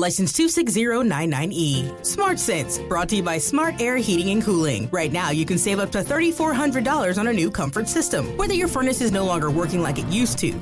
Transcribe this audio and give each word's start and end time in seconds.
License 0.00 0.32
26099E. 0.32 2.06
Smart 2.06 2.38
Sense, 2.38 2.78
brought 2.78 3.10
to 3.10 3.16
you 3.16 3.22
by 3.22 3.36
Smart 3.36 3.82
Air 3.82 3.98
Heating 3.98 4.30
and 4.30 4.42
Cooling. 4.42 4.88
Right 4.90 5.12
now, 5.12 5.28
you 5.30 5.44
can 5.44 5.58
save 5.58 5.78
up 5.78 5.92
to 5.92 5.98
$3,400 5.98 7.18
on 7.18 7.28
a 7.28 7.32
new 7.32 7.50
comfort 7.50 7.86
system, 7.86 8.34
whether 8.38 8.54
your 8.54 8.68
furnace 8.68 9.02
is 9.02 9.12
no 9.12 9.26
longer 9.26 9.50
working 9.50 9.82
like 9.82 9.98
it 9.98 10.06
used 10.06 10.38
to, 10.38 10.58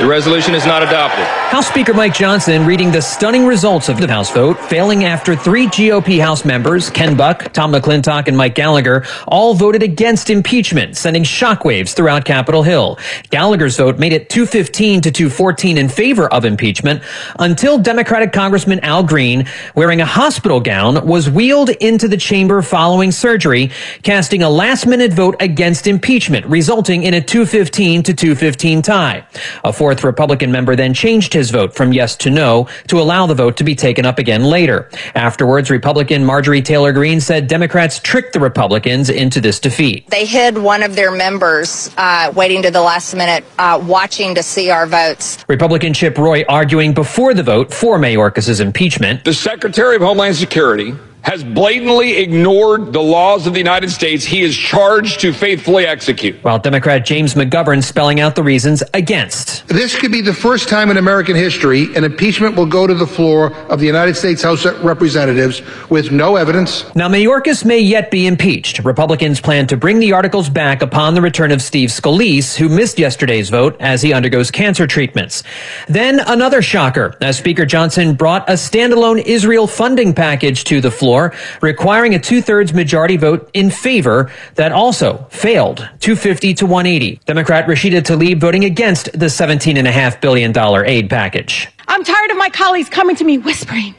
The 0.00 0.06
resolution 0.06 0.54
is 0.54 0.64
not 0.64 0.82
adopted. 0.82 1.26
House 1.26 1.68
Speaker 1.68 1.92
Mike 1.92 2.14
Johnson 2.14 2.64
reading 2.64 2.90
the 2.90 3.02
stunning 3.02 3.44
results 3.44 3.90
of 3.90 4.00
the 4.00 4.08
House 4.08 4.30
vote, 4.30 4.58
failing 4.58 5.04
after 5.04 5.36
three 5.36 5.66
GOP 5.66 6.18
House 6.18 6.42
members, 6.42 6.88
Ken 6.88 7.14
Buck, 7.18 7.52
Tom 7.52 7.72
McClintock, 7.72 8.26
and 8.26 8.34
Mike 8.34 8.54
Gallagher, 8.54 9.04
all 9.28 9.52
voted 9.52 9.82
against 9.82 10.30
impeachment, 10.30 10.96
sending 10.96 11.22
shockwaves 11.22 11.92
throughout 11.92 12.24
Capitol 12.24 12.62
Hill. 12.62 12.98
Gallagher's 13.28 13.76
vote 13.76 13.98
made 13.98 14.14
it 14.14 14.30
215 14.30 15.02
to 15.02 15.10
214 15.10 15.76
in 15.76 15.88
favor 15.90 16.32
of 16.32 16.46
impeachment 16.46 17.02
until 17.38 17.78
Democratic 17.78 18.32
Congressman 18.32 18.80
Al 18.80 19.02
Green, 19.02 19.46
wearing 19.74 20.00
a 20.00 20.06
hospital 20.06 20.60
gown, 20.60 21.04
was 21.06 21.28
wheeled 21.28 21.68
into 21.68 22.08
the 22.08 22.16
chamber 22.16 22.62
following 22.62 23.12
surgery, 23.12 23.70
casting 24.02 24.42
a 24.42 24.48
last 24.48 24.86
minute 24.86 25.12
vote 25.12 25.36
against 25.40 25.86
impeachment, 25.86 26.46
resulting 26.46 27.02
in 27.02 27.12
a 27.12 27.20
215 27.20 28.02
to 28.04 28.14
215 28.14 28.80
tie. 28.80 29.26
A 29.64 29.72
fourth 29.90 30.04
Republican 30.04 30.52
member 30.52 30.76
then 30.76 30.94
changed 30.94 31.34
his 31.34 31.50
vote 31.50 31.74
from 31.74 31.92
yes 31.92 32.14
to 32.14 32.30
no 32.30 32.68
to 32.86 33.00
allow 33.00 33.26
the 33.26 33.34
vote 33.34 33.56
to 33.56 33.64
be 33.64 33.74
taken 33.74 34.06
up 34.06 34.20
again 34.20 34.44
later. 34.44 34.88
Afterwards, 35.16 35.68
Republican 35.68 36.24
Marjorie 36.24 36.62
Taylor 36.62 36.92
Greene 36.92 37.20
said 37.20 37.48
Democrats 37.48 37.98
tricked 37.98 38.32
the 38.32 38.38
Republicans 38.38 39.10
into 39.10 39.40
this 39.40 39.58
defeat. 39.58 40.08
They 40.08 40.26
hid 40.26 40.56
one 40.56 40.84
of 40.84 40.94
their 40.94 41.10
members 41.10 41.90
uh, 41.96 42.32
waiting 42.36 42.62
to 42.62 42.70
the 42.70 42.80
last 42.80 43.16
minute, 43.16 43.44
uh, 43.58 43.82
watching 43.84 44.32
to 44.36 44.44
see 44.44 44.70
our 44.70 44.86
votes. 44.86 45.44
Republican 45.48 45.92
Chip 45.92 46.16
Roy 46.16 46.44
arguing 46.48 46.94
before 46.94 47.34
the 47.34 47.42
vote 47.42 47.74
for 47.74 47.98
Mayorkas's 47.98 48.60
impeachment. 48.60 49.24
The 49.24 49.34
Secretary 49.34 49.96
of 49.96 50.02
Homeland 50.02 50.36
Security 50.36 50.94
has 51.22 51.44
blatantly 51.44 52.16
ignored 52.16 52.92
the 52.92 53.00
laws 53.00 53.46
of 53.46 53.52
the 53.52 53.58
United 53.58 53.90
States 53.90 54.24
he 54.24 54.42
is 54.42 54.56
charged 54.56 55.20
to 55.20 55.32
faithfully 55.32 55.86
execute. 55.86 56.42
While 56.42 56.58
Democrat 56.58 57.04
James 57.04 57.34
McGovern 57.34 57.82
spelling 57.82 58.20
out 58.20 58.34
the 58.34 58.42
reasons 58.42 58.82
against. 58.94 59.66
This 59.68 59.98
could 59.98 60.12
be 60.12 60.22
the 60.22 60.34
first 60.34 60.68
time 60.68 60.90
in 60.90 60.96
American 60.96 61.36
history 61.36 61.94
an 61.94 62.04
impeachment 62.04 62.56
will 62.56 62.66
go 62.66 62.86
to 62.86 62.94
the 62.94 63.06
floor 63.06 63.54
of 63.68 63.80
the 63.80 63.86
United 63.86 64.14
States 64.14 64.42
House 64.42 64.64
of 64.64 64.82
Representatives 64.82 65.62
with 65.90 66.10
no 66.10 66.36
evidence. 66.36 66.84
Now, 66.94 67.08
Mayorkas 67.08 67.64
may 67.64 67.78
yet 67.78 68.10
be 68.10 68.26
impeached. 68.26 68.78
Republicans 68.84 69.40
plan 69.40 69.66
to 69.66 69.76
bring 69.76 69.98
the 69.98 70.12
articles 70.12 70.48
back 70.48 70.82
upon 70.82 71.14
the 71.14 71.20
return 71.20 71.52
of 71.52 71.60
Steve 71.60 71.90
Scalise, 71.90 72.56
who 72.56 72.68
missed 72.68 72.98
yesterday's 72.98 73.50
vote 73.50 73.76
as 73.80 74.02
he 74.02 74.12
undergoes 74.12 74.50
cancer 74.50 74.86
treatments. 74.86 75.42
Then 75.88 76.20
another 76.20 76.62
shocker, 76.62 77.16
as 77.20 77.36
Speaker 77.36 77.66
Johnson 77.66 78.14
brought 78.14 78.48
a 78.48 78.54
standalone 78.54 79.22
Israel 79.24 79.66
funding 79.66 80.14
package 80.14 80.64
to 80.64 80.80
the 80.80 80.90
floor 80.90 81.09
floor, 81.10 81.32
requiring 81.60 82.14
a 82.14 82.20
two 82.20 82.40
thirds 82.40 82.72
majority 82.72 83.16
vote 83.16 83.50
in 83.52 83.68
favor 83.68 84.30
that 84.54 84.70
also 84.70 85.26
failed 85.30 85.78
250 85.98 86.54
to 86.54 86.66
180. 86.66 87.20
Democrat 87.26 87.66
Rashida 87.66 88.00
Tlaib 88.00 88.38
voting 88.38 88.64
against 88.64 89.06
the 89.12 89.26
$17.5 89.26 90.20
billion 90.20 90.56
aid 90.86 91.10
package. 91.10 91.68
I'm 91.88 92.04
tired 92.04 92.30
of 92.30 92.36
my 92.36 92.48
colleagues 92.48 92.88
coming 92.88 93.16
to 93.16 93.24
me 93.24 93.38
whispering. 93.38 93.96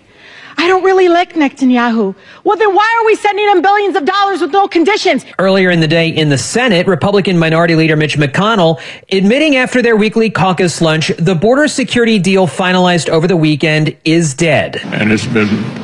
I 0.57 0.67
don't 0.67 0.83
really 0.83 1.09
like 1.09 1.33
Netanyahu. 1.33 2.15
Well, 2.43 2.57
then 2.57 2.73
why 2.73 2.99
are 3.01 3.05
we 3.05 3.15
sending 3.15 3.47
him 3.49 3.61
billions 3.61 3.95
of 3.95 4.05
dollars 4.05 4.41
with 4.41 4.51
no 4.51 4.67
conditions? 4.67 5.25
Earlier 5.39 5.69
in 5.71 5.79
the 5.79 5.87
day 5.87 6.09
in 6.09 6.29
the 6.29 6.37
Senate, 6.37 6.87
Republican 6.87 7.37
Minority 7.37 7.75
Leader 7.75 7.95
Mitch 7.95 8.15
McConnell 8.17 8.79
admitting 9.11 9.55
after 9.55 9.81
their 9.81 9.95
weekly 9.97 10.29
caucus 10.29 10.79
lunch 10.79 11.11
the 11.17 11.35
border 11.35 11.67
security 11.67 12.19
deal 12.19 12.47
finalized 12.47 13.09
over 13.09 13.27
the 13.27 13.37
weekend 13.37 13.97
is 14.05 14.33
dead. 14.33 14.77
And 14.85 15.11
it's 15.11 15.25
been 15.25 15.80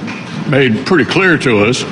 made 0.50 0.86
pretty 0.86 1.06
clear 1.06 1.38
to 1.38 1.66
us 1.66 1.84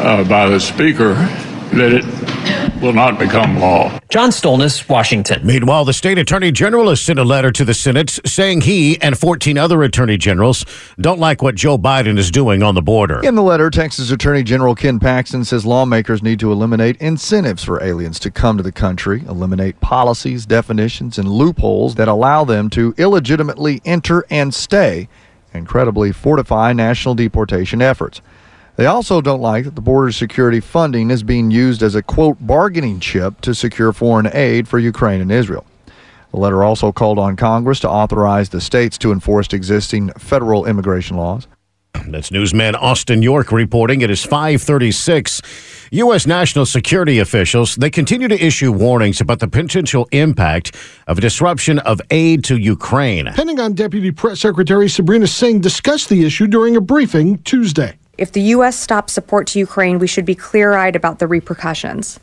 uh, 0.00 0.24
by 0.28 0.48
the 0.48 0.60
Speaker 0.60 1.14
that 1.14 1.92
it 1.92 2.82
will 2.82 2.92
not 2.92 3.18
become 3.18 3.58
law. 3.58 3.98
John 4.08 4.30
Stolnis, 4.30 4.88
Washington. 4.88 5.44
Meanwhile, 5.44 5.84
the 5.84 5.92
state 5.92 6.16
attorney 6.16 6.50
general 6.50 6.88
has 6.88 7.00
sent 7.00 7.18
a 7.18 7.24
letter 7.24 7.50
to 7.50 7.64
the 7.64 7.74
Senate 7.74 8.18
saying 8.24 8.62
he 8.62 9.00
and 9.02 9.18
14 9.18 9.58
other 9.58 9.82
attorney 9.82 10.16
generals 10.16 10.64
don't 10.98 11.18
like 11.18 11.42
what 11.42 11.56
Joe 11.56 11.76
Biden 11.76 12.16
is 12.16 12.30
doing 12.30 12.62
on 12.62 12.74
the 12.74 12.82
border. 12.82 13.20
In 13.22 13.34
the 13.34 13.42
letter, 13.42 13.68
Texas 13.68 14.10
Attorney 14.10 14.42
General 14.42 14.74
Ken 14.74 14.98
Paxton 14.98 15.44
says 15.44 15.66
lawmakers 15.66 16.22
need 16.22 16.40
to 16.40 16.52
eliminate 16.52 16.96
incentives 16.98 17.64
for 17.64 17.82
aliens 17.82 18.18
to 18.20 18.30
come 18.30 18.56
to 18.56 18.62
the 18.62 18.72
country, 18.72 19.24
eliminate 19.28 19.80
policies, 19.80 20.46
definitions, 20.46 21.18
and 21.18 21.28
loopholes 21.28 21.96
that 21.96 22.08
allow 22.08 22.44
them 22.44 22.70
to 22.70 22.94
illegitimately 22.96 23.82
enter 23.84 24.24
and 24.30 24.54
stay 24.54 25.08
incredibly 25.58 26.12
fortify 26.12 26.72
national 26.72 27.14
deportation 27.14 27.82
efforts. 27.82 28.22
They 28.76 28.86
also 28.86 29.20
don't 29.20 29.40
like 29.40 29.64
that 29.64 29.74
the 29.74 29.80
border 29.80 30.12
security 30.12 30.60
funding 30.60 31.10
is 31.10 31.22
being 31.22 31.50
used 31.50 31.82
as 31.82 31.96
a 31.96 32.02
quote 32.02 32.38
bargaining 32.40 33.00
chip 33.00 33.40
to 33.40 33.54
secure 33.54 33.92
foreign 33.92 34.30
aid 34.32 34.68
for 34.68 34.78
Ukraine 34.78 35.20
and 35.20 35.32
Israel. 35.32 35.66
The 36.30 36.38
letter 36.38 36.62
also 36.62 36.92
called 36.92 37.18
on 37.18 37.36
Congress 37.36 37.80
to 37.80 37.90
authorize 37.90 38.50
the 38.50 38.60
states 38.60 38.96
to 38.98 39.12
enforce 39.12 39.52
existing 39.52 40.10
federal 40.10 40.64
immigration 40.64 41.16
laws. 41.16 41.48
That's 42.08 42.30
newsman 42.30 42.74
Austin 42.74 43.22
York 43.22 43.52
reporting. 43.52 44.00
It 44.00 44.10
is 44.10 44.24
536. 44.24 45.42
U.S. 45.90 46.26
national 46.26 46.66
security 46.66 47.18
officials, 47.18 47.76
they 47.76 47.90
continue 47.90 48.28
to 48.28 48.44
issue 48.44 48.70
warnings 48.70 49.20
about 49.20 49.38
the 49.38 49.48
potential 49.48 50.06
impact 50.12 50.76
of 51.06 51.18
a 51.18 51.20
disruption 51.20 51.78
of 51.80 52.00
aid 52.10 52.44
to 52.44 52.56
Ukraine. 52.58 53.26
Pentagon 53.26 53.72
Deputy 53.72 54.10
Press 54.10 54.40
Secretary 54.40 54.88
Sabrina 54.88 55.26
Singh 55.26 55.60
discussed 55.60 56.08
the 56.10 56.24
issue 56.24 56.46
during 56.46 56.76
a 56.76 56.80
briefing 56.80 57.38
Tuesday. 57.38 57.96
If 58.18 58.32
the 58.32 58.42
U.S. 58.42 58.76
stops 58.76 59.12
support 59.12 59.46
to 59.48 59.58
Ukraine, 59.58 59.98
we 59.98 60.06
should 60.06 60.26
be 60.26 60.34
clear 60.34 60.74
eyed 60.74 60.96
about 60.96 61.20
the 61.20 61.26
repercussions. 61.26 62.20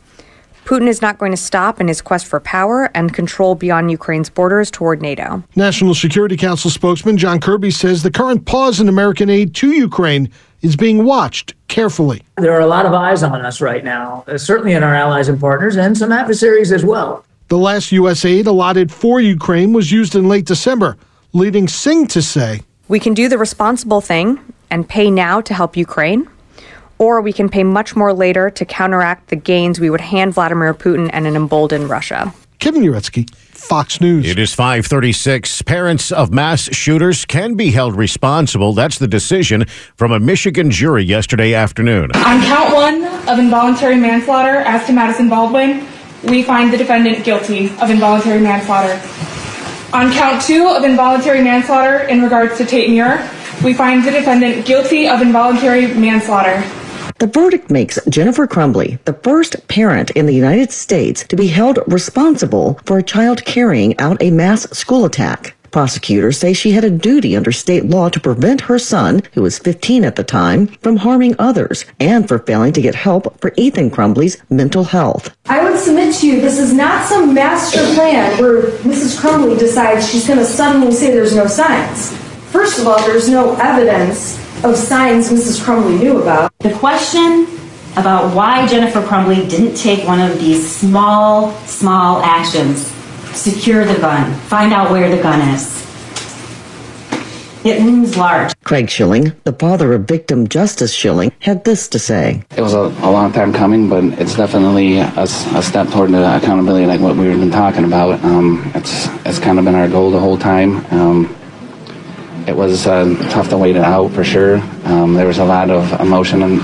Putin 0.65 0.87
is 0.87 0.99
not 0.99 1.19
going 1.19 1.31
to 1.31 1.37
stop 1.37 1.79
in 1.79 1.87
his 1.87 2.01
quest 2.01 2.25
for 2.25 2.39
power 2.39 2.89
and 2.95 3.13
control 3.13 3.53
beyond 3.53 3.91
Ukraine's 3.91 4.31
borders 4.31 4.71
toward 4.71 4.99
NATO. 4.99 5.43
National 5.55 5.93
Security 5.93 6.35
Council 6.35 6.71
spokesman 6.71 7.19
John 7.19 7.39
Kirby 7.39 7.69
says 7.69 8.01
the 8.01 8.09
current 8.09 8.45
pause 8.45 8.79
in 8.79 8.89
American 8.89 9.29
aid 9.29 9.53
to 9.55 9.71
Ukraine 9.71 10.27
is 10.63 10.75
being 10.75 11.05
watched 11.05 11.53
carefully. 11.67 12.23
There 12.37 12.51
are 12.51 12.61
a 12.61 12.65
lot 12.65 12.87
of 12.87 12.93
eyes 12.93 13.21
on 13.21 13.45
us 13.45 13.61
right 13.61 13.83
now, 13.83 14.23
uh, 14.27 14.39
certainly 14.39 14.73
in 14.73 14.81
our 14.81 14.95
allies 14.95 15.29
and 15.29 15.39
partners 15.39 15.77
and 15.77 15.95
some 15.95 16.11
adversaries 16.11 16.71
as 16.71 16.83
well. 16.83 17.23
The 17.49 17.59
last 17.59 17.91
U.S. 17.91 18.25
aid 18.25 18.47
allotted 18.47 18.91
for 18.91 19.21
Ukraine 19.21 19.71
was 19.71 19.91
used 19.91 20.15
in 20.15 20.27
late 20.27 20.45
December, 20.45 20.97
leading 21.33 21.67
Singh 21.67 22.07
to 22.07 22.23
say, 22.23 22.61
We 22.87 22.99
can 22.99 23.13
do 23.13 23.29
the 23.29 23.37
responsible 23.37 24.01
thing 24.01 24.39
and 24.71 24.89
pay 24.89 25.11
now 25.11 25.41
to 25.41 25.53
help 25.53 25.77
Ukraine 25.77 26.27
or 26.97 27.21
we 27.21 27.33
can 27.33 27.49
pay 27.49 27.63
much 27.63 27.95
more 27.95 28.13
later 28.13 28.49
to 28.49 28.65
counteract 28.65 29.29
the 29.29 29.35
gains 29.35 29.79
we 29.79 29.89
would 29.89 30.01
hand 30.01 30.33
Vladimir 30.33 30.73
Putin 30.73 31.09
and 31.13 31.27
an 31.27 31.35
emboldened 31.35 31.89
Russia. 31.89 32.33
Kevin 32.59 32.83
Uretsky, 32.83 33.29
Fox 33.35 33.99
News. 33.99 34.29
It 34.29 34.39
is 34.39 34.53
536. 34.53 35.61
Parents 35.63 36.11
of 36.11 36.33
mass 36.33 36.73
shooters 36.73 37.25
can 37.25 37.55
be 37.55 37.71
held 37.71 37.95
responsible. 37.95 38.73
That's 38.73 38.97
the 38.97 39.07
decision 39.07 39.65
from 39.95 40.11
a 40.11 40.19
Michigan 40.19 40.71
jury 40.71 41.03
yesterday 41.03 41.53
afternoon. 41.53 42.11
On 42.15 42.41
count 42.41 42.73
one 42.73 43.05
of 43.27 43.39
involuntary 43.39 43.97
manslaughter 43.97 44.57
as 44.59 44.85
to 44.87 44.93
Madison 44.93 45.29
Baldwin, 45.29 45.85
we 46.23 46.43
find 46.43 46.71
the 46.71 46.77
defendant 46.77 47.23
guilty 47.23 47.67
of 47.81 47.89
involuntary 47.89 48.39
manslaughter. 48.39 48.93
On 49.93 50.11
count 50.11 50.41
two 50.41 50.67
of 50.67 50.83
involuntary 50.83 51.43
manslaughter 51.43 52.07
in 52.07 52.21
regards 52.21 52.57
to 52.57 52.65
Tate 52.65 52.89
Myre, 52.89 53.29
we 53.63 53.73
find 53.73 54.03
the 54.03 54.11
defendant 54.11 54.65
guilty 54.65 55.07
of 55.07 55.21
involuntary 55.21 55.93
manslaughter. 55.93 56.63
The 57.17 57.27
verdict 57.27 57.71
makes 57.71 57.97
Jennifer 58.09 58.45
Crumbley 58.45 58.99
the 59.05 59.13
first 59.13 59.69
parent 59.69 60.11
in 60.11 60.25
the 60.25 60.35
United 60.35 60.69
States 60.73 61.23
to 61.29 61.37
be 61.37 61.47
held 61.47 61.79
responsible 61.87 62.77
for 62.83 62.97
a 62.97 63.03
child 63.03 63.45
carrying 63.45 63.97
out 63.99 64.21
a 64.21 64.31
mass 64.31 64.69
school 64.77 65.05
attack. 65.05 65.55
Prosecutors 65.71 66.37
say 66.37 66.51
she 66.51 66.71
had 66.71 66.83
a 66.83 66.89
duty 66.89 67.33
under 67.33 67.53
state 67.53 67.85
law 67.85 68.09
to 68.09 68.19
prevent 68.19 68.59
her 68.61 68.77
son, 68.77 69.23
who 69.33 69.43
was 69.43 69.59
15 69.59 70.03
at 70.03 70.17
the 70.17 70.25
time, 70.25 70.67
from 70.67 70.97
harming 70.97 71.37
others 71.39 71.85
and 72.01 72.27
for 72.27 72.39
failing 72.39 72.73
to 72.73 72.81
get 72.81 72.95
help 72.95 73.39
for 73.39 73.53
Ethan 73.55 73.91
Crumbley's 73.91 74.35
mental 74.49 74.83
health. 74.83 75.33
I 75.45 75.63
would 75.63 75.79
submit 75.79 76.15
to 76.15 76.27
you 76.27 76.41
this 76.41 76.59
is 76.59 76.73
not 76.73 77.05
some 77.05 77.33
master 77.33 77.79
plan 77.93 78.37
where 78.41 78.63
Mrs. 78.83 79.17
Crumbley 79.17 79.57
decides 79.57 80.11
she's 80.11 80.27
going 80.27 80.39
to 80.39 80.45
suddenly 80.45 80.91
say 80.91 81.11
there's 81.11 81.35
no 81.35 81.47
signs. 81.47 82.11
First 82.51 82.77
of 82.77 82.87
all, 82.87 82.99
there's 83.05 83.29
no 83.29 83.55
evidence 83.55 84.44
of 84.69 84.75
signs 84.75 85.29
Mrs. 85.29 85.63
Crumbley 85.63 85.99
knew 85.99 86.21
about. 86.21 86.51
The 86.59 86.73
question 86.73 87.47
about 87.97 88.35
why 88.35 88.67
Jennifer 88.67 89.01
Crumbley 89.01 89.49
didn't 89.49 89.75
take 89.75 90.05
one 90.07 90.19
of 90.19 90.39
these 90.39 90.69
small, 90.69 91.51
small 91.65 92.21
actions 92.21 92.87
secure 93.33 93.85
the 93.85 93.99
gun, 93.99 94.33
find 94.41 94.73
out 94.73 94.91
where 94.91 95.13
the 95.13 95.21
gun 95.21 95.41
is. 95.53 95.83
It 97.65 97.81
looms 97.81 98.15
large. 98.15 98.53
Craig 98.63 98.91
Shilling, 98.91 99.33
the 99.43 99.53
father 99.53 99.93
of 99.93 100.03
victim 100.03 100.47
Justin 100.47 100.87
Shilling, 100.87 101.31
had 101.39 101.63
this 101.63 101.87
to 101.89 101.97
say. 101.97 102.43
It 102.55 102.61
was 102.61 102.75
a, 102.75 102.81
a 102.81 103.09
long 103.09 103.33
time 103.33 103.51
coming, 103.51 103.89
but 103.89 104.03
it's 104.19 104.35
definitely 104.35 104.99
a 104.99 105.27
step 105.27 105.87
toward 105.89 106.11
the 106.11 106.37
accountability, 106.37 106.85
like 106.85 107.01
what 107.01 107.15
we've 107.15 107.39
been 107.39 107.49
talking 107.49 107.83
about. 107.83 108.23
Um, 108.23 108.71
it's 108.75 109.07
it's 109.25 109.39
kind 109.39 109.57
of 109.57 109.65
been 109.65 109.73
our 109.73 109.87
goal 109.87 110.11
the 110.11 110.19
whole 110.19 110.37
time. 110.37 110.85
Um, 110.93 111.35
it 112.47 112.55
was 112.55 112.85
uh, 112.85 113.05
tough 113.31 113.49
to 113.49 113.57
wait 113.57 113.75
it 113.75 113.83
out 113.83 114.11
for 114.11 114.23
sure. 114.23 114.57
Um, 114.85 115.13
there 115.13 115.27
was 115.27 115.39
a 115.39 115.45
lot 115.45 115.69
of 115.69 115.99
emotion 115.99 116.43
in, 116.43 116.59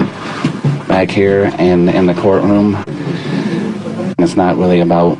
back 0.87 1.09
here 1.09 1.51
and 1.57 1.89
in 1.89 2.05
the 2.05 2.13
courtroom. 2.13 2.83
It's 4.19 4.35
not 4.35 4.57
really 4.57 4.81
about 4.81 5.17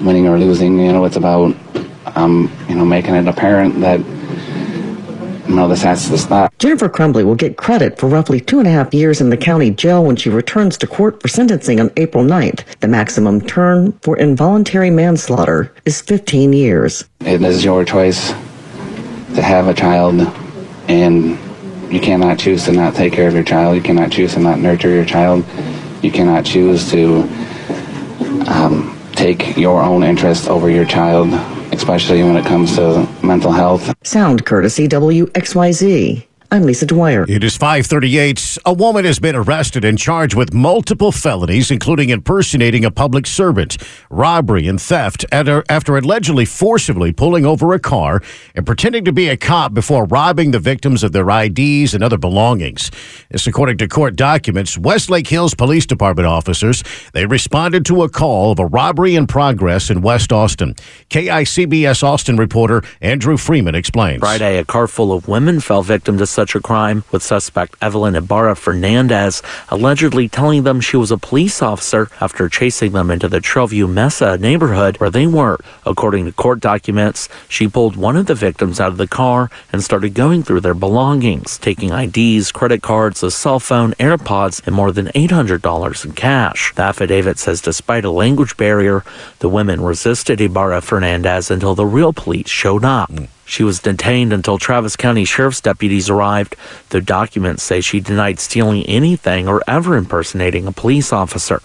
winning 0.00 0.26
or 0.26 0.38
losing. 0.38 0.80
You 0.80 0.92
know, 0.92 1.04
it's 1.04 1.16
about 1.16 1.54
um, 2.16 2.50
you 2.68 2.74
know 2.74 2.84
making 2.84 3.14
it 3.14 3.28
apparent 3.28 3.80
that 3.80 4.00
you 5.48 5.54
know 5.54 5.68
this 5.68 5.82
has 5.82 6.08
to 6.08 6.18
stop. 6.18 6.52
Jennifer 6.58 6.88
Crumbley 6.88 7.24
will 7.24 7.36
get 7.36 7.56
credit 7.56 7.96
for 7.96 8.08
roughly 8.08 8.40
two 8.40 8.58
and 8.58 8.66
a 8.66 8.72
half 8.72 8.92
years 8.92 9.20
in 9.20 9.30
the 9.30 9.36
county 9.36 9.70
jail 9.70 10.04
when 10.04 10.16
she 10.16 10.30
returns 10.30 10.76
to 10.78 10.88
court 10.88 11.22
for 11.22 11.28
sentencing 11.28 11.78
on 11.78 11.92
April 11.96 12.24
9th. 12.24 12.64
The 12.80 12.88
maximum 12.88 13.40
term 13.40 13.92
for 14.02 14.16
involuntary 14.16 14.90
manslaughter 14.90 15.72
is 15.84 16.00
15 16.00 16.52
years. 16.52 17.04
It 17.20 17.42
is 17.42 17.64
your 17.64 17.84
choice 17.84 18.34
to 19.34 19.42
have 19.42 19.68
a 19.68 19.74
child, 19.74 20.20
and 20.88 21.38
you 21.92 22.00
cannot 22.00 22.38
choose 22.38 22.64
to 22.64 22.72
not 22.72 22.94
take 22.94 23.12
care 23.12 23.28
of 23.28 23.34
your 23.34 23.44
child. 23.44 23.76
You 23.76 23.82
cannot 23.82 24.10
choose 24.10 24.34
to 24.34 24.40
not 24.40 24.58
nurture 24.58 24.90
your 24.90 25.04
child. 25.04 25.44
You 26.02 26.10
cannot 26.10 26.44
choose 26.44 26.90
to 26.90 27.22
um, 28.48 28.98
take 29.12 29.56
your 29.56 29.82
own 29.82 30.02
interest 30.02 30.48
over 30.48 30.70
your 30.70 30.84
child, 30.84 31.28
especially 31.72 32.22
when 32.22 32.36
it 32.36 32.44
comes 32.44 32.76
to 32.76 33.08
mental 33.22 33.52
health. 33.52 33.94
Sound 34.04 34.44
courtesy 34.46 34.88
WXYZ. 34.88 36.26
I'm 36.48 36.62
Lisa 36.62 36.86
Dwyer. 36.86 37.24
It 37.28 37.42
is 37.42 37.56
538. 37.56 38.58
A 38.64 38.72
woman 38.72 39.04
has 39.04 39.18
been 39.18 39.34
arrested 39.34 39.84
and 39.84 39.98
charged 39.98 40.36
with 40.36 40.54
multiple 40.54 41.10
felonies, 41.10 41.72
including 41.72 42.10
impersonating 42.10 42.84
a 42.84 42.90
public 42.90 43.26
servant, 43.26 43.76
robbery, 44.10 44.68
and 44.68 44.80
theft 44.80 45.24
after, 45.32 45.64
after 45.68 45.96
allegedly 45.96 46.44
forcibly 46.44 47.12
pulling 47.12 47.44
over 47.44 47.72
a 47.72 47.80
car 47.80 48.22
and 48.54 48.64
pretending 48.64 49.04
to 49.04 49.12
be 49.12 49.28
a 49.28 49.36
cop 49.36 49.74
before 49.74 50.04
robbing 50.04 50.52
the 50.52 50.60
victims 50.60 51.02
of 51.02 51.10
their 51.10 51.28
IDs 51.28 51.94
and 51.94 52.04
other 52.04 52.18
belongings. 52.18 52.92
This 53.28 53.48
according 53.48 53.78
to 53.78 53.88
court 53.88 54.14
documents. 54.14 54.78
Westlake 54.78 55.26
Hills 55.26 55.54
Police 55.54 55.86
Department 55.86 56.28
officers, 56.28 56.84
they 57.12 57.26
responded 57.26 57.84
to 57.86 58.04
a 58.04 58.08
call 58.08 58.52
of 58.52 58.60
a 58.60 58.66
robbery 58.66 59.16
in 59.16 59.26
progress 59.26 59.90
in 59.90 60.00
West 60.00 60.32
Austin. 60.32 60.74
KEYE 61.10 61.44
CBS 61.44 62.04
Austin 62.04 62.36
reporter 62.36 62.82
Andrew 63.00 63.36
Freeman 63.36 63.74
explains. 63.74 64.20
Friday, 64.20 64.58
a 64.58 64.64
car 64.64 64.86
full 64.86 65.12
of 65.12 65.26
women 65.26 65.58
fell 65.58 65.82
victim 65.82 66.18
to 66.18 66.26
such 66.36 66.54
a 66.54 66.60
crime, 66.60 67.02
with 67.10 67.22
suspect 67.22 67.76
Evelyn 67.80 68.14
Ibarra 68.14 68.54
Fernandez 68.54 69.42
allegedly 69.70 70.28
telling 70.28 70.64
them 70.64 70.82
she 70.82 70.98
was 70.98 71.10
a 71.10 71.16
police 71.16 71.62
officer 71.62 72.10
after 72.20 72.50
chasing 72.50 72.92
them 72.92 73.10
into 73.10 73.26
the 73.26 73.40
Trailview 73.40 73.90
Mesa 73.90 74.36
neighborhood 74.36 74.98
where 74.98 75.08
they 75.08 75.26
were. 75.26 75.58
According 75.86 76.26
to 76.26 76.32
court 76.32 76.60
documents, 76.60 77.30
she 77.48 77.66
pulled 77.68 77.96
one 77.96 78.16
of 78.16 78.26
the 78.26 78.34
victims 78.34 78.78
out 78.80 78.92
of 78.92 78.98
the 78.98 79.08
car 79.08 79.50
and 79.72 79.82
started 79.82 80.12
going 80.12 80.42
through 80.42 80.60
their 80.60 80.74
belongings, 80.74 81.56
taking 81.56 81.90
IDs, 81.90 82.52
credit 82.52 82.82
cards, 82.82 83.22
a 83.22 83.30
cell 83.30 83.58
phone, 83.58 83.92
AirPods, 83.92 84.60
and 84.66 84.76
more 84.76 84.92
than 84.92 85.06
$800 85.06 86.04
in 86.04 86.12
cash. 86.12 86.74
The 86.74 86.82
affidavit 86.82 87.38
says 87.38 87.62
despite 87.62 88.04
a 88.04 88.10
language 88.10 88.58
barrier, 88.58 89.02
the 89.38 89.48
women 89.48 89.80
resisted 89.80 90.38
Ibarra 90.38 90.82
Fernandez 90.82 91.50
until 91.50 91.74
the 91.74 91.86
real 91.86 92.12
police 92.12 92.50
showed 92.50 92.84
up. 92.84 93.10
She 93.46 93.62
was 93.62 93.78
detained 93.80 94.32
until 94.32 94.58
Travis 94.58 94.96
County 94.96 95.24
Sheriff's 95.24 95.60
deputies 95.60 96.10
arrived. 96.10 96.56
The 96.90 97.00
documents 97.00 97.62
say 97.62 97.80
she 97.80 98.00
denied 98.00 98.40
stealing 98.40 98.84
anything 98.86 99.48
or 99.48 99.62
ever 99.66 99.96
impersonating 99.96 100.66
a 100.66 100.72
police 100.72 101.12
officer. 101.12 101.62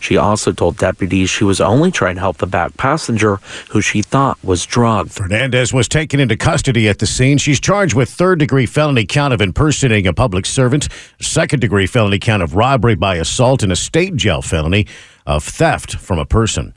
She 0.00 0.16
also 0.16 0.52
told 0.52 0.78
deputies 0.78 1.28
she 1.28 1.44
was 1.44 1.60
only 1.60 1.90
trying 1.90 2.14
to 2.14 2.20
help 2.20 2.38
the 2.38 2.46
back 2.46 2.76
passenger 2.76 3.36
who 3.70 3.80
she 3.80 4.00
thought 4.00 4.38
was 4.42 4.64
drugged. 4.64 5.12
Fernandez 5.12 5.72
was 5.72 5.88
taken 5.88 6.20
into 6.20 6.36
custody 6.36 6.88
at 6.88 7.00
the 7.00 7.06
scene. 7.06 7.36
She's 7.36 7.60
charged 7.60 7.94
with 7.94 8.08
third 8.08 8.38
degree 8.38 8.64
felony 8.64 9.04
count 9.04 9.34
of 9.34 9.42
impersonating 9.42 10.06
a 10.06 10.14
public 10.14 10.46
servant, 10.46 10.88
second 11.20 11.60
degree 11.60 11.86
felony 11.86 12.18
count 12.18 12.42
of 12.42 12.54
robbery 12.54 12.94
by 12.94 13.16
assault, 13.16 13.62
and 13.62 13.72
a 13.72 13.76
state 13.76 14.16
jail 14.16 14.40
felony 14.40 14.86
of 15.26 15.44
theft 15.44 15.96
from 15.96 16.18
a 16.18 16.24
person. 16.24 16.74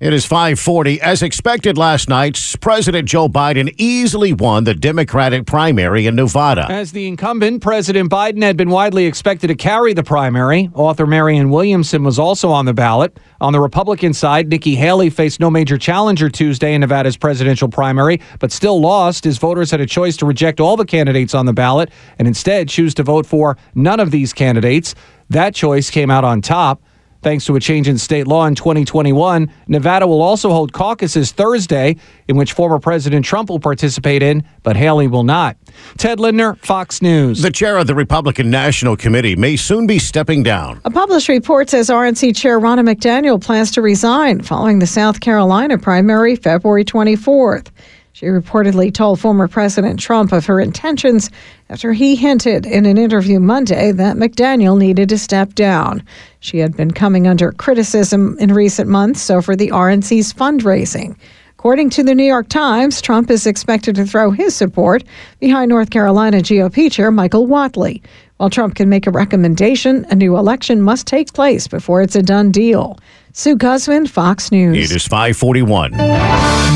It 0.00 0.12
is 0.12 0.24
540. 0.24 1.00
As 1.00 1.24
expected 1.24 1.76
last 1.76 2.08
night, 2.08 2.40
President 2.60 3.08
Joe 3.08 3.28
Biden 3.28 3.74
easily 3.78 4.32
won 4.32 4.62
the 4.62 4.72
Democratic 4.72 5.44
primary 5.44 6.06
in 6.06 6.14
Nevada. 6.14 6.70
As 6.70 6.92
the 6.92 7.08
incumbent, 7.08 7.62
President 7.62 8.08
Biden 8.08 8.40
had 8.44 8.56
been 8.56 8.70
widely 8.70 9.06
expected 9.06 9.48
to 9.48 9.56
carry 9.56 9.94
the 9.94 10.04
primary. 10.04 10.70
Author 10.72 11.04
Marianne 11.04 11.50
Williamson 11.50 12.04
was 12.04 12.16
also 12.16 12.48
on 12.50 12.64
the 12.64 12.72
ballot. 12.72 13.18
On 13.40 13.52
the 13.52 13.58
Republican 13.58 14.14
side, 14.14 14.48
Nikki 14.48 14.76
Haley 14.76 15.10
faced 15.10 15.40
no 15.40 15.50
major 15.50 15.76
challenger 15.76 16.28
Tuesday 16.28 16.74
in 16.74 16.80
Nevada's 16.80 17.16
presidential 17.16 17.68
primary, 17.68 18.20
but 18.38 18.52
still 18.52 18.80
lost 18.80 19.26
as 19.26 19.38
voters 19.38 19.72
had 19.72 19.80
a 19.80 19.86
choice 19.86 20.16
to 20.18 20.26
reject 20.26 20.60
all 20.60 20.76
the 20.76 20.86
candidates 20.86 21.34
on 21.34 21.44
the 21.44 21.52
ballot 21.52 21.90
and 22.20 22.28
instead 22.28 22.68
choose 22.68 22.94
to 22.94 23.02
vote 23.02 23.26
for 23.26 23.56
none 23.74 23.98
of 23.98 24.12
these 24.12 24.32
candidates. 24.32 24.94
That 25.28 25.56
choice 25.56 25.90
came 25.90 26.08
out 26.08 26.22
on 26.22 26.40
top. 26.40 26.84
Thanks 27.20 27.44
to 27.46 27.56
a 27.56 27.60
change 27.60 27.88
in 27.88 27.98
state 27.98 28.28
law 28.28 28.46
in 28.46 28.54
2021, 28.54 29.52
Nevada 29.66 30.06
will 30.06 30.22
also 30.22 30.50
hold 30.50 30.72
caucuses 30.72 31.32
Thursday, 31.32 31.96
in 32.28 32.36
which 32.36 32.52
former 32.52 32.78
President 32.78 33.24
Trump 33.24 33.50
will 33.50 33.58
participate 33.58 34.22
in, 34.22 34.44
but 34.62 34.76
Haley 34.76 35.08
will 35.08 35.24
not. 35.24 35.56
Ted 35.96 36.20
Lindner, 36.20 36.54
Fox 36.56 37.02
News. 37.02 37.42
The 37.42 37.50
chair 37.50 37.76
of 37.76 37.88
the 37.88 37.94
Republican 37.94 38.50
National 38.50 38.96
Committee 38.96 39.34
may 39.34 39.56
soon 39.56 39.86
be 39.86 39.98
stepping 39.98 40.44
down. 40.44 40.80
A 40.84 40.90
published 40.90 41.28
report 41.28 41.68
says 41.68 41.88
RNC 41.88 42.36
Chair 42.36 42.60
Ronna 42.60 42.88
McDaniel 42.88 43.42
plans 43.42 43.72
to 43.72 43.82
resign 43.82 44.40
following 44.40 44.78
the 44.78 44.86
South 44.86 45.20
Carolina 45.20 45.76
primary 45.76 46.36
February 46.36 46.84
24th. 46.84 47.68
She 48.18 48.26
reportedly 48.26 48.92
told 48.92 49.20
former 49.20 49.46
President 49.46 50.00
Trump 50.00 50.32
of 50.32 50.44
her 50.46 50.60
intentions 50.60 51.30
after 51.70 51.92
he 51.92 52.16
hinted 52.16 52.66
in 52.66 52.84
an 52.84 52.98
interview 52.98 53.38
Monday 53.38 53.92
that 53.92 54.16
McDaniel 54.16 54.76
needed 54.76 55.08
to 55.10 55.18
step 55.18 55.54
down. 55.54 56.02
She 56.40 56.58
had 56.58 56.76
been 56.76 56.90
coming 56.90 57.28
under 57.28 57.52
criticism 57.52 58.36
in 58.40 58.52
recent 58.52 58.90
months 58.90 59.30
over 59.30 59.54
the 59.54 59.68
RNC's 59.68 60.32
fundraising. 60.32 61.16
According 61.50 61.90
to 61.90 62.02
the 62.02 62.12
New 62.12 62.24
York 62.24 62.48
Times, 62.48 63.00
Trump 63.00 63.30
is 63.30 63.46
expected 63.46 63.94
to 63.94 64.04
throw 64.04 64.32
his 64.32 64.52
support 64.52 65.04
behind 65.38 65.68
North 65.68 65.90
Carolina 65.90 66.38
GOP 66.38 66.90
Chair 66.90 67.12
Michael 67.12 67.46
Whatley. 67.46 68.02
While 68.38 68.50
Trump 68.50 68.74
can 68.74 68.88
make 68.88 69.06
a 69.06 69.12
recommendation, 69.12 70.04
a 70.10 70.16
new 70.16 70.36
election 70.36 70.82
must 70.82 71.06
take 71.06 71.32
place 71.34 71.68
before 71.68 72.02
it's 72.02 72.16
a 72.16 72.22
done 72.22 72.50
deal. 72.50 72.98
Sue 73.38 73.54
Guzman, 73.54 74.08
Fox 74.08 74.50
News. 74.50 74.76
It 74.76 74.96
is 74.96 75.06
541. 75.06 75.92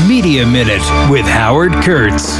Media 0.07 0.45
Minute 0.45 0.79
with 1.11 1.25
Howard 1.25 1.73
Kurtz. 1.83 2.37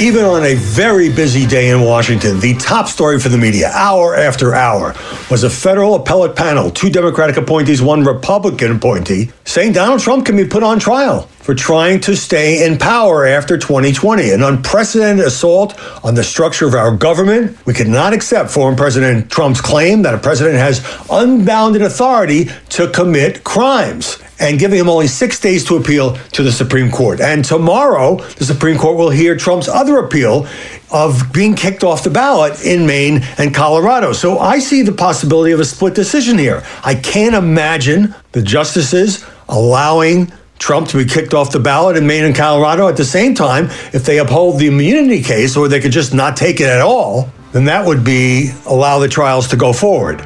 Even 0.00 0.24
on 0.24 0.42
a 0.42 0.54
very 0.54 1.10
busy 1.10 1.46
day 1.46 1.68
in 1.68 1.82
Washington, 1.82 2.40
the 2.40 2.54
top 2.54 2.88
story 2.88 3.20
for 3.20 3.28
the 3.28 3.36
media, 3.36 3.68
hour 3.74 4.16
after 4.16 4.54
hour, 4.54 4.94
was 5.30 5.44
a 5.44 5.50
federal 5.50 5.96
appellate 5.96 6.34
panel, 6.34 6.70
two 6.70 6.88
Democratic 6.88 7.36
appointees, 7.36 7.82
one 7.82 8.02
Republican 8.04 8.72
appointee, 8.74 9.30
saying 9.44 9.74
Donald 9.74 10.00
Trump 10.00 10.24
can 10.24 10.34
be 10.34 10.46
put 10.46 10.62
on 10.62 10.78
trial 10.78 11.28
for 11.46 11.54
trying 11.54 12.00
to 12.00 12.16
stay 12.16 12.66
in 12.66 12.76
power 12.76 13.24
after 13.24 13.56
2020, 13.56 14.32
an 14.32 14.42
unprecedented 14.42 15.24
assault 15.24 15.78
on 16.04 16.16
the 16.16 16.24
structure 16.24 16.66
of 16.66 16.74
our 16.74 16.90
government. 16.96 17.56
We 17.64 17.72
cannot 17.72 18.12
accept 18.12 18.50
former 18.50 18.76
President 18.76 19.30
Trump's 19.30 19.60
claim 19.60 20.02
that 20.02 20.12
a 20.12 20.18
president 20.18 20.56
has 20.56 20.84
unbounded 21.08 21.82
authority 21.82 22.50
to 22.70 22.90
commit 22.90 23.44
crimes. 23.44 24.20
and 24.38 24.58
giving 24.58 24.78
him 24.78 24.86
only 24.86 25.06
six 25.06 25.40
days 25.40 25.64
to 25.64 25.76
appeal 25.76 26.14
to 26.32 26.42
the 26.42 26.52
Supreme 26.52 26.90
Court. 26.90 27.22
And 27.22 27.42
tomorrow, 27.42 28.16
the 28.16 28.44
Supreme 28.44 28.76
Court 28.76 28.98
will 28.98 29.08
hear 29.08 29.34
Trump's 29.34 29.66
other 29.66 29.96
appeal 29.96 30.46
of 30.90 31.32
being 31.32 31.54
kicked 31.54 31.82
off 31.82 32.04
the 32.04 32.10
ballot 32.10 32.62
in 32.62 32.86
Maine 32.86 33.22
and 33.38 33.54
Colorado. 33.54 34.12
So 34.12 34.38
I 34.38 34.58
see 34.58 34.82
the 34.82 34.92
possibility 34.92 35.52
of 35.52 35.60
a 35.60 35.64
split 35.64 35.94
decision 35.94 36.36
here. 36.36 36.62
I 36.84 36.96
can't 36.96 37.34
imagine 37.34 38.14
the 38.32 38.42
justices 38.42 39.24
allowing 39.48 40.30
Trump 40.58 40.88
to 40.88 40.96
be 40.96 41.04
kicked 41.04 41.34
off 41.34 41.52
the 41.52 41.60
ballot 41.60 41.96
in 41.96 42.06
Maine 42.06 42.24
and 42.24 42.34
Colorado. 42.34 42.88
At 42.88 42.96
the 42.96 43.04
same 43.04 43.34
time, 43.34 43.66
if 43.92 44.04
they 44.04 44.18
uphold 44.18 44.58
the 44.58 44.66
immunity 44.66 45.22
case 45.22 45.56
or 45.56 45.68
they 45.68 45.80
could 45.80 45.92
just 45.92 46.14
not 46.14 46.36
take 46.36 46.60
it 46.60 46.68
at 46.68 46.80
all, 46.80 47.30
then 47.52 47.64
that 47.64 47.86
would 47.86 48.04
be 48.04 48.50
allow 48.66 48.98
the 48.98 49.08
trials 49.08 49.48
to 49.48 49.56
go 49.56 49.72
forward. 49.72 50.20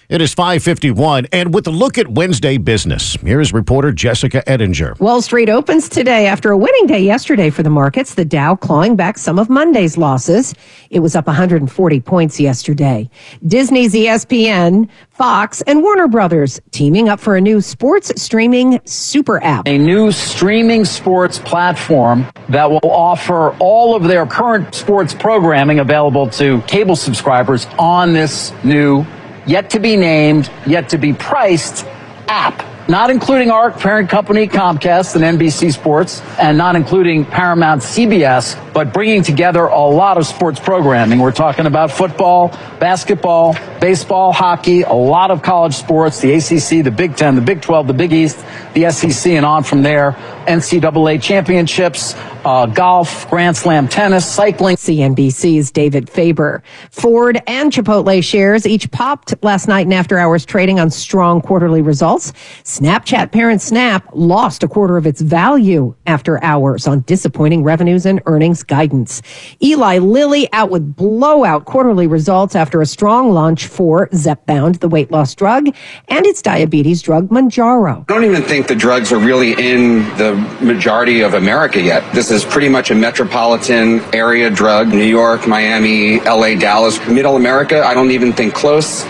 It 0.10 0.22
is 0.22 0.34
551. 0.34 1.28
And 1.32 1.54
with 1.54 1.68
a 1.68 1.70
look 1.70 2.00
at 2.00 2.08
Wednesday 2.08 2.58
business, 2.58 3.14
here 3.18 3.40
is 3.40 3.54
reporter 3.54 3.92
Jessica 3.92 4.42
Ettinger. 4.50 4.96
Wall 5.00 5.22
Street 5.22 5.50
opens 5.50 5.88
today 5.88 6.26
after 6.26 6.50
a 6.50 6.58
winning 6.58 6.88
day 6.88 7.02
yesterday 7.02 7.52
for 7.52 7.62
the 7.62 7.70
markets. 7.70 8.16
The 8.16 8.26
Dow 8.26 8.56
clawing 8.56 8.96
back 8.96 9.20
some 9.20 9.38
of 9.38 9.52
Monday's 9.52 10.00
losses. 10.00 10.56
It 10.90 11.02
was 11.02 11.16
up 11.16 11.28
140 11.28 12.00
points 12.00 12.40
yesterday. 12.40 13.08
Disney's 13.46 13.94
ESPN, 13.94 14.90
Fox, 15.12 15.62
and 15.68 15.84
Warner 15.84 16.08
Brothers 16.08 16.60
teaming 16.72 17.08
up 17.08 17.20
for 17.20 17.36
a 17.36 17.42
new 17.42 17.62
sports 17.62 18.12
streaming 18.20 18.80
super 18.86 19.44
app. 19.44 19.68
A 19.68 19.78
new 19.78 20.12
streaming 20.12 20.86
sports 20.86 21.38
platform 21.38 22.26
that 22.50 22.68
will 22.68 22.80
offer 22.84 23.56
all 23.60 23.96
of 23.96 24.06
their 24.06 24.26
current 24.26 24.74
sports 24.74 25.14
programming 25.14 25.82
available 25.82 26.28
to 26.32 26.62
cable 26.64 26.96
subscribers 26.96 27.68
on 27.78 28.14
this 28.14 28.52
new 28.64 29.06
yet 29.50 29.72
to 29.72 29.80
be 29.80 29.98
named, 29.98 30.50
yet 30.68 30.90
to 30.90 30.98
be 31.00 31.12
priced 31.12 31.84
app. 32.28 32.64
Not 32.88 33.12
including 33.12 33.52
our 33.52 33.70
parent 33.70 34.10
company 34.10 34.48
Comcast 34.48 35.16
and 35.16 35.40
NBC 35.40 35.74
Sports, 35.74 36.22
and 36.40 36.58
not 36.58 36.76
including 36.76 37.24
Paramount 37.24 37.82
CBS, 37.82 38.58
but 38.74 38.94
bringing 38.94 39.22
together 39.22 39.66
a 39.66 39.82
lot 39.82 40.18
of 40.18 40.26
sports 40.26 40.60
programming. 40.60 41.20
We're 41.20 41.32
talking 41.32 41.68
about 41.68 41.92
football, 41.92 42.50
basketball, 42.80 43.56
baseball, 43.80 44.32
hockey, 44.32 44.82
a 44.82 44.94
lot 44.94 45.30
of 45.30 45.44
college 45.44 45.76
sports, 45.76 46.20
the 46.20 46.34
ACC, 46.34 46.84
the 46.84 46.92
Big 46.92 47.16
Ten, 47.16 47.36
the 47.36 47.42
Big 47.42 47.62
12, 47.62 47.88
the 47.88 47.94
Big 47.94 48.12
East, 48.12 48.44
the 48.74 48.90
SEC, 48.90 49.34
and 49.34 49.46
on 49.46 49.64
from 49.64 49.84
there. 49.84 50.14
NCAA 50.48 51.22
championships, 51.22 52.16
uh, 52.46 52.66
golf, 52.66 53.30
Grand 53.30 53.56
Slam 53.56 53.88
tennis, 53.88 54.26
cycling. 54.26 54.76
CNBC's 54.76 55.72
David 55.72 56.10
Faber. 56.10 56.64
Ford 56.92 57.42
and 57.48 57.72
Chipotle 57.72 58.24
shares 58.24 58.66
each 58.66 58.90
popped 58.92 59.34
last 59.44 59.68
night 59.68 59.86
in 59.86 59.94
after 59.94 60.18
hours 60.18 60.46
trading 60.46 60.80
on 60.80 60.90
strong 60.90 61.42
quarterly 61.42 61.82
results. 61.82 62.32
Snapchat 62.64 63.32
parent 63.32 63.62
Snap 63.62 64.08
lost 64.14 64.64
a 64.64 64.68
quarter 64.68 64.98
of 64.98 65.06
its 65.06 65.22
value 65.22 65.96
after 66.08 66.44
hours 66.44 66.88
on 66.88 67.02
disappointing 67.02 67.64
revenues 67.64 68.06
and 68.06 68.22
earnings 68.26 68.64
guidance. 68.64 69.22
Eli 69.62 69.98
Lilly 69.98 70.52
out 70.54 70.70
with 70.70 70.96
blowout 70.96 71.66
quarterly 71.66 72.08
results 72.08 72.56
after 72.56 72.82
a 72.82 72.86
strong 72.86 73.32
launch 73.32 73.68
for 73.68 74.08
Zepbound, 74.10 74.80
the 74.80 74.88
weight 74.88 75.12
loss 75.12 75.36
drug, 75.36 75.68
and 76.08 76.26
its 76.26 76.42
diabetes 76.42 77.02
drug 77.02 77.30
Mounjaro. 77.30 78.02
I 78.10 78.14
don't 78.14 78.24
even 78.24 78.44
think 78.44 78.68
the 78.68 78.76
drugs 78.76 79.12
are 79.12 79.20
really 79.20 79.52
in 79.54 80.04
the 80.18 80.36
majority 80.62 81.22
of 81.22 81.34
America 81.34 81.82
yet. 81.82 82.04
This 82.14 82.29
is 82.32 82.46
pretty 82.46 82.70
much 82.70 82.92
a 82.92 82.96
metropolitan 82.96 84.02
area 84.14 84.50
drug. 84.50 84.90
New 84.90 85.04
York, 85.04 85.48
Miami, 85.48 86.20
LA, 86.22 86.56
Dallas, 86.56 87.00
middle 87.08 87.36
America, 87.36 87.84
I 87.84 87.94
don't 87.94 88.12
even 88.12 88.34
think 88.34 88.54
close. 88.54 89.06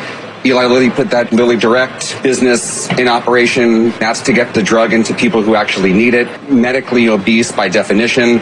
Eli 0.46 0.66
Lilly 0.66 0.90
put 0.90 1.10
that 1.10 1.34
Lilly 1.34 1.58
Direct 1.58 2.22
business 2.24 2.90
in 2.98 3.08
operation. 3.10 3.92
That's 4.00 4.22
to 4.22 4.34
get 4.34 4.54
the 4.54 4.64
drug 4.64 4.94
into 4.94 5.14
people 5.14 5.42
who 5.42 5.56
actually 5.56 5.92
need 5.92 6.14
it. 6.14 6.28
Medically 6.50 7.10
obese 7.10 7.52
by 7.52 7.68
definition. 7.68 8.42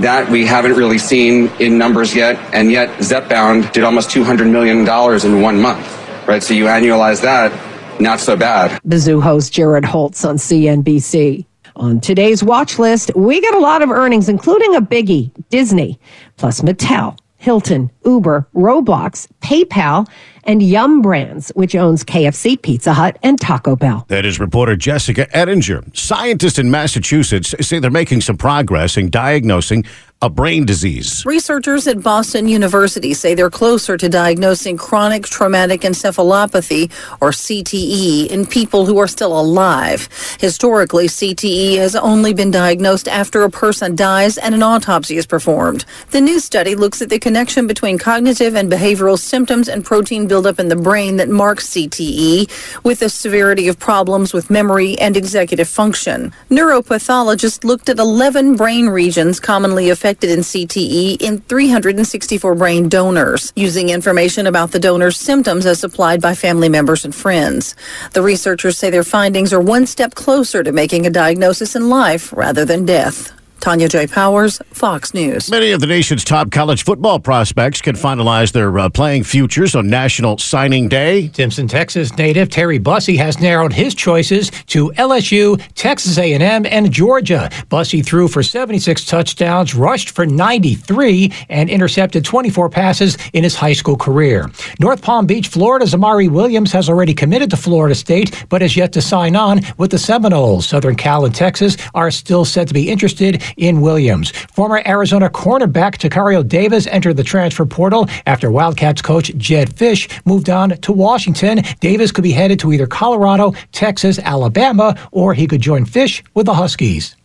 That 0.00 0.28
we 0.30 0.46
haven't 0.46 0.72
really 0.72 0.98
seen 0.98 1.48
in 1.60 1.78
numbers 1.78 2.14
yet. 2.14 2.36
And 2.52 2.72
yet 2.72 2.88
Zepbound 2.98 3.72
did 3.72 3.84
almost 3.84 4.10
$200 4.10 4.50
million 4.50 4.78
in 4.78 5.42
one 5.42 5.60
month, 5.60 5.86
right? 6.26 6.42
So 6.42 6.54
you 6.54 6.64
annualize 6.64 7.22
that, 7.22 7.52
not 8.00 8.20
so 8.20 8.36
bad. 8.36 8.80
Mizuho's 8.82 9.48
Jared 9.48 9.84
Holz 9.84 10.24
on 10.24 10.36
CNBC. 10.36 11.47
On 11.78 12.00
today's 12.00 12.42
watch 12.42 12.80
list, 12.80 13.12
we 13.14 13.40
got 13.40 13.54
a 13.54 13.60
lot 13.60 13.82
of 13.82 13.90
earnings, 13.90 14.28
including 14.28 14.74
a 14.74 14.80
biggie, 14.80 15.30
Disney, 15.48 16.00
plus 16.36 16.60
Mattel, 16.60 17.16
Hilton, 17.36 17.88
Uber, 18.04 18.48
Roblox, 18.52 19.28
PayPal, 19.42 20.08
and 20.42 20.60
Yum 20.60 21.02
Brands, 21.02 21.52
which 21.54 21.76
owns 21.76 22.02
KFC, 22.02 22.60
Pizza 22.60 22.92
Hut, 22.92 23.16
and 23.22 23.40
Taco 23.40 23.76
Bell. 23.76 24.04
That 24.08 24.24
is 24.24 24.40
reporter 24.40 24.74
Jessica 24.74 25.28
Ettinger. 25.36 25.84
Scientists 25.94 26.58
in 26.58 26.68
Massachusetts 26.68 27.54
say 27.60 27.78
they're 27.78 27.92
making 27.92 28.22
some 28.22 28.36
progress 28.36 28.96
in 28.96 29.08
diagnosing 29.08 29.84
a 30.20 30.28
brain 30.28 30.66
disease. 30.66 31.24
Researchers 31.24 31.86
at 31.86 32.02
Boston 32.02 32.48
University 32.48 33.14
say 33.14 33.34
they're 33.34 33.50
closer 33.50 33.96
to 33.96 34.08
diagnosing 34.08 34.76
chronic 34.76 35.24
traumatic 35.24 35.82
encephalopathy, 35.82 36.90
or 37.20 37.30
CTE, 37.30 38.26
in 38.26 38.44
people 38.44 38.84
who 38.84 38.98
are 38.98 39.06
still 39.06 39.38
alive. 39.38 40.08
Historically, 40.40 41.06
CTE 41.06 41.76
has 41.76 41.94
only 41.94 42.34
been 42.34 42.50
diagnosed 42.50 43.06
after 43.06 43.44
a 43.44 43.50
person 43.50 43.94
dies 43.94 44.38
and 44.38 44.56
an 44.56 44.62
autopsy 44.62 45.16
is 45.16 45.26
performed. 45.26 45.84
The 46.10 46.20
new 46.20 46.40
study 46.40 46.74
looks 46.74 47.00
at 47.00 47.10
the 47.10 47.20
connection 47.20 47.68
between 47.68 47.96
cognitive 47.96 48.56
and 48.56 48.70
behavioral 48.70 49.20
symptoms 49.20 49.68
and 49.68 49.84
protein 49.84 50.26
buildup 50.26 50.58
in 50.58 50.68
the 50.68 50.74
brain 50.74 51.18
that 51.18 51.28
marks 51.28 51.68
CTE, 51.68 52.50
with 52.82 52.98
the 52.98 53.08
severity 53.08 53.68
of 53.68 53.78
problems 53.78 54.34
with 54.34 54.50
memory 54.50 54.98
and 54.98 55.16
executive 55.16 55.68
function. 55.68 56.32
Neuropathologists 56.50 57.62
looked 57.62 57.88
at 57.88 58.00
11 58.00 58.56
brain 58.56 58.88
regions 58.88 59.38
commonly 59.38 59.90
affected 59.90 60.07
in 60.08 60.40
CTE 60.40 61.20
in 61.20 61.40
364 61.42 62.54
brain 62.54 62.88
donors, 62.88 63.52
using 63.54 63.90
information 63.90 64.46
about 64.46 64.70
the 64.70 64.78
donor's 64.78 65.16
symptoms 65.16 65.66
as 65.66 65.78
supplied 65.78 66.22
by 66.22 66.34
family 66.34 66.68
members 66.68 67.04
and 67.04 67.14
friends. 67.14 67.76
The 68.14 68.22
researchers 68.22 68.78
say 68.78 68.90
their 68.90 69.04
findings 69.04 69.52
are 69.52 69.60
one 69.60 69.86
step 69.86 70.14
closer 70.14 70.62
to 70.62 70.72
making 70.72 71.06
a 71.06 71.10
diagnosis 71.10 71.76
in 71.76 71.88
life 71.88 72.32
rather 72.32 72.64
than 72.64 72.86
death. 72.86 73.37
Tanya 73.60 73.88
J. 73.88 74.06
Powers, 74.06 74.62
Fox 74.72 75.12
News. 75.14 75.50
Many 75.50 75.72
of 75.72 75.80
the 75.80 75.86
nation's 75.86 76.24
top 76.24 76.50
college 76.50 76.84
football 76.84 77.18
prospects 77.18 77.82
can 77.82 77.96
finalize 77.96 78.52
their 78.52 78.78
uh, 78.78 78.88
playing 78.88 79.24
futures 79.24 79.74
on 79.74 79.88
National 79.88 80.38
Signing 80.38 80.88
Day. 80.88 81.30
Simpson, 81.34 81.66
Texas 81.66 82.16
native 82.16 82.48
Terry 82.48 82.78
Bussey 82.78 83.16
has 83.16 83.40
narrowed 83.40 83.72
his 83.72 83.94
choices 83.94 84.50
to 84.66 84.90
LSU, 84.92 85.60
Texas 85.74 86.18
A&M, 86.18 86.66
and 86.66 86.92
Georgia. 86.92 87.50
Bussey 87.68 88.02
threw 88.02 88.28
for 88.28 88.42
76 88.42 89.04
touchdowns, 89.04 89.74
rushed 89.74 90.10
for 90.10 90.24
93, 90.24 91.32
and 91.48 91.68
intercepted 91.68 92.24
24 92.24 92.70
passes 92.70 93.18
in 93.32 93.42
his 93.42 93.56
high 93.56 93.72
school 93.72 93.96
career. 93.96 94.50
North 94.78 95.02
Palm 95.02 95.26
Beach, 95.26 95.48
Florida's 95.48 95.94
Amari 95.94 96.28
Williams 96.28 96.72
has 96.72 96.88
already 96.88 97.12
committed 97.14 97.50
to 97.50 97.56
Florida 97.56 97.94
State, 97.94 98.46
but 98.48 98.62
has 98.62 98.76
yet 98.76 98.92
to 98.92 99.02
sign 99.02 99.34
on 99.34 99.60
with 99.78 99.90
the 99.90 99.98
Seminoles. 99.98 100.66
Southern 100.66 100.94
Cal 100.94 101.24
and 101.24 101.34
Texas 101.34 101.76
are 101.94 102.10
still 102.10 102.44
said 102.44 102.68
to 102.68 102.74
be 102.74 102.88
interested 102.88 103.42
in 103.56 103.80
Williams. 103.80 104.30
Former 104.30 104.82
Arizona 104.86 105.28
cornerback 105.28 105.98
Tacario 105.98 106.46
Davis 106.46 106.86
entered 106.86 107.16
the 107.16 107.24
transfer 107.24 107.66
portal 107.66 108.08
after 108.26 108.50
Wildcats 108.50 109.02
coach 109.02 109.32
Jedd 109.36 109.70
Fisch 109.70 110.08
moved 110.24 110.48
on 110.48 110.70
to 110.70 110.92
Washington. 110.92 111.62
Davis 111.80 112.12
could 112.12 112.24
be 112.24 112.32
headed 112.32 112.58
to 112.60 112.72
either 112.72 112.86
Colorado, 112.86 113.52
Texas, 113.72 114.18
Alabama, 114.18 114.96
or 115.12 115.34
he 115.34 115.46
could 115.46 115.60
join 115.60 115.84
Fisch 115.84 116.22
with 116.34 116.46
the 116.46 116.54
Huskies. 116.54 117.17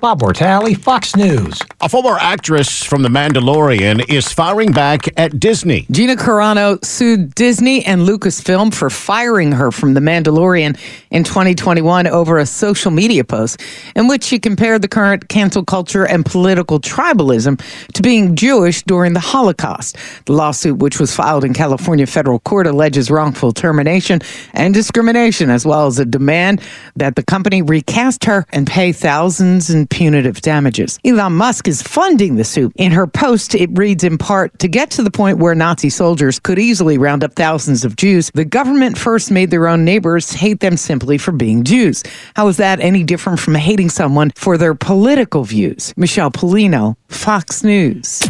Bob 0.00 0.20
Mortali, 0.20 0.76
Fox 0.76 1.16
News. 1.16 1.58
A 1.80 1.88
former 1.88 2.18
actress 2.18 2.84
from 2.84 3.02
The 3.02 3.08
Mandalorian 3.08 4.08
is 4.10 4.30
firing 4.30 4.72
back 4.72 5.08
at 5.18 5.40
Disney. 5.40 5.86
Gina 5.90 6.16
Carano 6.16 6.84
sued 6.84 7.34
Disney 7.34 7.84
and 7.84 8.02
Lucasfilm 8.02 8.74
for 8.74 8.90
firing 8.90 9.52
her 9.52 9.72
from 9.72 9.94
The 9.94 10.00
Mandalorian 10.00 10.78
in 11.10 11.24
2021 11.24 12.06
over 12.06 12.38
a 12.38 12.46
social 12.46 12.90
media 12.90 13.24
post 13.24 13.60
in 13.94 14.06
which 14.06 14.22
she 14.24 14.38
compared 14.38 14.82
the 14.82 14.88
current 14.88 15.28
cancel 15.28 15.64
culture 15.64 16.06
and 16.06 16.26
political 16.26 16.78
tribalism 16.78 17.60
to 17.94 18.02
being 18.02 18.36
Jewish 18.36 18.82
during 18.82 19.14
the 19.14 19.20
Holocaust. 19.20 19.96
The 20.26 20.32
lawsuit, 20.32 20.78
which 20.78 21.00
was 21.00 21.14
filed 21.14 21.44
in 21.44 21.54
California 21.54 22.06
federal 22.06 22.40
court, 22.40 22.66
alleges 22.66 23.10
wrongful 23.10 23.52
termination 23.52 24.20
and 24.52 24.74
discrimination, 24.74 25.48
as 25.48 25.64
well 25.64 25.86
as 25.86 25.98
a 25.98 26.04
demand 26.04 26.60
that 26.96 27.16
the 27.16 27.22
company 27.22 27.62
recast 27.62 28.24
her 28.24 28.44
and 28.50 28.66
pay 28.66 28.92
thousands 28.92 29.70
in 29.70 29.85
punitive 29.86 30.40
damages. 30.40 30.98
Elon 31.04 31.34
Musk 31.34 31.68
is 31.68 31.82
funding 31.82 32.36
the 32.36 32.44
suit. 32.44 32.72
In 32.76 32.92
her 32.92 33.06
post, 33.06 33.54
it 33.54 33.70
reads 33.72 34.04
in 34.04 34.18
part 34.18 34.58
To 34.60 34.68
get 34.68 34.90
to 34.92 35.02
the 35.02 35.10
point 35.10 35.38
where 35.38 35.54
Nazi 35.54 35.90
soldiers 35.90 36.38
could 36.38 36.58
easily 36.58 36.96
round 36.98 37.24
up 37.24 37.34
thousands 37.34 37.84
of 37.84 37.96
Jews, 37.96 38.30
the 38.34 38.44
government 38.44 38.98
first 38.98 39.30
made 39.30 39.50
their 39.50 39.68
own 39.68 39.84
neighbors 39.84 40.32
hate 40.32 40.60
them 40.60 40.76
simply 40.76 41.18
for 41.18 41.32
being 41.32 41.64
Jews. 41.64 42.02
How 42.34 42.48
is 42.48 42.56
that 42.58 42.80
any 42.80 43.02
different 43.04 43.40
from 43.40 43.54
hating 43.54 43.90
someone 43.90 44.32
for 44.34 44.58
their 44.58 44.74
political 44.74 45.44
views? 45.44 45.94
Michelle 45.96 46.30
Pollino, 46.30 46.96
Fox 47.08 47.64
News. 47.64 48.20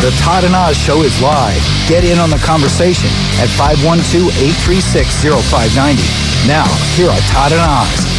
The 0.00 0.10
Todd 0.20 0.44
and 0.44 0.54
Oz 0.54 0.76
Show 0.76 1.02
is 1.02 1.20
live. 1.22 1.60
Get 1.88 2.04
in 2.04 2.18
on 2.18 2.28
the 2.30 2.38
conversation 2.38 3.08
at 3.40 3.48
512-836-0590. 3.56 6.46
Now, 6.46 6.66
here 6.94 7.08
are 7.08 7.20
Todd 7.32 7.52
and 7.52 7.60
Oz. 7.60 8.15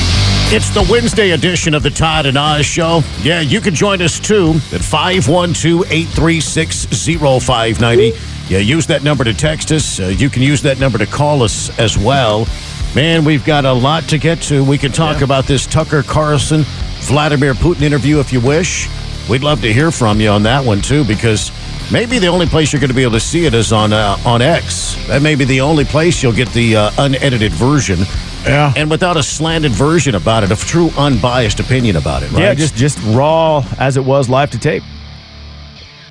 It's 0.50 0.70
the 0.70 0.88
Wednesday 0.90 1.32
edition 1.32 1.74
of 1.74 1.84
the 1.84 1.90
Todd 1.90 2.26
and 2.26 2.38
Oz 2.38 2.66
Show. 2.66 3.02
Yeah, 3.22 3.42
you 3.42 3.60
can 3.60 3.76
join 3.76 4.02
us 4.02 4.18
too 4.18 4.52
at 4.72 4.80
512 4.80 5.92
836 5.92 6.86
0590. 6.86 8.14
Yeah, 8.48 8.60
use 8.60 8.88
that 8.88 9.04
number 9.04 9.26
to 9.26 9.34
text 9.34 9.74
us. 9.74 10.00
Uh, 10.00 10.06
you 10.06 10.30
can 10.30 10.42
use 10.42 10.62
that 10.62 10.80
number 10.80 10.98
to 11.00 11.06
call 11.06 11.44
us 11.44 11.78
as 11.78 11.98
well. 11.98 12.48
Man, 12.96 13.26
we've 13.26 13.44
got 13.44 13.66
a 13.66 13.74
lot 13.74 14.04
to 14.04 14.18
get 14.18 14.42
to. 14.44 14.64
We 14.64 14.78
can 14.78 14.94
talk 14.94 15.20
about 15.20 15.48
this 15.48 15.66
Tucker 15.66 16.02
Carlson, 16.02 16.64
Vladimir 17.02 17.54
Putin 17.54 17.82
interview 17.82 18.22
if 18.22 18.32
you 18.32 18.40
wish. 18.40 18.88
We'd 19.30 19.44
love 19.44 19.60
to 19.64 19.74
hear 19.74 19.92
from 19.92 20.22
you 20.22 20.30
on 20.30 20.44
that 20.44 20.64
one 20.64 20.80
too, 20.80 21.04
because 21.04 21.52
maybe 21.92 22.20
the 22.20 22.28
only 22.28 22.46
place 22.46 22.72
you're 22.72 22.80
going 22.80 22.90
to 22.90 22.96
be 22.96 23.04
able 23.04 23.14
to 23.14 23.20
see 23.20 23.46
it 23.46 23.54
is 23.54 23.72
on 23.72 23.94
uh, 23.94 24.18
on 24.26 24.42
X. 24.42 24.96
That 25.08 25.22
may 25.22 25.36
be 25.36 25.46
the 25.46 25.62
only 25.62 25.86
place 25.86 26.22
you'll 26.22 26.34
get 26.34 26.50
the 26.50 26.76
uh, 26.76 26.92
unedited 26.98 27.52
version. 27.54 28.00
Yeah. 28.44 28.74
And 28.76 28.90
without 28.90 29.18
a 29.18 29.24
slanted 29.24 29.72
version 29.72 30.16
about 30.16 30.44
it, 30.44 30.52
a 30.52 30.56
true 30.56 30.90
unbiased 30.98 31.60
opinion 31.60 31.98
about 31.98 32.24
it, 32.24 32.32
right? 32.32 32.44
Yeah, 32.44 32.54
just 32.54 32.76
just 32.76 33.00
raw 33.08 33.64
as 33.80 33.98
it 33.98 34.06
was 34.06 34.30
live 34.30 34.52
to 34.52 34.60
tape. 34.60 34.84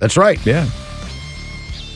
That's 0.01 0.17
right. 0.17 0.45
Yeah. 0.45 0.69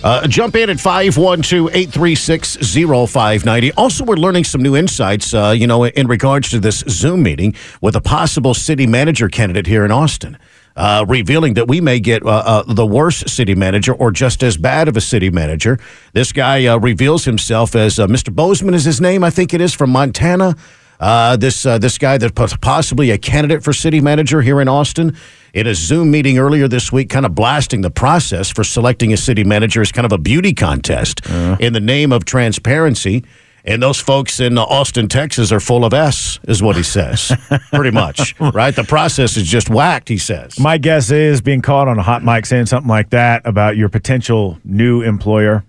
Uh, 0.03 0.27
jump 0.27 0.57
in 0.57 0.71
at 0.71 0.79
512-836-0590. 0.79 3.73
Also, 3.77 4.03
we're 4.03 4.17
learning 4.17 4.45
some 4.45 4.63
new 4.63 4.75
insights, 4.75 5.35
uh, 5.35 5.55
you 5.55 5.67
know, 5.67 5.85
in 5.85 6.07
regards 6.07 6.49
to 6.51 6.59
this 6.59 6.83
Zoom 6.89 7.23
meeting 7.23 7.55
with 7.83 7.95
a 7.95 8.01
possible 8.01 8.55
city 8.55 8.87
manager 8.87 9.29
candidate 9.29 9.67
here 9.67 9.85
in 9.85 9.91
Austin. 9.91 10.39
Uh, 10.81 11.05
revealing 11.07 11.53
that 11.53 11.69
we 11.69 11.79
may 11.79 12.01
get 12.01 12.25
uh, 12.25 12.29
uh, 12.29 12.63
the 12.63 12.87
worst 12.87 13.29
city 13.29 13.55
manager 13.55 13.93
or 13.93 14.11
just 14.11 14.43
as 14.43 14.57
bad 14.57 14.89
of 14.89 14.97
a 14.97 15.01
city 15.03 15.29
manager. 15.29 15.79
This 16.15 16.33
guy 16.33 16.65
uh, 16.65 16.79
reveals 16.79 17.27
himself 17.27 17.77
as 17.77 17.99
uh, 17.99 18.07
Mr. 18.07 18.35
Bozeman 18.35 18.73
is 18.73 18.87
his 18.87 18.99
name, 18.99 19.23
I 19.23 19.29
think 19.29 19.53
it 19.53 19.61
is, 19.61 19.75
from 19.75 19.91
Montana. 19.91 20.57
Uh, 20.99 21.37
this 21.37 21.67
uh, 21.67 21.77
this 21.77 21.99
guy 21.99 22.17
that 22.17 22.35
possibly 22.63 23.11
a 23.11 23.19
candidate 23.19 23.63
for 23.63 23.75
city 23.75 24.01
manager 24.01 24.41
here 24.41 24.59
in 24.59 24.69
Austin 24.69 25.15
in 25.53 25.67
a 25.67 25.75
Zoom 25.75 26.11
meeting 26.11 26.39
earlier 26.39 26.67
this 26.67 26.91
week, 26.91 27.11
kind 27.11 27.27
of 27.27 27.35
blasting 27.35 27.83
the 27.83 27.91
process 27.91 28.51
for 28.51 28.65
selecting 28.65 29.13
a 29.13 29.19
city 29.19 29.45
manager 29.45 29.83
as 29.83 29.93
kind 29.93 30.07
of 30.07 30.13
a 30.13 30.19
beauty 30.19 30.55
contest 30.55 31.21
in 31.61 31.75
the 31.75 31.81
name 31.81 32.11
of 32.11 32.25
transparency. 32.25 33.23
And 33.65 33.83
those 33.83 34.01
folks 34.01 34.41
in 34.41 34.57
uh, 34.57 34.63
Austin, 34.63 35.09
Texas 35.09 35.53
are 35.53 35.61
full 35.61 35.85
of 35.85 35.93
S, 35.93 36.39
is 36.45 36.63
what 36.63 36.77
he 36.77 36.83
says. 36.83 37.33
Pretty 37.73 37.91
much, 37.91 38.39
right? 38.41 38.75
The 38.75 38.85
process 38.85 39.37
is 39.37 39.47
just 39.47 39.69
whacked, 39.69 40.09
he 40.09 40.19
says. 40.19 40.59
My 40.59 40.79
guess 40.79 41.11
is 41.11 41.41
being 41.41 41.61
caught 41.63 41.89
on 41.89 41.99
a 41.99 42.03
hot 42.03 42.25
mic 42.25 42.47
saying 42.47 42.67
something 42.67 42.89
like 42.89 43.11
that 43.11 43.43
about 43.45 43.77
your 43.77 43.89
potential 43.89 44.59
new 44.65 45.03
employer, 45.03 45.65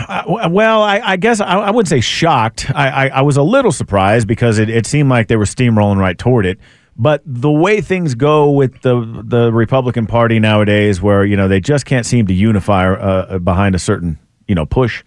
Uh, 0.07 0.47
well, 0.49 0.81
I, 0.81 0.99
I 0.99 1.15
guess 1.17 1.39
I, 1.41 1.57
I 1.57 1.71
wouldn't 1.71 1.89
say 1.89 1.99
shocked. 1.99 2.71
I, 2.73 2.89
I, 2.89 3.07
I 3.07 3.21
was 3.21 3.37
a 3.37 3.43
little 3.43 3.71
surprised 3.71 4.27
because 4.27 4.57
it, 4.57 4.69
it 4.69 4.85
seemed 4.85 5.09
like 5.09 5.27
they 5.27 5.35
were 5.35 5.45
steamrolling 5.45 5.97
right 5.97 6.17
toward 6.17 6.45
it. 6.45 6.57
But 6.95 7.21
the 7.25 7.51
way 7.51 7.81
things 7.81 8.15
go 8.15 8.51
with 8.51 8.81
the 8.81 9.23
the 9.25 9.51
Republican 9.51 10.05
Party 10.05 10.39
nowadays, 10.39 11.01
where 11.01 11.25
you 11.25 11.35
know 11.35 11.47
they 11.47 11.59
just 11.59 11.85
can't 11.85 12.05
seem 12.05 12.27
to 12.27 12.33
unify 12.33 12.91
uh, 12.91 13.39
behind 13.39 13.73
a 13.75 13.79
certain 13.79 14.19
you 14.47 14.53
know 14.55 14.65
push, 14.65 15.03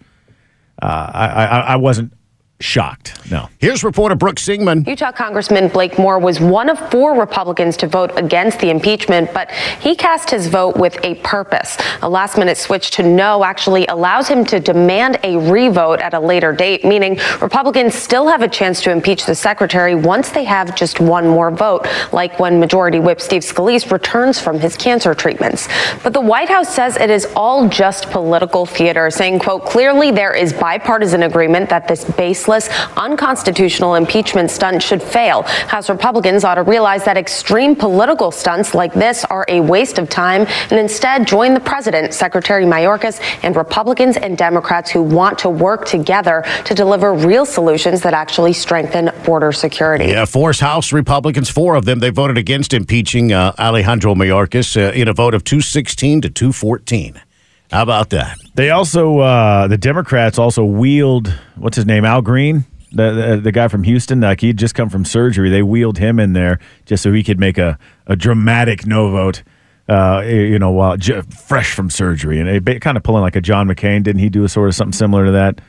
uh, 0.81 1.11
I, 1.13 1.27
I 1.27 1.59
I 1.59 1.75
wasn't 1.77 2.11
shocked. 2.59 3.13
No. 3.29 3.49
Here's 3.59 3.83
reporter 3.83 4.15
Brooke 4.15 4.39
Singman. 4.39 4.83
Utah 4.87 5.11
Congressman 5.11 5.67
Blake 5.67 5.99
Moore 5.99 6.17
was 6.17 6.39
one 6.39 6.69
of 6.69 6.79
four 6.91 7.19
Republicans 7.19 7.77
to 7.77 7.87
vote 7.87 8.11
against 8.15 8.59
the 8.59 8.69
impeachment, 8.69 9.31
but 9.33 9.51
he 9.51 9.95
cast 9.95 10.29
his 10.29 10.47
vote 10.47 10.75
with 10.75 10.97
a 11.03 11.15
purpose. 11.15 11.77
A 12.01 12.09
last 12.09 12.37
minute 12.37 12.57
switch 12.57 12.89
to 12.91 13.03
no 13.03 13.43
actually 13.43 13.85
allows 13.87 14.27
him 14.27 14.43
to 14.45 14.59
demand 14.59 15.19
a 15.23 15.37
revote 15.51 15.99
at 15.99 16.15
a 16.15 16.19
later 16.19 16.51
date, 16.51 16.83
meaning 16.83 17.19
Republicans 17.41 17.93
still 17.93 18.27
have 18.27 18.41
a 18.41 18.47
chance 18.47 18.81
to 18.81 18.91
impeach 18.91 19.25
the 19.25 19.35
secretary 19.35 19.93
once 19.93 20.29
they 20.29 20.43
have 20.43 20.75
just 20.75 20.99
one 20.99 21.27
more 21.27 21.51
vote, 21.51 21.87
like 22.11 22.39
when 22.39 22.59
Majority 22.59 22.99
Whip 22.99 23.21
Steve 23.21 23.43
Scalise 23.43 23.91
returns 23.91 24.39
from 24.39 24.59
his 24.59 24.75
cancer 24.75 25.13
treatments. 25.13 25.67
But 26.03 26.13
the 26.13 26.21
White 26.21 26.49
House 26.49 26.73
says 26.73 26.97
it 26.97 27.11
is 27.11 27.27
all 27.35 27.69
just 27.69 28.09
political 28.09 28.65
theater, 28.65 29.11
saying, 29.11 29.39
quote, 29.39 29.65
clearly 29.65 30.09
there 30.09 30.33
is 30.33 30.53
bipartisan 30.53 31.23
agreement 31.23 31.69
that 31.69 31.87
this 31.87 32.03
baseline 32.03 32.46
baseless, 32.47 32.69
unconstitutional 32.95 33.95
impeachment 33.95 34.49
stunt 34.49 34.81
should 34.81 35.01
fail. 35.01 35.43
House 35.43 35.89
Republicans 35.89 36.43
ought 36.43 36.55
to 36.55 36.63
realize 36.63 37.03
that 37.05 37.17
extreme 37.17 37.75
political 37.75 38.31
stunts 38.31 38.73
like 38.73 38.93
this 38.93 39.25
are 39.25 39.45
a 39.47 39.59
waste 39.59 39.99
of 39.99 40.09
time 40.09 40.45
and 40.69 40.79
instead 40.79 41.27
join 41.27 41.53
the 41.53 41.59
president, 41.59 42.13
Secretary 42.13 42.65
Mayorkas, 42.65 43.19
and 43.43 43.55
Republicans 43.55 44.17
and 44.17 44.37
Democrats 44.37 44.89
who 44.89 45.01
want 45.03 45.37
to 45.39 45.49
work 45.49 45.85
together 45.85 46.43
to 46.65 46.73
deliver 46.73 47.13
real 47.13 47.45
solutions 47.45 48.01
that 48.01 48.13
actually 48.13 48.53
strengthen 48.53 49.11
border 49.25 49.51
security. 49.51 50.05
Yeah, 50.05 50.25
force 50.25 50.59
House 50.59 50.93
Republicans, 50.93 51.49
four 51.49 51.75
of 51.75 51.85
them, 51.85 51.99
they 51.99 52.09
voted 52.09 52.37
against 52.37 52.73
impeaching 52.73 53.31
uh, 53.33 53.53
Alejandro 53.59 54.15
Mayorkas 54.15 54.77
uh, 54.77 54.91
in 54.93 55.07
a 55.07 55.13
vote 55.13 55.33
of 55.33 55.43
216 55.43 56.21
to 56.21 56.29
214. 56.29 57.21
How 57.71 57.83
about 57.83 58.09
that? 58.11 58.37
They 58.55 58.69
also, 58.69 59.19
uh, 59.19 59.67
the 59.67 59.77
Democrats 59.77 60.39
also 60.39 60.63
wheeled, 60.63 61.27
what's 61.55 61.75
his 61.75 61.85
name, 61.85 62.05
Al 62.05 62.21
Green? 62.21 62.65
The, 62.93 63.11
the, 63.11 63.41
the 63.43 63.51
guy 63.51 63.67
from 63.67 63.83
Houston, 63.83 64.21
like 64.21 64.39
he'd 64.39 64.57
just 64.57 64.73
come 64.73 64.89
from 64.89 65.03
surgery. 65.03 65.49
They 65.49 65.61
wheeled 65.61 65.97
him 65.97 66.19
in 66.19 66.33
there 66.33 66.59
just 66.85 67.03
so 67.03 67.11
he 67.11 67.21
could 67.23 67.39
make 67.39 67.57
a, 67.57 67.77
a 68.07 68.15
dramatic 68.15 68.87
no 68.87 69.11
vote, 69.11 69.43
uh, 69.89 70.23
you 70.25 70.57
know, 70.57 70.71
while 70.71 70.95
j- 70.95 71.21
fresh 71.21 71.73
from 71.73 71.89
surgery. 71.89 72.39
And 72.39 72.47
it, 72.49 72.81
kind 72.81 72.95
of 72.95 73.03
pulling 73.03 73.21
like 73.21 73.35
a 73.35 73.41
John 73.41 73.67
McCain. 73.67 74.03
Didn't 74.03 74.19
he 74.19 74.29
do 74.29 74.45
a 74.45 74.49
sort 74.49 74.69
of 74.69 74.75
something 74.75 74.93
similar 74.93 75.25
to 75.25 75.31
that? 75.31 75.61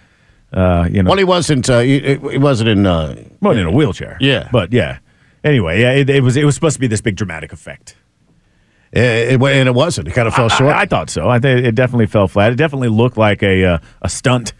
Uh, 0.52 0.88
you 0.90 1.02
know, 1.02 1.10
Well, 1.10 1.18
he 1.18 1.24
wasn't. 1.24 1.68
Uh, 1.68 1.80
he, 1.80 2.14
he 2.14 2.38
wasn't 2.38 2.68
in. 2.70 2.86
Uh, 2.86 3.22
well, 3.40 3.58
in 3.58 3.66
a 3.66 3.72
wheelchair. 3.72 4.16
Yeah. 4.20 4.48
But 4.52 4.72
yeah. 4.72 5.00
Anyway, 5.44 5.80
yeah, 5.82 5.92
it, 5.92 6.08
it 6.08 6.22
was 6.22 6.36
it 6.36 6.44
was 6.44 6.54
supposed 6.54 6.74
to 6.74 6.80
be 6.80 6.86
this 6.86 7.00
big 7.00 7.16
dramatic 7.16 7.52
effect. 7.52 7.96
It, 8.92 9.32
it- 9.34 9.42
and 9.42 9.68
it 9.68 9.74
wasn't. 9.74 10.08
It 10.08 10.12
kind 10.12 10.26
of 10.28 10.34
fell 10.34 10.46
I- 10.46 10.56
short. 10.56 10.74
I, 10.74 10.80
I 10.82 10.86
thought 10.86 11.10
so. 11.10 11.28
I 11.28 11.38
think 11.38 11.64
it 11.66 11.74
definitely 11.74 12.06
fell 12.06 12.28
flat. 12.28 12.52
It 12.52 12.56
definitely 12.56 12.88
looked 12.88 13.16
like 13.16 13.42
a 13.42 13.64
uh, 13.64 13.78
a 14.02 14.08
stunt 14.08 14.52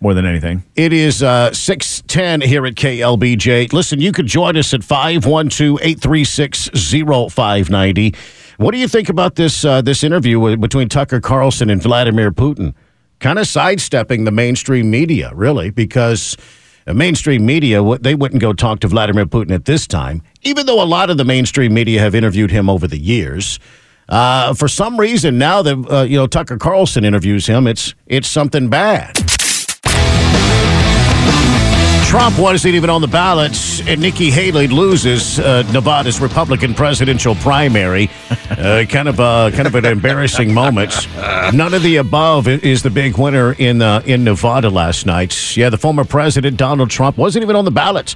more 0.00 0.12
than 0.12 0.26
anything. 0.26 0.62
It 0.74 0.92
is 0.92 1.22
uh, 1.22 1.52
610 1.54 2.42
here 2.46 2.66
at 2.66 2.74
KLBJ. 2.74 3.72
Listen, 3.72 3.98
you 4.00 4.12
could 4.12 4.26
join 4.26 4.56
us 4.56 4.74
at 4.74 4.84
512 4.84 5.78
836 5.80 6.68
0590. 6.74 8.14
What 8.58 8.72
do 8.72 8.78
you 8.78 8.88
think 8.88 9.08
about 9.08 9.36
this 9.36 9.64
uh, 9.64 9.82
this 9.82 10.02
interview 10.04 10.38
with- 10.40 10.60
between 10.60 10.88
Tucker 10.88 11.20
Carlson 11.20 11.70
and 11.70 11.82
Vladimir 11.82 12.30
Putin? 12.30 12.74
Kind 13.18 13.38
of 13.38 13.46
sidestepping 13.46 14.24
the 14.24 14.30
mainstream 14.30 14.90
media, 14.90 15.30
really, 15.34 15.70
because 15.70 16.36
the 16.86 16.94
mainstream 16.94 17.44
media, 17.44 17.82
they 17.98 18.14
wouldn't 18.14 18.40
go 18.40 18.52
talk 18.52 18.80
to 18.80 18.88
Vladimir 18.88 19.26
Putin 19.26 19.50
at 19.50 19.64
this 19.64 19.86
time, 19.86 20.22
even 20.42 20.66
though 20.66 20.82
a 20.82 20.86
lot 20.86 21.10
of 21.10 21.16
the 21.18 21.24
mainstream 21.24 21.74
media 21.74 22.00
have 22.00 22.14
interviewed 22.14 22.50
him 22.50 22.70
over 22.70 22.86
the 22.86 22.98
years. 22.98 23.58
Uh, 24.08 24.54
for 24.54 24.68
some 24.68 24.98
reason, 24.98 25.36
now 25.36 25.62
that 25.62 25.90
uh, 25.90 26.02
you 26.02 26.16
know 26.16 26.28
Tucker 26.28 26.56
Carlson 26.56 27.04
interviews 27.04 27.46
him, 27.46 27.66
it's 27.66 27.94
it's 28.06 28.28
something 28.28 28.68
bad. 28.68 29.16
Trump 32.06 32.38
wasn't 32.38 32.76
even 32.76 32.88
on 32.88 33.00
the 33.00 33.08
ballots, 33.08 33.80
and 33.88 34.00
Nikki 34.00 34.30
Haley 34.30 34.68
loses 34.68 35.40
uh, 35.40 35.64
Nevada's 35.72 36.20
Republican 36.20 36.72
presidential 36.72 37.34
primary. 37.34 38.08
Uh, 38.50 38.84
kind 38.88 39.08
of 39.08 39.18
a 39.18 39.50
kind 39.54 39.66
of 39.66 39.74
an 39.74 39.84
embarrassing 39.84 40.54
moment. 40.54 41.08
None 41.52 41.74
of 41.74 41.82
the 41.82 41.96
above 41.96 42.48
is 42.48 42.82
the 42.82 42.90
big 42.90 43.18
winner 43.18 43.52
in 43.52 43.82
uh, 43.82 44.02
in 44.06 44.24
Nevada 44.24 44.70
last 44.70 45.04
night. 45.06 45.56
Yeah, 45.56 45.70
the 45.70 45.78
former 45.78 46.04
president 46.04 46.56
Donald 46.56 46.90
Trump 46.90 47.18
wasn't 47.18 47.42
even 47.42 47.56
on 47.56 47.64
the 47.64 47.70
ballot. 47.70 48.14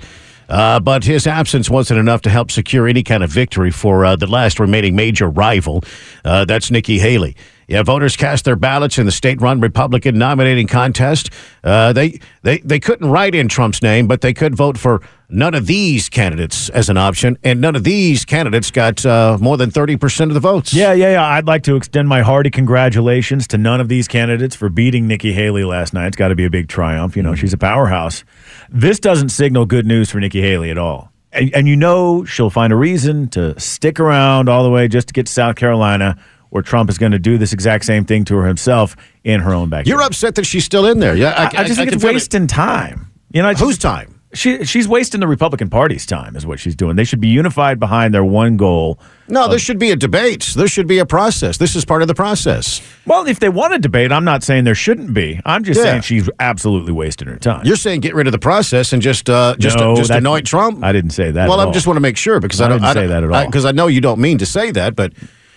Uh, 0.48 0.80
but 0.80 1.04
his 1.04 1.28
absence 1.28 1.70
wasn't 1.70 2.00
enough 2.00 2.22
to 2.22 2.30
help 2.30 2.50
secure 2.50 2.88
any 2.88 3.04
kind 3.04 3.22
of 3.22 3.30
victory 3.30 3.70
for 3.70 4.04
uh, 4.04 4.16
the 4.16 4.26
last 4.26 4.58
remaining 4.58 4.96
major 4.96 5.28
rival. 5.28 5.84
Uh, 6.24 6.44
that's 6.44 6.72
Nikki 6.72 6.98
Haley. 6.98 7.36
Yeah, 7.70 7.84
voters 7.84 8.16
cast 8.16 8.44
their 8.46 8.56
ballots 8.56 8.98
in 8.98 9.06
the 9.06 9.12
state-run 9.12 9.60
Republican 9.60 10.18
nominating 10.18 10.66
contest. 10.66 11.30
Uh, 11.62 11.92
they 11.92 12.18
they 12.42 12.58
they 12.58 12.80
couldn't 12.80 13.08
write 13.08 13.32
in 13.32 13.46
Trump's 13.46 13.80
name, 13.80 14.08
but 14.08 14.22
they 14.22 14.34
could 14.34 14.56
vote 14.56 14.76
for 14.76 15.00
none 15.28 15.54
of 15.54 15.66
these 15.66 16.08
candidates 16.08 16.68
as 16.70 16.88
an 16.88 16.96
option, 16.96 17.38
and 17.44 17.60
none 17.60 17.76
of 17.76 17.84
these 17.84 18.24
candidates 18.24 18.72
got 18.72 19.06
uh, 19.06 19.38
more 19.40 19.56
than 19.56 19.70
thirty 19.70 19.96
percent 19.96 20.32
of 20.32 20.34
the 20.34 20.40
votes. 20.40 20.74
Yeah, 20.74 20.92
yeah, 20.92 21.12
yeah. 21.12 21.24
I'd 21.24 21.46
like 21.46 21.62
to 21.62 21.76
extend 21.76 22.08
my 22.08 22.22
hearty 22.22 22.50
congratulations 22.50 23.46
to 23.46 23.56
none 23.56 23.80
of 23.80 23.88
these 23.88 24.08
candidates 24.08 24.56
for 24.56 24.68
beating 24.68 25.06
Nikki 25.06 25.32
Haley 25.32 25.62
last 25.62 25.94
night. 25.94 26.08
It's 26.08 26.16
got 26.16 26.28
to 26.28 26.34
be 26.34 26.44
a 26.46 26.50
big 26.50 26.66
triumph. 26.66 27.16
You 27.16 27.22
know, 27.22 27.36
she's 27.36 27.52
a 27.52 27.58
powerhouse. 27.58 28.24
This 28.68 28.98
doesn't 28.98 29.28
signal 29.28 29.64
good 29.66 29.86
news 29.86 30.10
for 30.10 30.18
Nikki 30.18 30.42
Haley 30.42 30.72
at 30.72 30.78
all. 30.78 31.12
And, 31.32 31.54
and 31.54 31.68
you 31.68 31.76
know 31.76 32.24
she'll 32.24 32.50
find 32.50 32.72
a 32.72 32.76
reason 32.76 33.28
to 33.28 33.58
stick 33.60 34.00
around 34.00 34.48
all 34.48 34.64
the 34.64 34.70
way 34.70 34.88
just 34.88 35.06
to 35.06 35.14
get 35.14 35.26
to 35.26 35.32
South 35.32 35.54
Carolina, 35.54 36.20
where 36.50 36.62
Trump 36.62 36.90
is 36.90 36.98
going 36.98 37.12
to 37.12 37.18
do 37.18 37.38
this 37.38 37.52
exact 37.52 37.84
same 37.84 38.04
thing 38.04 38.24
to 38.26 38.36
her 38.36 38.46
himself 38.46 38.96
in 39.24 39.40
her 39.40 39.54
own 39.54 39.68
backyard. 39.70 39.86
You're 39.86 40.02
upset 40.02 40.34
that 40.36 40.44
she's 40.44 40.64
still 40.64 40.86
in 40.86 40.98
there. 41.00 41.16
Yeah, 41.16 41.30
I, 41.30 41.60
I 41.62 41.64
just 41.64 41.76
think 41.78 41.88
can 41.90 41.94
it's 41.94 42.02
feel 42.02 42.10
it. 42.10 42.14
wasting 42.14 42.46
time. 42.46 43.10
You 43.32 43.42
know, 43.42 43.48
I 43.48 43.54
Whose 43.54 43.78
time? 43.78 44.16
She 44.32 44.64
she's 44.64 44.86
wasting 44.86 45.18
the 45.18 45.26
Republican 45.26 45.70
Party's 45.70 46.06
time, 46.06 46.36
is 46.36 46.46
what 46.46 46.60
she's 46.60 46.76
doing. 46.76 46.94
They 46.94 47.02
should 47.02 47.20
be 47.20 47.26
unified 47.26 47.80
behind 47.80 48.14
their 48.14 48.22
one 48.24 48.56
goal. 48.56 49.00
No, 49.26 49.48
there 49.48 49.58
should 49.58 49.80
be 49.80 49.90
a 49.90 49.96
debate. 49.96 50.52
There 50.54 50.68
should 50.68 50.86
be 50.86 50.98
a 50.98 51.06
process. 51.06 51.56
This 51.56 51.74
is 51.74 51.84
part 51.84 52.02
of 52.02 52.06
the 52.06 52.14
process. 52.14 52.80
Well, 53.06 53.26
if 53.26 53.40
they 53.40 53.48
want 53.48 53.74
a 53.74 53.80
debate, 53.80 54.12
I'm 54.12 54.24
not 54.24 54.44
saying 54.44 54.62
there 54.62 54.76
shouldn't 54.76 55.14
be. 55.14 55.40
I'm 55.44 55.64
just 55.64 55.78
Yeah. 55.78 55.84
saying 55.86 56.02
she's 56.02 56.30
absolutely 56.38 56.92
wasting 56.92 57.26
her 57.26 57.38
time. 57.38 57.66
You're 57.66 57.74
saying 57.74 58.02
get 58.02 58.14
rid 58.14 58.28
of 58.28 58.32
the 58.32 58.38
process 58.38 58.92
and 58.92 59.02
just 59.02 59.28
uh, 59.28 59.56
just 59.58 59.76
No, 59.78 59.96
just 59.96 60.10
anoint 60.10 60.46
Trump. 60.46 60.84
I 60.84 60.92
didn't 60.92 61.10
say 61.10 61.32
that. 61.32 61.48
well, 61.48 61.58
I 61.58 61.68
just 61.72 61.88
want 61.88 61.96
to 61.96 62.00
make 62.00 62.16
sure 62.16 62.38
because 62.38 62.60
I, 62.60 62.66
I 62.66 62.68
don't 62.68 62.82
didn't 62.82 62.94
say 62.94 63.06
that 63.08 63.24
at 63.24 63.32
all. 63.32 63.46
Because 63.46 63.64
I, 63.64 63.72
know 63.72 63.88
you 63.88 64.00
don't 64.00 64.20
mean 64.20 64.38
to 64.38 64.46
say 64.46 64.70
that, 64.70 64.94
but 64.94 65.12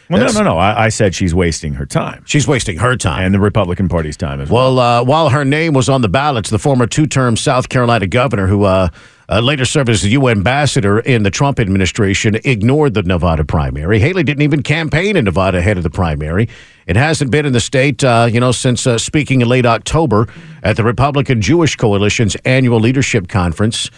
Well, 0.10 0.20
no, 0.20 0.26
that's- 0.26 0.36
no, 0.36 0.44
no. 0.44 0.58
I, 0.58 0.86
I 0.86 0.90
said 0.90 1.16
she's 1.16 1.34
wasting 1.34 1.74
her 1.76 1.86
time. 1.86 2.24
She's 2.26 2.48
wasting 2.48 2.78
her 2.78 2.96
time. 2.96 3.26
And 3.26 3.34
the 3.34 3.40
Republican 3.40 3.88
Party's 3.90 4.18
time 4.18 4.42
as 4.42 4.50
well. 4.50 4.76
Well, 4.76 4.80
uh, 5.02 5.04
while 5.04 5.30
her 5.30 5.46
name 5.46 5.74
was 5.74 5.90
on 5.90 6.02
the 6.02 6.10
ballots, 6.10 6.50
the 6.50 6.60
former 6.60 6.86
two-term 6.88 7.38
South 7.38 7.70
Carolina 7.70 8.06
governor, 8.08 8.48
who 8.48 8.64
uh, 8.64 8.90
uh, 9.30 9.40
later 9.40 9.64
served 9.66 9.90
as 9.90 10.02
the 10.02 10.10
UN 10.10 10.40
ambassador 10.40 11.00
in 11.00 11.24
the 11.24 11.32
Trump 11.32 11.60
administration, 11.60 12.36
ignored 12.44 12.94
the 12.94 13.04
Nevada 13.04 13.46
primary. 13.46 14.00
Haley 14.00 14.24
didn't 14.24 14.44
even 14.44 14.62
campaign 14.62 15.16
in 15.16 15.26
Nevada 15.26 15.60
ahead 15.60 15.78
of 15.78 15.84
the 15.84 15.90
primary. 15.90 16.50
It 16.86 16.98
hasn't 16.98 17.32
been 17.32 17.46
in 17.46 17.54
the 17.54 17.62
state, 17.62 18.04
uh, 18.04 18.28
you 18.30 18.42
know, 18.42 18.52
since 18.52 18.86
uh, 18.86 18.98
speaking 18.98 19.40
in 19.42 19.48
late 19.48 19.66
October 19.66 20.28
at 20.64 20.76
the 20.76 20.84
Republican 20.84 21.42
Jewish 21.42 21.78
Coalition's 21.78 22.36
annual 22.44 22.80
leadership 22.82 23.30
conference. 23.30 23.90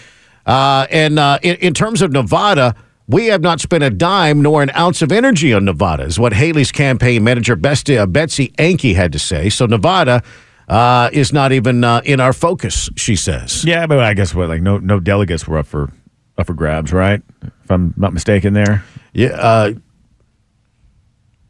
Uh, 0.46 0.86
and 0.92 1.18
uh, 1.18 1.40
in, 1.42 1.56
in 1.56 1.74
terms 1.74 2.04
of 2.04 2.12
Nevada, 2.12 2.76
we 3.08 3.28
have 3.28 3.42
not 3.42 3.60
spent 3.60 3.84
a 3.84 3.90
dime 3.90 4.42
nor 4.42 4.64
an 4.64 4.72
ounce 4.76 5.02
of 5.02 5.12
energy 5.12 5.54
on 5.54 5.66
Nevada, 5.66 6.04
is 6.04 6.20
what 6.20 6.34
Haley's 6.34 6.72
campaign 6.72 7.24
manager 7.24 7.56
Betsy, 7.56 7.98
uh, 7.98 8.06
Betsy 8.06 8.50
Ankney 8.58 8.96
had 8.96 9.12
to 9.12 9.20
say. 9.20 9.50
So 9.50 9.66
Nevada 9.66 10.24
uh, 10.68 11.10
is 11.14 11.32
not 11.32 11.52
even 11.52 11.84
uh, 11.84 12.02
in 12.06 12.20
our 12.20 12.34
focus, 12.34 12.90
she 12.96 13.16
says. 13.16 13.64
yeah, 13.64 13.86
but 13.86 14.00
I 14.00 14.14
guess 14.16 14.34
what 14.34 14.50
like 14.50 14.62
no 14.62 14.80
no 14.80 15.00
delegates 15.00 15.48
were 15.48 15.60
up 15.60 15.68
for 15.68 15.92
up 16.38 16.48
for 16.48 16.54
grabs, 16.54 16.92
right? 16.92 17.22
If 17.44 17.72
I'm 17.72 17.94
not 17.98 18.14
mistaken, 18.14 18.54
there. 18.54 18.84
Yeah, 19.14 19.30
uh, 19.30 19.74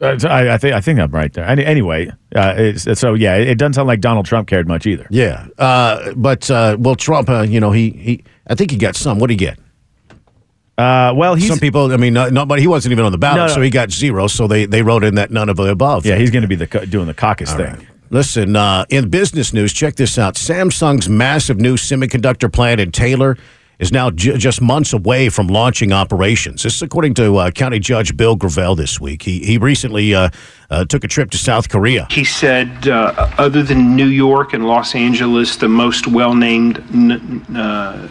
Uh, 0.02 0.18
I, 0.28 0.54
I 0.56 0.58
think 0.58 0.76
I 0.76 0.82
think 0.82 1.00
I'm 1.00 1.10
right 1.12 1.32
there. 1.32 1.46
Any, 1.46 1.64
anyway, 1.66 2.10
uh, 2.36 2.54
it's, 2.58 3.00
so 3.00 3.14
yeah, 3.14 3.38
it 3.38 3.56
doesn't 3.58 3.74
sound 3.74 3.88
like 3.88 4.02
Donald 4.02 4.26
Trump 4.26 4.48
cared 4.50 4.68
much 4.68 4.86
either. 4.86 5.08
Yeah, 5.10 5.48
uh, 5.58 6.12
but 6.18 6.52
uh, 6.52 6.76
well, 6.78 6.96
Trump, 6.96 7.30
uh, 7.30 7.42
you 7.44 7.62
know, 7.62 7.72
he 7.72 7.92
he, 7.92 8.24
I 8.48 8.56
think 8.56 8.72
he 8.72 8.78
got 8.78 8.96
some. 8.98 9.20
What 9.20 9.28
did 9.28 9.40
he 9.40 9.46
get? 9.46 9.58
Uh, 10.78 11.14
well, 11.16 11.36
he's 11.36 11.48
some 11.48 11.60
people. 11.60 11.92
I 11.94 11.98
mean, 11.98 12.14
not, 12.14 12.34
not, 12.34 12.48
but 12.48 12.60
he 12.60 12.68
wasn't 12.68 12.92
even 12.92 13.06
on 13.06 13.12
the 13.14 13.18
ballot, 13.18 13.38
No, 13.38 13.48
no. 13.48 13.54
so 13.54 13.62
he 13.62 13.70
got 13.70 13.92
zero. 13.92 14.28
So 14.28 14.46
they 14.48 14.66
they 14.66 14.82
wrote 14.82 15.04
in 15.04 15.16
that 15.16 15.32
none 15.32 15.48
of 15.50 15.56
the 15.58 15.64
above. 15.70 16.06
yeah, 16.06 16.16
he's 16.16 16.32
going 16.32 16.42
to 16.42 16.48
be 16.50 16.56
the 16.56 16.66
doing 16.88 17.08
the 17.08 17.14
caucus 17.14 17.52
All 17.52 17.58
thing. 17.58 17.74
right. 17.74 17.88
Listen, 18.12 18.56
uh, 18.56 18.86
in 18.90 19.10
business 19.10 19.52
news, 19.54 19.74
check 19.74 19.96
this 19.96 20.18
out. 20.20 20.36
Samsung's 20.36 21.10
massive 21.10 21.58
new 21.60 21.76
semiconductor 21.76 22.52
plant 22.52 22.80
in 22.80 22.92
Taylor 22.92 23.36
is 23.80 23.92
now 23.92 24.10
ju- 24.12 24.38
just 24.38 24.62
months 24.62 24.94
away 24.94 25.28
from 25.28 25.48
launching 25.48 25.92
operations. 25.92 26.64
This 26.64 26.76
is 26.76 26.82
according 26.82 27.14
to 27.16 27.36
uh, 27.38 27.52
County 27.52 27.80
Judge 27.80 28.16
Bill 28.16 28.36
Gravell 28.38 28.76
this 28.78 29.02
week. 29.02 29.24
He, 29.24 29.40
he 29.40 29.58
recently 29.58 30.14
uh, 30.14 30.30
uh, 30.70 30.86
took 30.86 31.04
a 31.04 31.08
trip 31.08 31.32
to 31.32 31.38
South 31.38 31.68
Korea. 31.68 32.08
He 32.12 32.24
said, 32.24 32.88
uh, 32.88 33.30
other 33.38 33.64
than 33.64 33.96
New 33.96 34.08
York 34.08 34.54
and 34.54 34.66
Los 34.68 34.94
Angeles, 34.96 35.58
the 35.58 35.68
most 35.68 36.08
well-named, 36.08 36.78
n- 36.94 37.42
uh, 37.58 38.08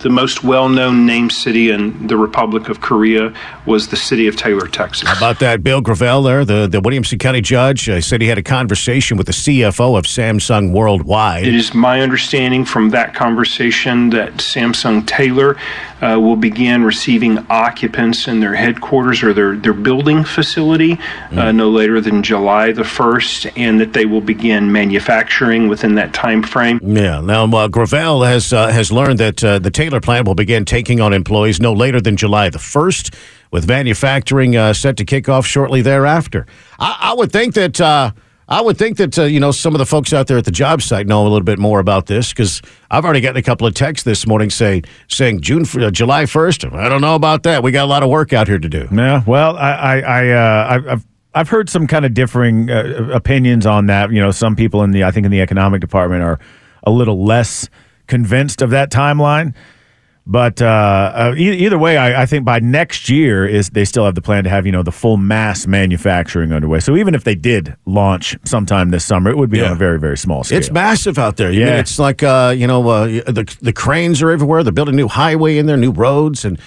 the 0.00 0.10
most 0.10 0.42
well-known 0.42 1.06
named 1.06 1.32
city 1.32 1.70
in 1.70 2.06
the 2.06 2.16
Republic 2.16 2.68
of 2.68 2.80
Korea 2.80 3.34
was 3.66 3.88
the 3.88 3.96
city 3.96 4.26
of 4.26 4.36
Taylor, 4.36 4.66
Texas. 4.66 5.08
How 5.08 5.16
about 5.16 5.38
that? 5.40 5.62
Bill 5.62 5.82
Gravell 5.82 6.24
there, 6.24 6.44
the, 6.44 6.66
the 6.66 6.80
Williamson 6.80 7.18
County 7.18 7.40
Judge, 7.40 7.88
uh, 7.88 8.00
said 8.00 8.20
he 8.20 8.28
had 8.28 8.38
a 8.38 8.42
conversation 8.42 9.16
with 9.16 9.26
the 9.26 9.32
CFO 9.32 9.98
of 9.98 10.04
Samsung 10.04 10.72
Worldwide. 10.72 11.46
It 11.46 11.54
is 11.54 11.74
my 11.74 12.00
understanding 12.00 12.64
from 12.64 12.90
that 12.90 13.14
conversation 13.14 14.10
that 14.10 14.34
Samsung 14.34 15.06
Taylor 15.06 15.56
uh, 16.02 16.18
will 16.20 16.36
begin 16.36 16.82
receiving 16.82 17.38
occupants 17.50 18.26
in 18.26 18.40
their 18.40 18.54
headquarters 18.54 19.22
or 19.22 19.32
their, 19.32 19.56
their 19.56 19.72
building 19.72 20.24
facility 20.24 20.98
uh, 21.32 21.52
no 21.52 21.70
later 21.70 22.00
than 22.00 22.22
July 22.22 22.72
the 22.72 22.82
1st, 22.82 23.52
and 23.56 23.80
that 23.80 23.92
they 23.92 24.06
will 24.06 24.20
begin 24.20 24.70
manufacturing 24.72 25.68
within 25.68 25.94
that 25.94 26.12
time 26.12 26.42
frame. 26.42 26.80
Yeah. 26.82 27.20
Now, 27.20 27.44
uh, 27.44 27.68
Gravell 27.68 28.26
has 28.26 28.52
uh, 28.52 28.68
has 28.68 28.90
learned 28.90 29.18
that 29.18 29.42
uh, 29.44 29.58
the 29.58 29.70
Taylor 29.70 30.00
plant 30.00 30.26
will 30.26 30.34
begin 30.34 30.64
taking 30.64 31.00
on 31.00 31.12
employees 31.12 31.60
no 31.60 31.72
later 31.72 32.00
than 32.00 32.16
July 32.16 32.50
the 32.50 32.58
first, 32.58 33.14
with 33.50 33.68
manufacturing 33.68 34.56
uh, 34.56 34.72
set 34.72 34.96
to 34.96 35.04
kick 35.04 35.28
off 35.28 35.46
shortly 35.46 35.82
thereafter. 35.82 36.46
I, 36.78 37.10
I 37.12 37.14
would 37.14 37.32
think 37.32 37.54
that. 37.54 38.14
Uh, 38.50 38.54
I 38.58 38.60
would 38.60 38.76
think 38.76 38.96
that 38.98 39.18
uh, 39.18 39.24
you 39.24 39.40
know 39.40 39.52
some 39.52 39.74
of 39.74 39.78
the 39.78 39.86
folks 39.86 40.12
out 40.12 40.26
there 40.26 40.38
at 40.38 40.44
the 40.44 40.50
job 40.50 40.82
site 40.82 41.06
know 41.06 41.22
a 41.22 41.28
little 41.28 41.42
bit 41.42 41.58
more 41.58 41.80
about 41.80 42.06
this 42.06 42.30
because 42.30 42.60
I've 42.90 43.04
already 43.04 43.20
gotten 43.20 43.36
a 43.36 43.42
couple 43.42 43.66
of 43.66 43.74
texts 43.74 44.04
this 44.04 44.26
morning 44.26 44.50
saying 44.50 44.84
saying 45.08 45.40
June 45.40 45.64
uh, 45.80 45.90
July 45.90 46.26
first. 46.26 46.64
I 46.64 46.88
don't 46.88 47.00
know 47.00 47.14
about 47.14 47.44
that. 47.44 47.62
We 47.62 47.72
got 47.72 47.84
a 47.84 47.86
lot 47.86 48.02
of 48.02 48.10
work 48.10 48.32
out 48.32 48.48
here 48.48 48.58
to 48.58 48.68
do. 48.68 48.88
Yeah, 48.92 49.22
well, 49.26 49.56
I, 49.56 49.72
I, 49.72 50.00
I 50.00 50.28
uh, 50.30 50.82
I've 50.86 51.06
I've 51.34 51.48
heard 51.48 51.70
some 51.70 51.86
kind 51.86 52.04
of 52.04 52.12
differing 52.12 52.70
uh, 52.70 53.10
opinions 53.12 53.66
on 53.66 53.86
that. 53.86 54.10
You 54.10 54.20
know, 54.20 54.30
some 54.30 54.56
people 54.56 54.82
in 54.82 54.90
the 54.90 55.04
I 55.04 55.10
think 55.10 55.24
in 55.24 55.32
the 55.32 55.40
economic 55.40 55.80
department 55.80 56.22
are 56.22 56.38
a 56.82 56.90
little 56.90 57.24
less 57.24 57.68
convinced 58.06 58.62
of 58.62 58.70
that 58.70 58.90
timeline. 58.90 59.54
But 60.30 60.62
uh, 60.62 60.66
uh, 61.12 61.34
e- 61.36 61.64
either 61.64 61.76
way, 61.76 61.96
I, 61.96 62.22
I, 62.22 62.26
think 62.26 62.44
by 62.44 62.60
next 62.60 63.08
year 63.08 63.44
is 63.44 63.70
they 63.70 63.84
still 63.84 64.04
have 64.04 64.14
the 64.14 64.22
plan 64.22 64.44
to 64.44 64.50
have 64.50 64.64
you 64.64 64.70
know 64.70 64.84
the 64.84 64.92
full 64.92 65.16
mass 65.16 65.66
manufacturing 65.66 66.52
underway. 66.52 66.78
So 66.78 66.96
even 66.96 67.16
if 67.16 67.24
they 67.24 67.34
did 67.34 67.74
launch 67.84 68.36
sometime 68.44 68.90
this 68.90 69.04
summer, 69.04 69.28
it 69.30 69.36
would 69.36 69.50
be 69.50 69.58
yeah. 69.58 69.66
on 69.66 69.72
a 69.72 69.74
very 69.74 69.98
very 69.98 70.16
small 70.16 70.44
scale. 70.44 70.58
It's 70.58 70.70
massive 70.70 71.18
out 71.18 71.36
there. 71.36 71.50
Yeah, 71.50 71.66
I 71.66 71.70
mean, 71.70 71.78
it's 71.80 71.98
like 71.98 72.22
uh, 72.22 72.54
you 72.56 72.68
know 72.68 72.88
uh, 72.88 73.06
the 73.06 73.56
the 73.60 73.72
cranes 73.72 74.22
are 74.22 74.30
everywhere. 74.30 74.62
They're 74.62 74.72
building 74.72 74.94
new 74.94 75.08
highway 75.08 75.58
in 75.58 75.66
there, 75.66 75.76
new 75.76 75.90
roads, 75.90 76.44
and 76.44 76.60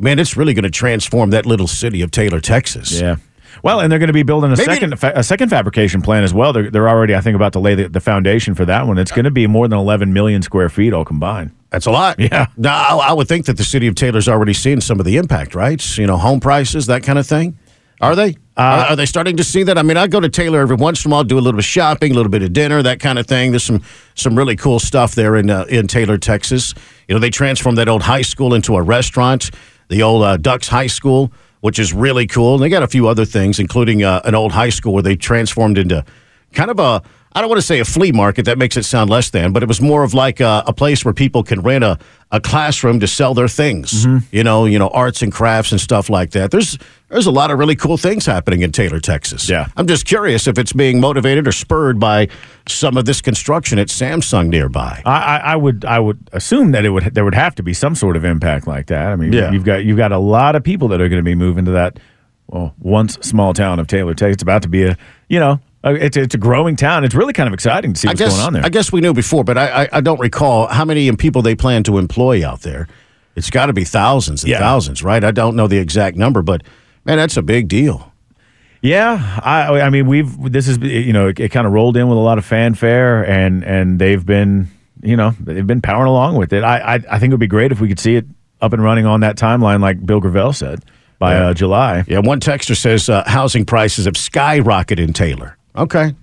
man, 0.00 0.18
it's 0.18 0.36
really 0.36 0.52
going 0.52 0.64
to 0.64 0.70
transform 0.70 1.30
that 1.30 1.46
little 1.46 1.68
city 1.68 2.02
of 2.02 2.10
Taylor, 2.10 2.40
Texas. 2.40 3.00
Yeah. 3.00 3.18
Well, 3.62 3.80
and 3.80 3.90
they're 3.90 3.98
going 3.98 4.08
to 4.08 4.12
be 4.12 4.22
building 4.22 4.52
a 4.52 4.56
Maybe 4.56 4.64
second 4.64 4.94
a 5.02 5.22
second 5.22 5.48
fabrication 5.48 6.02
plant 6.02 6.24
as 6.24 6.34
well. 6.34 6.52
They're, 6.52 6.70
they're 6.70 6.88
already, 6.88 7.14
I 7.14 7.20
think, 7.20 7.36
about 7.36 7.52
to 7.54 7.60
lay 7.60 7.74
the, 7.74 7.88
the 7.88 8.00
foundation 8.00 8.54
for 8.54 8.64
that 8.64 8.86
one. 8.86 8.98
It's 8.98 9.12
going 9.12 9.24
to 9.24 9.30
be 9.30 9.46
more 9.46 9.68
than 9.68 9.78
11 9.78 10.12
million 10.12 10.42
square 10.42 10.68
feet 10.68 10.92
all 10.92 11.04
combined. 11.04 11.52
That's 11.70 11.86
a 11.86 11.90
lot. 11.90 12.18
Yeah. 12.20 12.46
Now, 12.56 13.00
I, 13.00 13.08
I 13.08 13.12
would 13.12 13.28
think 13.28 13.46
that 13.46 13.56
the 13.56 13.64
city 13.64 13.86
of 13.86 13.94
Taylor's 13.94 14.28
already 14.28 14.54
seen 14.54 14.80
some 14.80 14.98
of 15.00 15.06
the 15.06 15.16
impact, 15.16 15.54
right? 15.54 15.98
You 15.98 16.06
know, 16.06 16.16
home 16.16 16.40
prices, 16.40 16.86
that 16.86 17.02
kind 17.02 17.18
of 17.18 17.26
thing. 17.26 17.58
Are 18.00 18.16
they? 18.16 18.30
Uh, 18.56 18.60
are, 18.60 18.86
are, 18.90 18.96
they 18.96 19.06
starting 19.06 19.36
to 19.36 19.44
see 19.44 19.62
that? 19.62 19.78
I 19.78 19.82
mean, 19.82 19.96
I 19.96 20.06
go 20.06 20.20
to 20.20 20.28
Taylor 20.28 20.60
every 20.60 20.76
once 20.76 21.04
in 21.04 21.10
a 21.10 21.14
while, 21.14 21.24
do 21.24 21.36
a 21.36 21.40
little 21.40 21.52
bit 21.52 21.60
of 21.60 21.64
shopping, 21.64 22.12
a 22.12 22.14
little 22.14 22.30
bit 22.30 22.42
of 22.42 22.52
dinner, 22.52 22.82
that 22.82 23.00
kind 23.00 23.18
of 23.18 23.26
thing. 23.26 23.52
There's 23.52 23.64
some 23.64 23.82
some 24.14 24.36
really 24.36 24.56
cool 24.56 24.78
stuff 24.78 25.14
there 25.14 25.36
in 25.36 25.50
uh, 25.50 25.64
in 25.68 25.86
Taylor, 25.86 26.18
Texas. 26.18 26.74
You 27.08 27.14
know, 27.14 27.18
they 27.18 27.30
transformed 27.30 27.78
that 27.78 27.88
old 27.88 28.02
high 28.02 28.22
school 28.22 28.54
into 28.54 28.76
a 28.76 28.82
restaurant, 28.82 29.50
the 29.88 30.02
old 30.02 30.22
uh, 30.22 30.36
Ducks 30.36 30.68
High 30.68 30.86
School, 30.86 31.32
which 31.64 31.78
is 31.78 31.94
really 31.94 32.26
cool. 32.26 32.56
And 32.56 32.62
they 32.62 32.68
got 32.68 32.82
a 32.82 32.86
few 32.86 33.08
other 33.08 33.24
things, 33.24 33.58
including 33.58 34.02
uh, 34.02 34.20
an 34.26 34.34
old 34.34 34.52
high 34.52 34.68
school 34.68 34.92
where 34.92 35.02
they 35.02 35.16
transformed 35.16 35.78
into 35.78 36.04
kind 36.52 36.70
of 36.70 36.78
a 36.78 37.02
I 37.36 37.40
don't 37.40 37.50
want 37.50 37.60
to 37.60 37.66
say 37.66 37.80
a 37.80 37.84
flea 37.84 38.12
market. 38.12 38.44
That 38.44 38.58
makes 38.58 38.76
it 38.76 38.84
sound 38.84 39.10
less 39.10 39.30
than, 39.30 39.52
but 39.52 39.64
it 39.64 39.66
was 39.66 39.80
more 39.80 40.04
of 40.04 40.14
like 40.14 40.38
a, 40.38 40.62
a 40.68 40.72
place 40.72 41.04
where 41.04 41.12
people 41.12 41.42
can 41.42 41.62
rent 41.62 41.82
a, 41.82 41.98
a 42.30 42.40
classroom 42.40 43.00
to 43.00 43.08
sell 43.08 43.34
their 43.34 43.48
things. 43.48 44.06
Mm-hmm. 44.06 44.18
You 44.30 44.44
know, 44.44 44.66
you 44.66 44.78
know, 44.78 44.88
arts 44.88 45.20
and 45.20 45.32
crafts 45.32 45.72
and 45.72 45.80
stuff 45.80 46.08
like 46.08 46.30
that. 46.30 46.52
There's 46.52 46.78
there's 47.08 47.26
a 47.26 47.32
lot 47.32 47.50
of 47.50 47.58
really 47.58 47.74
cool 47.74 47.96
things 47.96 48.24
happening 48.24 48.62
in 48.62 48.70
Taylor, 48.70 49.00
Texas. 49.00 49.48
Yeah, 49.48 49.66
I'm 49.76 49.88
just 49.88 50.06
curious 50.06 50.46
if 50.46 50.58
it's 50.58 50.72
being 50.72 51.00
motivated 51.00 51.48
or 51.48 51.52
spurred 51.52 51.98
by 51.98 52.28
some 52.68 52.96
of 52.96 53.04
this 53.04 53.20
construction 53.20 53.80
at 53.80 53.88
Samsung 53.88 54.48
nearby. 54.48 55.02
I, 55.04 55.10
I, 55.10 55.36
I 55.38 55.56
would 55.56 55.84
I 55.84 55.98
would 55.98 56.30
assume 56.32 56.70
that 56.70 56.84
it 56.84 56.90
would 56.90 57.14
there 57.14 57.24
would 57.24 57.34
have 57.34 57.56
to 57.56 57.64
be 57.64 57.74
some 57.74 57.96
sort 57.96 58.16
of 58.16 58.24
impact 58.24 58.68
like 58.68 58.86
that. 58.86 59.06
I 59.06 59.16
mean, 59.16 59.32
yeah. 59.32 59.50
you've 59.50 59.64
got 59.64 59.84
you've 59.84 59.96
got 59.96 60.12
a 60.12 60.18
lot 60.18 60.54
of 60.54 60.62
people 60.62 60.86
that 60.88 61.00
are 61.00 61.08
going 61.08 61.20
to 61.20 61.24
be 61.24 61.34
moving 61.34 61.64
to 61.64 61.72
that 61.72 61.98
well 62.46 62.74
once 62.78 63.14
small 63.22 63.54
town 63.54 63.80
of 63.80 63.88
Taylor, 63.88 64.14
Texas. 64.14 64.34
It's 64.34 64.42
about 64.44 64.62
to 64.62 64.68
be 64.68 64.84
a 64.84 64.96
you 65.28 65.40
know 65.40 65.58
uh, 65.84 65.94
it's, 65.94 66.16
it's 66.16 66.34
a 66.34 66.38
growing 66.38 66.76
town. 66.76 67.04
It's 67.04 67.14
really 67.14 67.32
kind 67.32 67.46
of 67.46 67.52
exciting 67.54 67.92
to 67.92 68.00
see 68.00 68.08
what's 68.08 68.18
guess, 68.20 68.34
going 68.34 68.46
on 68.46 68.52
there. 68.54 68.64
I 68.64 68.68
guess 68.68 68.90
we 68.92 69.00
knew 69.00 69.12
before, 69.12 69.44
but 69.44 69.58
I, 69.58 69.84
I, 69.84 69.88
I 69.92 70.00
don't 70.00 70.20
recall 70.20 70.66
how 70.66 70.84
many 70.84 71.10
people 71.16 71.42
they 71.42 71.54
plan 71.54 71.82
to 71.84 71.98
employ 71.98 72.46
out 72.46 72.62
there. 72.62 72.88
It's 73.36 73.50
got 73.50 73.66
to 73.66 73.72
be 73.72 73.84
thousands 73.84 74.42
and 74.44 74.50
Yeah. 74.50 74.60
thousands, 74.60 75.02
right? 75.02 75.22
I 75.22 75.30
don't 75.32 75.56
know 75.56 75.66
the 75.66 75.78
exact 75.78 76.16
number, 76.16 76.40
but 76.42 76.62
man, 77.04 77.18
that's 77.18 77.36
a 77.36 77.42
big 77.42 77.68
deal. 77.68 78.12
Yeah, 78.80 79.40
I, 79.42 79.80
I 79.80 79.90
mean, 79.90 80.06
we've 80.06 80.52
this 80.52 80.68
is 80.68 80.76
you 80.78 81.12
know 81.14 81.28
it, 81.28 81.40
it 81.40 81.48
kind 81.50 81.66
of 81.66 81.72
rolled 81.72 81.96
in 81.96 82.06
with 82.08 82.18
a 82.18 82.20
lot 82.20 82.36
of 82.36 82.44
fanfare, 82.44 83.22
and 83.26 83.64
and 83.64 83.98
they've 83.98 84.24
been 84.24 84.68
you 85.02 85.16
know 85.16 85.30
they've 85.40 85.66
been 85.66 85.80
powering 85.80 86.08
along 86.08 86.36
with 86.36 86.52
it. 86.52 86.62
I 86.62 86.78
I, 86.78 86.94
I 87.10 87.18
think 87.18 87.30
it 87.30 87.34
would 87.34 87.40
be 87.40 87.46
great 87.46 87.72
if 87.72 87.80
we 87.80 87.88
could 87.88 87.98
see 87.98 88.16
it 88.16 88.26
up 88.60 88.74
and 88.74 88.82
running 88.84 89.06
on 89.06 89.20
that 89.20 89.36
timeline, 89.36 89.80
like 89.80 90.04
Bill 90.04 90.20
Gravell 90.20 90.54
said 90.54 90.84
by 91.18 91.32
Yeah. 91.34 91.46
uh, 91.48 91.54
July. 91.54 92.04
Yeah, 92.06 92.18
one 92.18 92.40
texter 92.40 92.76
says 92.76 93.08
uh, 93.08 93.24
housing 93.26 93.64
prices 93.64 94.04
have 94.04 94.14
skyrocketed 94.14 94.98
in 94.98 95.14
Taylor. 95.14 95.56
Okay. 95.76 96.14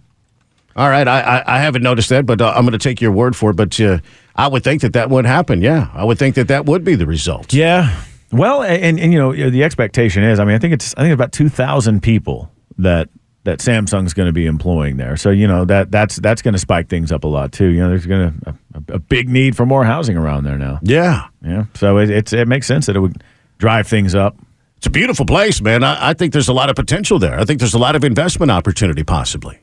All 0.75 0.89
right, 0.89 1.07
I, 1.07 1.19
I, 1.19 1.55
I 1.57 1.59
haven't 1.59 1.83
noticed 1.83 2.09
that, 2.09 2.25
but 2.25 2.39
uh, 2.39 2.53
I'm 2.55 2.63
going 2.63 2.71
to 2.71 2.77
take 2.77 3.01
your 3.01 3.11
word 3.11 3.35
for 3.35 3.49
it. 3.49 3.55
But 3.55 3.79
uh, 3.81 3.99
I 4.35 4.47
would 4.47 4.63
think 4.63 4.81
that 4.81 4.93
that 4.93 5.09
would 5.09 5.25
happen. 5.25 5.61
Yeah, 5.61 5.89
I 5.93 6.05
would 6.05 6.17
think 6.17 6.35
that 6.35 6.47
that 6.47 6.65
would 6.65 6.83
be 6.85 6.95
the 6.95 7.05
result. 7.05 7.53
Yeah. 7.53 8.03
Well, 8.31 8.63
and, 8.63 8.97
and 8.97 9.11
you 9.11 9.19
know 9.19 9.33
the 9.33 9.63
expectation 9.63 10.23
is, 10.23 10.39
I 10.39 10.45
mean, 10.45 10.55
I 10.55 10.59
think 10.59 10.73
it's 10.73 10.93
I 10.95 11.01
think 11.01 11.13
about 11.13 11.33
two 11.33 11.49
thousand 11.49 12.01
people 12.01 12.49
that 12.77 13.09
that 13.43 13.59
Samsung's 13.59 14.13
going 14.13 14.27
to 14.27 14.33
be 14.33 14.45
employing 14.45 14.95
there. 14.95 15.17
So 15.17 15.29
you 15.29 15.47
know 15.47 15.65
that 15.65 15.91
that's 15.91 16.15
that's 16.17 16.41
going 16.41 16.53
to 16.53 16.59
spike 16.59 16.87
things 16.87 17.11
up 17.11 17.25
a 17.25 17.27
lot 17.27 17.51
too. 17.51 17.67
You 17.67 17.81
know, 17.81 17.89
there's 17.89 18.05
going 18.05 18.39
to 18.39 18.55
a, 18.75 18.93
a 18.93 18.99
big 18.99 19.27
need 19.27 19.57
for 19.57 19.65
more 19.65 19.83
housing 19.83 20.15
around 20.15 20.45
there 20.45 20.57
now. 20.57 20.79
Yeah, 20.83 21.27
yeah. 21.41 21.65
So 21.75 21.97
it, 21.97 22.09
it's 22.09 22.31
it 22.31 22.47
makes 22.47 22.67
sense 22.67 22.85
that 22.85 22.95
it 22.95 22.99
would 22.99 23.21
drive 23.57 23.87
things 23.87 24.15
up. 24.15 24.37
It's 24.81 24.87
a 24.87 24.89
beautiful 24.89 25.27
place, 25.27 25.61
man. 25.61 25.83
I, 25.83 26.09
I 26.09 26.13
think 26.15 26.33
there's 26.33 26.47
a 26.47 26.53
lot 26.53 26.71
of 26.71 26.75
potential 26.75 27.19
there. 27.19 27.39
I 27.39 27.45
think 27.45 27.59
there's 27.59 27.75
a 27.75 27.77
lot 27.77 27.95
of 27.95 28.03
investment 28.03 28.51
opportunity, 28.51 29.03
possibly. 29.03 29.59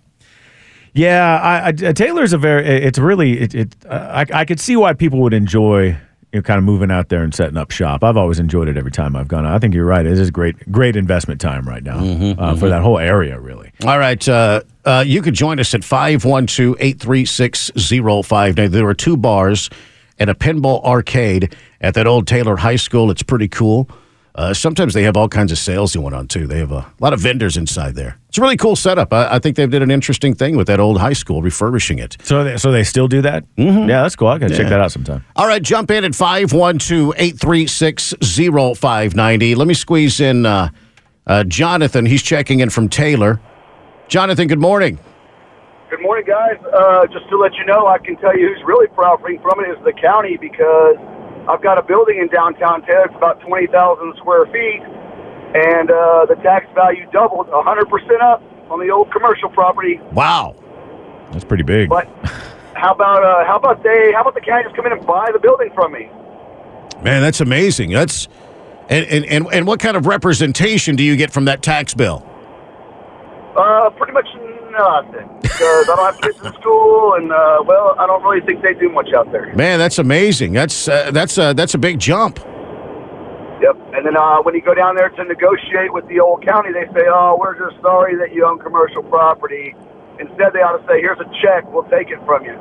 Yeah, 0.93 1.41
I, 1.43 1.69
I, 1.71 1.73
Taylor's 1.73 2.33
a 2.33 2.39
very. 2.39 2.65
It's 2.65 3.01
really. 3.01 3.41
It. 3.41 3.53
it 3.53 3.77
uh, 3.85 4.25
I, 4.33 4.41
I 4.41 4.45
could 4.45 4.61
see 4.61 4.77
why 4.77 4.93
people 4.93 5.19
would 5.23 5.35
enjoy. 5.35 5.87
You 6.31 6.39
know, 6.39 6.43
kind 6.43 6.59
of 6.59 6.63
moving 6.63 6.93
out 6.93 7.09
there 7.09 7.25
and 7.25 7.35
setting 7.35 7.57
up 7.57 7.73
shop. 7.73 8.05
I've 8.05 8.17
always 8.17 8.39
enjoyed 8.39 8.69
it 8.69 8.77
every 8.77 8.93
time 8.93 9.17
I've 9.17 9.27
gone. 9.27 9.45
I 9.45 9.59
think 9.59 9.75
you're 9.75 9.87
right. 9.87 10.07
It 10.07 10.13
is 10.13 10.31
great, 10.31 10.71
great 10.71 10.95
investment 10.95 11.41
time 11.41 11.67
right 11.67 11.83
now 11.83 11.97
uh, 11.97 12.55
for 12.55 12.67
mhm. 12.67 12.69
that 12.69 12.83
whole 12.83 12.99
area. 13.01 13.41
Really. 13.41 13.73
All 13.85 13.99
right. 13.99 14.29
Uh, 14.29 14.61
uh, 14.85 15.03
you 15.05 15.21
could 15.21 15.35
join 15.35 15.59
us 15.59 15.75
at 15.75 15.83
512 15.83 16.77
836 16.79 17.73
0590. 17.75 18.69
There 18.69 18.87
are 18.87 18.95
two 18.95 19.17
bars 19.17 19.69
and 20.17 20.31
a 20.31 20.35
pinball 20.35 20.85
arcade 20.85 21.57
at 21.81 21.95
that 21.95 22.07
old 22.07 22.29
Taylor 22.29 22.57
High 22.57 22.77
School. 22.77 23.11
It's 23.11 23.25
pretty 23.25 23.49
cool. 23.49 23.89
Uh, 24.39 24.55
sometimes 24.55 24.95
they 24.95 25.03
have 25.03 25.17
all 25.17 25.29
kinds 25.29 25.51
of 25.51 25.59
sales 25.59 25.97
going 25.97 26.15
on 26.15 26.29
too. 26.29 26.47
They 26.47 26.61
have 26.61 26.71
a 26.71 26.87
lot 27.01 27.13
of 27.13 27.19
vendors 27.19 27.57
inside 27.57 27.97
there. 27.97 28.19
It's 28.29 28.39
a 28.39 28.41
really 28.41 28.57
cool 28.57 28.77
setup. 28.77 29.13
I, 29.13 29.35
I 29.35 29.39
think 29.41 29.57
they've 29.57 29.69
did 29.69 29.83
an 29.83 29.91
interesting 29.91 30.33
thing 30.33 30.57
with 30.57 30.69
that 30.69 30.79
old 30.79 31.01
high 31.01 31.13
school, 31.13 31.43
refurbishing 31.43 31.99
it. 31.99 32.17
So, 32.23 32.45
they, 32.45 32.57
so 32.57 32.71
they 32.71 32.85
still 32.85 33.09
do 33.09 33.21
that? 33.23 33.43
Mm-hmm. 33.57 33.89
Yeah, 33.89 34.03
that's 34.03 34.15
cool. 34.15 34.29
I 34.29 34.39
gotta 34.39 34.57
check 34.57 34.69
that 34.69 34.79
out 34.79 34.93
sometime. 34.93 35.25
All 35.35 35.49
right, 35.49 35.61
jump 35.61 35.91
in 35.91 36.05
at 36.05 36.15
512 36.15 37.15
836 37.17 38.15
0590. 38.23 39.55
Let 39.57 39.67
me 39.67 39.75
squeeze 39.75 40.21
in 40.21 40.47
uh, 40.47 40.69
uh, 41.27 41.43
Jonathan. 41.43 42.07
He's 42.07 42.23
checking 42.23 42.61
in 42.61 42.71
from 42.71 42.89
Taylor. 42.89 43.41
Jonathan, 44.07 44.47
good 44.47 44.61
morning. 44.61 45.01
Good 45.91 46.01
morning, 46.01 46.25
guys. 46.25 46.59
Uh, 46.73 47.09
just 47.09 47.29
to 47.31 47.37
let 47.37 47.55
you 47.55 47.65
know, 47.65 47.89
I 47.89 47.99
can 47.99 48.17
tell 48.19 48.39
you 48.39 48.55
who's 48.55 48.65
really 48.65 48.87
profiting 48.87 49.41
from 49.43 49.59
it 49.65 49.69
is 49.69 49.85
the 49.85 49.93
county 49.93 50.37
because 50.37 50.97
I've 51.49 51.63
got 51.63 51.79
a 51.79 51.83
building 51.83 52.19
in 52.19 52.29
downtown 52.29 52.83
Taylor. 52.83 53.07
It's 53.07 53.17
about 53.17 53.41
20,000 53.41 54.15
square 54.17 54.45
feet, 54.47 54.83
and 55.57 55.91
uh, 55.91 56.27
the 56.29 56.37
tax 56.43 56.67
value 56.75 57.09
doubled 57.11 57.49
100% 57.49 58.21
up 58.21 58.43
on 58.71 58.81
the 58.81 58.91
old 58.91 59.11
commercial 59.11 59.49
property. 59.49 59.99
Wow. 60.13 60.55
That's 61.33 61.45
pretty 61.45 61.63
big. 61.63 61.89
But 61.89 62.07
how 62.75 62.93
about 62.93 63.25
uh, 63.25 63.45
how 63.47 63.57
about 63.57 63.83
they 63.83 64.13
how 64.15 64.23
about 64.23 64.35
the 64.35 64.41
county 64.41 64.65
just 64.65 64.77
come 64.77 64.87
in 64.87 64.93
and 64.93 65.07
buy 65.07 65.31
the 65.33 65.39
building 65.39 65.71
from 65.75 65.93
me? 65.93 66.11
Man, 67.03 67.23
that's 67.23 67.41
amazing. 67.41 67.91
That's 67.91 68.29
and, 68.89 69.05
and, 69.07 69.25
and, 69.27 69.47
and 69.53 69.67
what 69.67 69.81
kind 69.81 69.97
of 69.97 70.07
representation 70.07 70.97
do 70.97 71.03
you 71.03 71.17
get 71.17 71.31
from 71.31 71.45
that 71.47 71.63
tax 71.63 71.93
bill? 71.93 72.25
Uh, 73.57 73.91
pretty 73.91 74.13
much 74.13 74.29
nothing 74.79 75.29
because 75.43 75.89
I 75.91 75.97
don't 75.97 76.15
have 76.15 76.21
kids 76.23 76.39
in 76.39 76.53
school, 76.61 77.15
and 77.15 77.33
uh, 77.33 77.63
well, 77.67 77.97
I 77.99 78.07
don't 78.07 78.23
really 78.23 78.45
think 78.47 78.63
they 78.63 78.75
do 78.75 78.89
much 78.89 79.09
out 79.17 79.31
there. 79.33 79.53
Man, 79.55 79.79
that's 79.79 79.99
amazing. 79.99 80.53
That's 80.53 80.89
uh, 80.89 81.11
that's 81.11 81.37
uh, 81.37 81.53
that's 81.53 81.75
a 81.75 81.79
big 81.79 81.99
jump. 81.99 82.39
Yep. 83.61 83.75
And 83.95 84.07
then 84.07 84.17
uh, 84.17 84.39
when 84.43 84.55
you 84.55 84.63
go 84.63 84.75
down 84.75 84.95
there 84.95 85.09
to 85.09 85.25
negotiate 85.25 85.93
with 85.93 86.07
the 86.07 86.21
old 86.21 86.47
county, 86.47 86.71
they 86.73 86.87
say, 86.95 87.07
"Oh, 87.11 87.37
we're 87.39 87.59
just 87.59 87.81
sorry 87.83 88.17
that 88.17 88.33
you 88.33 88.47
own 88.47 88.59
commercial 88.61 89.03
property." 89.03 89.75
Instead, 90.21 90.53
they 90.55 90.63
ought 90.63 90.79
to 90.79 90.87
say, 90.87 91.01
"Here's 91.01 91.19
a 91.19 91.29
check. 91.43 91.67
We'll 91.73 91.89
take 91.91 92.09
it 92.11 92.19
from 92.25 92.45
you." 92.45 92.55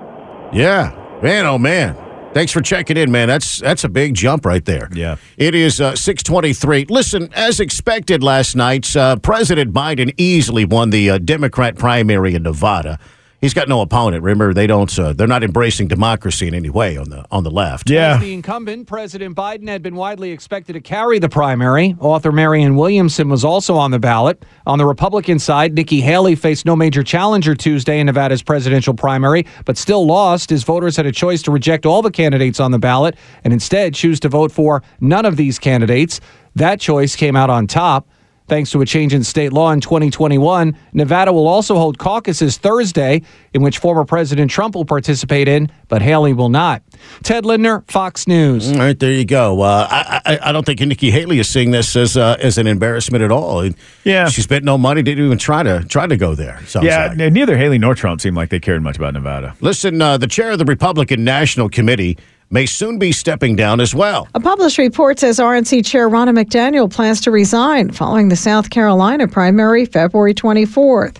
Yeah, 0.51 0.97
man. 1.21 1.45
Oh 1.45 1.57
man. 1.57 2.06
Thanks 2.37 2.51
for 2.51 2.61
checking 2.61 2.97
in, 2.97 3.09
man. 3.09 3.27
That's 3.27 3.57
that's 3.57 3.83
a 3.83 3.89
big 3.89 4.13
jump 4.13 4.45
right 4.45 4.63
there. 4.63 4.89
Yeah. 4.93 5.15
It 5.37 5.55
is 5.55 5.81
uh, 5.81 5.95
623. 5.95 6.85
Listen, 6.87 7.33
as 7.33 7.59
expected 7.59 8.21
last 8.21 8.55
night, 8.55 8.95
uh, 8.95 9.15
President 9.15 9.73
Biden 9.73 10.13
easily 10.17 10.63
won 10.63 10.91
the 10.91 11.09
uh, 11.09 11.17
Democrat 11.17 11.77
primary 11.77 12.35
in 12.35 12.43
Nevada. 12.43 12.99
He's 13.39 13.53
got 13.53 13.69
no 13.69 13.81
opponent. 13.81 14.23
Remember, 14.23 14.51
they 14.51 14.65
don't. 14.65 14.97
Uh, 14.97 15.13
they're 15.13 15.27
not 15.27 15.43
embracing 15.43 15.87
democracy 15.87 16.47
in 16.47 16.55
any 16.55 16.71
way 16.71 16.97
on 16.97 17.09
the 17.11 17.23
on 17.29 17.43
the 17.43 17.51
left. 17.51 17.87
As 18.15 18.21
the 18.21 18.33
incumbent, 18.33 18.87
President 18.87 19.35
Biden 19.35 19.67
had 19.67 19.83
been 19.83 19.95
widely 19.95 20.31
expected 20.31 20.73
to 20.73 20.81
carry 20.81 21.19
the 21.19 21.29
primary. 21.29 21.95
Author 21.99 22.31
Marianne 22.31 22.75
Williamson 22.75 23.29
was 23.29 23.45
also 23.45 23.75
on 23.75 23.91
the 23.91 23.99
ballot. 23.99 24.43
On 24.65 24.79
the 24.79 24.87
Republican 24.87 25.37
side, 25.37 25.73
Nikki 25.75 26.01
Haley 26.01 26.33
faced 26.33 26.65
no 26.65 26.75
major 26.75 27.03
challenger 27.03 27.53
Tuesday 27.53 27.99
in 27.99 28.07
Nevada's 28.07 28.41
presidential 28.41 28.95
primary, 28.95 29.45
but 29.65 29.77
still 29.77 30.07
lost 30.07 30.51
as 30.51 30.63
voters 30.63 30.97
had 30.97 31.05
a 31.05 31.11
choice 31.11 31.43
to 31.43 31.51
reject 31.51 31.85
all 31.85 32.01
the 32.01 32.11
candidates 32.11 32.59
on 32.59 32.71
the 32.71 32.79
ballot 32.79 33.15
and 33.43 33.53
instead 33.53 33.93
choose 33.93 34.19
to 34.21 34.29
vote 34.29 34.51
for 34.51 34.81
none 34.99 35.25
of 35.25 35.37
these 35.37 35.59
candidates. 35.59 36.19
That 36.55 36.79
choice 36.79 37.15
came 37.15 37.35
out 37.35 37.51
on 37.51 37.67
top. 37.67 38.07
Thanks 38.47 38.71
to 38.71 38.81
a 38.81 38.85
change 38.85 39.13
in 39.13 39.23
state 39.23 39.51
law 39.51 39.71
in 39.71 39.81
2021, 39.81 40.77
Nevada 40.93 41.33
will 41.33 41.47
also 41.47 41.75
hold 41.75 41.97
caucuses 41.97 42.57
Thursday, 42.57 43.21
in 43.53 43.61
which 43.61 43.77
former 43.79 44.05
President 44.05 44.49
Trump 44.49 44.73
will 44.75 44.85
participate 44.85 45.49
in, 45.49 45.69
but 45.89 46.01
Haley 46.01 46.31
will 46.31 46.47
not. 46.47 46.81
Ted 47.23 47.45
Lindner, 47.45 47.83
Fox 47.87 48.25
News. 48.25 48.71
All 48.71 48.77
right, 48.77 48.97
there 48.97 49.11
you 49.11 49.25
go. 49.25 49.61
Uh, 49.61 49.87
I, 49.89 50.21
I 50.25 50.39
I 50.49 50.51
don't 50.53 50.65
think 50.65 50.79
Nikki 50.79 51.11
Haley 51.11 51.39
is 51.39 51.49
seeing 51.49 51.71
this 51.71 51.95
as 51.95 52.15
uh, 52.15 52.37
as 52.39 52.57
an 52.57 52.67
embarrassment 52.67 53.21
at 53.21 53.31
all. 53.31 53.69
Yeah, 54.05 54.29
she 54.29 54.41
spent 54.41 54.63
no 54.63 54.77
money, 54.77 55.01
didn't 55.03 55.25
even 55.25 55.37
try 55.37 55.63
to 55.63 55.83
try 55.83 56.07
to 56.07 56.15
go 56.15 56.33
there. 56.33 56.61
yeah, 56.81 57.13
like. 57.17 57.33
neither 57.33 57.57
Haley 57.57 57.77
nor 57.77 57.95
Trump 57.95 58.21
seemed 58.21 58.37
like 58.37 58.49
they 58.49 58.59
cared 58.59 58.81
much 58.81 58.95
about 58.95 59.13
Nevada. 59.13 59.55
Listen, 59.59 60.01
uh, 60.01 60.17
the 60.17 60.27
chair 60.27 60.51
of 60.51 60.59
the 60.59 60.65
Republican 60.65 61.23
National 61.23 61.67
Committee 61.69 62.17
may 62.49 62.65
soon 62.65 62.97
be 62.97 63.11
stepping 63.11 63.55
down 63.55 63.79
as 63.79 63.93
well. 63.93 64.27
A 64.33 64.39
published 64.39 64.77
report 64.77 65.19
says 65.19 65.39
RNC 65.39 65.85
Chair 65.85 66.09
Ronna 66.09 66.37
McDaniel 66.37 66.91
plans 66.91 67.21
to 67.21 67.31
resign 67.31 67.91
following 67.91 68.29
the 68.29 68.35
South 68.35 68.69
Carolina 68.69 69.27
primary 69.27 69.85
February 69.85 70.33
24th. 70.33 71.17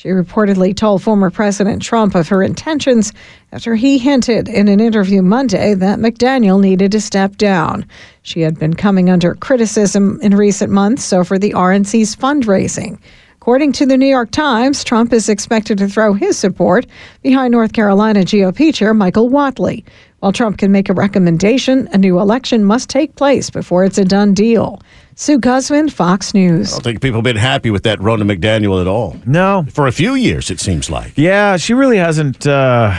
She 0.00 0.08
reportedly 0.08 0.74
told 0.74 1.02
former 1.02 1.28
President 1.28 1.82
Trump 1.82 2.14
of 2.14 2.26
her 2.28 2.42
intentions 2.42 3.12
after 3.52 3.74
he 3.74 3.98
hinted 3.98 4.48
in 4.48 4.66
an 4.68 4.80
interview 4.80 5.20
Monday 5.20 5.74
that 5.74 5.98
McDaniel 5.98 6.58
needed 6.58 6.92
to 6.92 7.02
step 7.02 7.36
down. 7.36 7.84
She 8.22 8.40
had 8.40 8.58
been 8.58 8.72
coming 8.72 9.10
under 9.10 9.34
criticism 9.34 10.18
in 10.22 10.34
recent 10.34 10.72
months 10.72 11.12
over 11.12 11.38
the 11.38 11.52
RNC's 11.52 12.16
fundraising. 12.16 12.98
According 13.36 13.72
to 13.72 13.84
the 13.86 13.98
New 13.98 14.06
York 14.06 14.30
Times, 14.30 14.84
Trump 14.84 15.12
is 15.12 15.28
expected 15.28 15.76
to 15.78 15.88
throw 15.88 16.14
his 16.14 16.38
support 16.38 16.86
behind 17.22 17.52
North 17.52 17.74
Carolina 17.74 18.20
GOP 18.20 18.72
Chair 18.72 18.94
Michael 18.94 19.28
Whatley. 19.28 19.84
While 20.20 20.32
Trump 20.32 20.58
can 20.58 20.70
make 20.70 20.90
a 20.90 20.92
recommendation, 20.92 21.88
a 21.92 21.98
new 21.98 22.20
election 22.20 22.62
must 22.64 22.90
take 22.90 23.16
place 23.16 23.48
before 23.48 23.84
it's 23.84 23.96
a 23.96 24.04
done 24.04 24.34
deal. 24.34 24.82
Sue 25.14 25.38
Guzman, 25.38 25.88
Fox 25.88 26.34
News. 26.34 26.72
I 26.72 26.76
don't 26.76 26.84
think 26.84 27.00
people 27.00 27.18
have 27.18 27.24
been 27.24 27.36
happy 27.36 27.70
with 27.70 27.84
that 27.84 27.98
Ronna 28.00 28.30
McDaniel 28.30 28.80
at 28.82 28.86
all. 28.86 29.16
No, 29.26 29.66
for 29.70 29.86
a 29.86 29.92
few 29.92 30.14
years 30.14 30.50
it 30.50 30.60
seems 30.60 30.90
like. 30.90 31.12
Yeah, 31.16 31.56
she 31.56 31.72
really 31.72 31.96
hasn't. 31.96 32.46
Uh, 32.46 32.94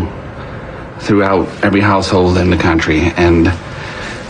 throughout 1.00 1.48
every 1.64 1.80
household 1.80 2.38
in 2.38 2.50
the 2.50 2.56
country, 2.56 3.00
and 3.16 3.48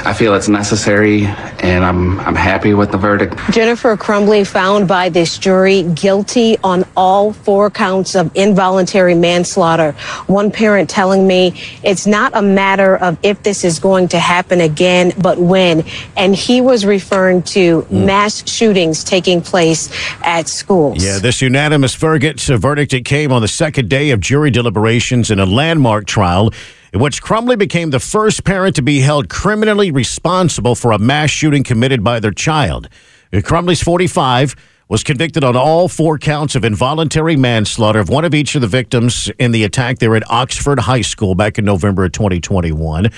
I 0.09 0.15
feel 0.15 0.33
it's 0.35 0.49
necessary, 0.49 1.27
and 1.65 1.83
I'm 1.83 2.21
I'm 2.21 2.35
happy 2.35 2.75
with 2.75 2.93
the 2.93 2.99
verdict. 2.99 3.37
Jennifer 3.51 3.97
Crumbley 3.97 4.47
found 4.47 4.87
by 4.87 5.09
this 5.09 5.39
jury 5.39 5.83
guilty 5.95 6.59
on 6.63 6.85
all 6.95 7.33
four 7.33 7.71
counts 7.71 8.15
of 8.15 8.31
involuntary 8.37 9.15
manslaughter. 9.15 9.93
One 10.27 10.51
parent 10.51 10.91
telling 10.91 11.27
me 11.27 11.55
it's 11.83 12.07
not 12.07 12.37
a 12.37 12.43
matter 12.43 12.97
of 12.97 13.17
if 13.23 13.43
this 13.43 13.65
is 13.65 13.79
going 13.79 14.09
to 14.09 14.19
happen 14.19 14.61
again, 14.61 15.13
but 15.19 15.39
when. 15.39 15.85
And 16.17 16.35
he 16.35 16.61
was 16.61 16.85
referring 16.85 17.43
to 17.55 17.87
mass 17.91 18.47
shootings 18.49 19.03
taking 19.03 19.41
place 19.41 19.89
at 20.23 20.49
schools. 20.49 21.03
Yeah, 21.03 21.19
this 21.19 21.41
unanimous 21.41 21.95
verdict, 21.95 22.51
uh, 22.51 22.59
verdict 22.59 22.93
it 22.93 23.07
came 23.07 23.33
on 23.33 23.41
the 23.41 23.49
second 23.49 23.89
day 23.89 24.11
of 24.11 24.21
jury 24.21 24.51
deliberations 24.51 25.31
in 25.31 25.39
a 25.39 25.47
landmark 25.47 26.07
trial 26.07 26.53
in 26.95 27.01
which 27.01 27.21
Crumbley 27.21 27.59
became 27.59 27.91
the 27.91 27.99
first 27.99 28.45
parent 28.45 28.77
to 28.77 28.83
be 28.83 29.01
held 29.01 29.29
criminally 29.29 29.91
responsible 29.91 30.77
for 30.77 30.93
a 30.93 30.99
mass 30.99 31.29
shooting 31.29 31.65
committed 31.65 32.05
by 32.05 32.21
their 32.21 32.31
child. 32.31 32.89
Crumbley's 33.33 33.83
45 33.83 34.55
was 34.89 35.03
convicted 35.03 35.43
on 35.43 35.57
all 35.57 35.89
four 35.89 36.19
counts 36.19 36.55
of 36.55 36.65
involuntary 36.65 37.35
manslaughter 37.35 37.99
of 37.99 38.09
one 38.09 38.25
of 38.25 38.33
each 38.33 38.55
of 38.55 38.61
the 38.61 38.69
victims 38.69 39.29
in 39.41 39.51
the 39.51 39.65
attack 39.65 39.99
there 39.99 40.15
at 40.15 40.31
Oxford 40.31 40.79
High 40.79 41.01
School 41.01 41.35
back 41.35 41.59
in 41.59 41.65
November 41.65 42.05
of 42.05 42.13
2021. 42.13 43.11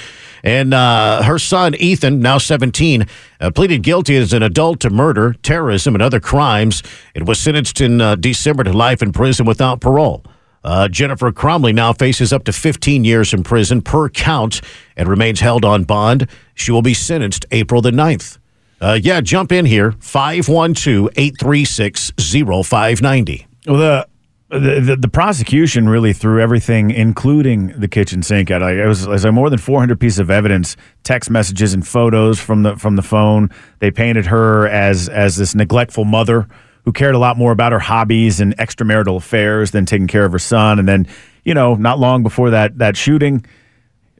And 0.43 0.73
uh, 0.73 1.23
her 1.25 1.39
son, 1.39 1.75
Ethan, 1.75 2.21
now 2.21 2.39
17, 2.39 3.05
uh, 3.41 3.51
pleaded 3.51 3.83
guilty 3.83 4.17
as 4.17 4.33
an 4.33 4.43
adult 4.43 4.81
to 4.81 4.91
murder, 4.91 5.35
terrorism, 5.43 5.95
and 5.95 6.03
other 6.03 6.21
crimes. 6.21 6.83
It 7.15 7.27
was 7.27 7.39
sentenced 7.39 7.83
in 7.83 8.01
uh, 8.01 8.15
December 8.15 8.65
to 8.65 8.73
life 8.73 9.03
in 9.03 9.13
prison 9.13 9.45
without 9.45 9.83
parole. 9.83 10.25
Uh, 10.67 10.89
Jennifer 10.89 11.31
Crumbley 11.31 11.73
now 11.73 11.93
faces 11.93 12.33
up 12.33 12.43
to 12.45 12.53
15 12.53 13.05
years 13.05 13.33
in 13.33 13.45
prison 13.45 13.81
per 13.81 14.09
count 14.09 14.61
and 14.97 15.09
remains 15.09 15.39
held 15.39 15.65
on 15.65 15.85
bond. 15.85 16.29
She 16.57 16.73
will 16.73 16.83
be 16.83 16.93
sentenced 16.93 17.47
April 17.53 17.81
the 17.81 17.93
9th. 17.93 18.39
Uh, 18.81 18.99
yeah, 19.01 19.21
jump 19.21 19.53
in 19.53 19.65
here 19.65 19.93
512 20.01 21.09
836 21.17 22.13
0590. 22.19 23.47
Well, 23.69 24.07
the, 24.49 24.81
the 24.81 24.97
the 24.97 25.09
prosecution 25.09 25.89
really 25.89 26.13
threw 26.13 26.41
everything, 26.41 26.91
including 26.91 27.69
the 27.79 27.89
kitchen 27.89 28.23
sink, 28.23 28.51
at 28.51 28.61
it. 28.63 28.87
Was, 28.87 29.05
it 29.05 29.11
was 29.11 29.27
more 29.27 29.51
than 29.51 29.59
400 29.59 29.99
pieces 29.99 30.19
of 30.19 30.31
evidence, 30.31 30.77
text 31.05 31.31
messages 31.31 31.75
and 31.75 31.87
photos 31.87 32.39
from 32.39 32.65
the 32.65 32.77
from 32.77 32.97
the 32.97 33.03
phone. 33.03 33.51
They 33.79 33.91
painted 33.91 34.27
her 34.27 34.69
as 34.69 35.09
as 35.09 35.37
this 35.37 35.55
neglectful 35.55 36.05
mother 36.05 36.49
who 36.87 36.93
cared 36.93 37.15
a 37.15 37.19
lot 37.19 37.37
more 37.37 37.53
about 37.53 37.73
her 37.73 37.79
hobbies 37.79 38.41
and 38.41 38.57
extramarital 38.57 39.17
affairs 39.17 39.73
than 39.73 39.85
taking 39.85 40.07
care 40.07 40.25
of 40.25 40.33
her 40.33 40.39
son. 40.39 40.79
And 40.79 40.89
then, 40.89 41.07
you 41.45 41.53
know, 41.53 41.75
not 41.75 41.99
long 41.99 42.23
before 42.23 42.51
that 42.51 42.79
that 42.79 42.97
shooting, 42.97 43.45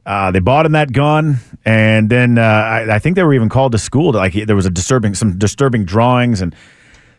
uh, 0.05 0.31
they 0.31 0.39
bought 0.39 0.65
him 0.65 0.73
that 0.73 0.91
gun, 0.91 1.37
and 1.65 2.09
then 2.09 2.37
uh, 2.37 2.41
I, 2.41 2.95
I 2.95 2.99
think 2.99 3.15
they 3.15 3.23
were 3.23 3.33
even 3.33 3.49
called 3.49 3.71
to 3.71 3.77
school. 3.77 4.11
To, 4.11 4.19
like 4.19 4.33
there 4.33 4.55
was 4.55 4.65
a 4.65 4.69
disturbing 4.69 5.15
some 5.15 5.39
disturbing 5.39 5.85
drawings 5.85 6.41
and. 6.41 6.55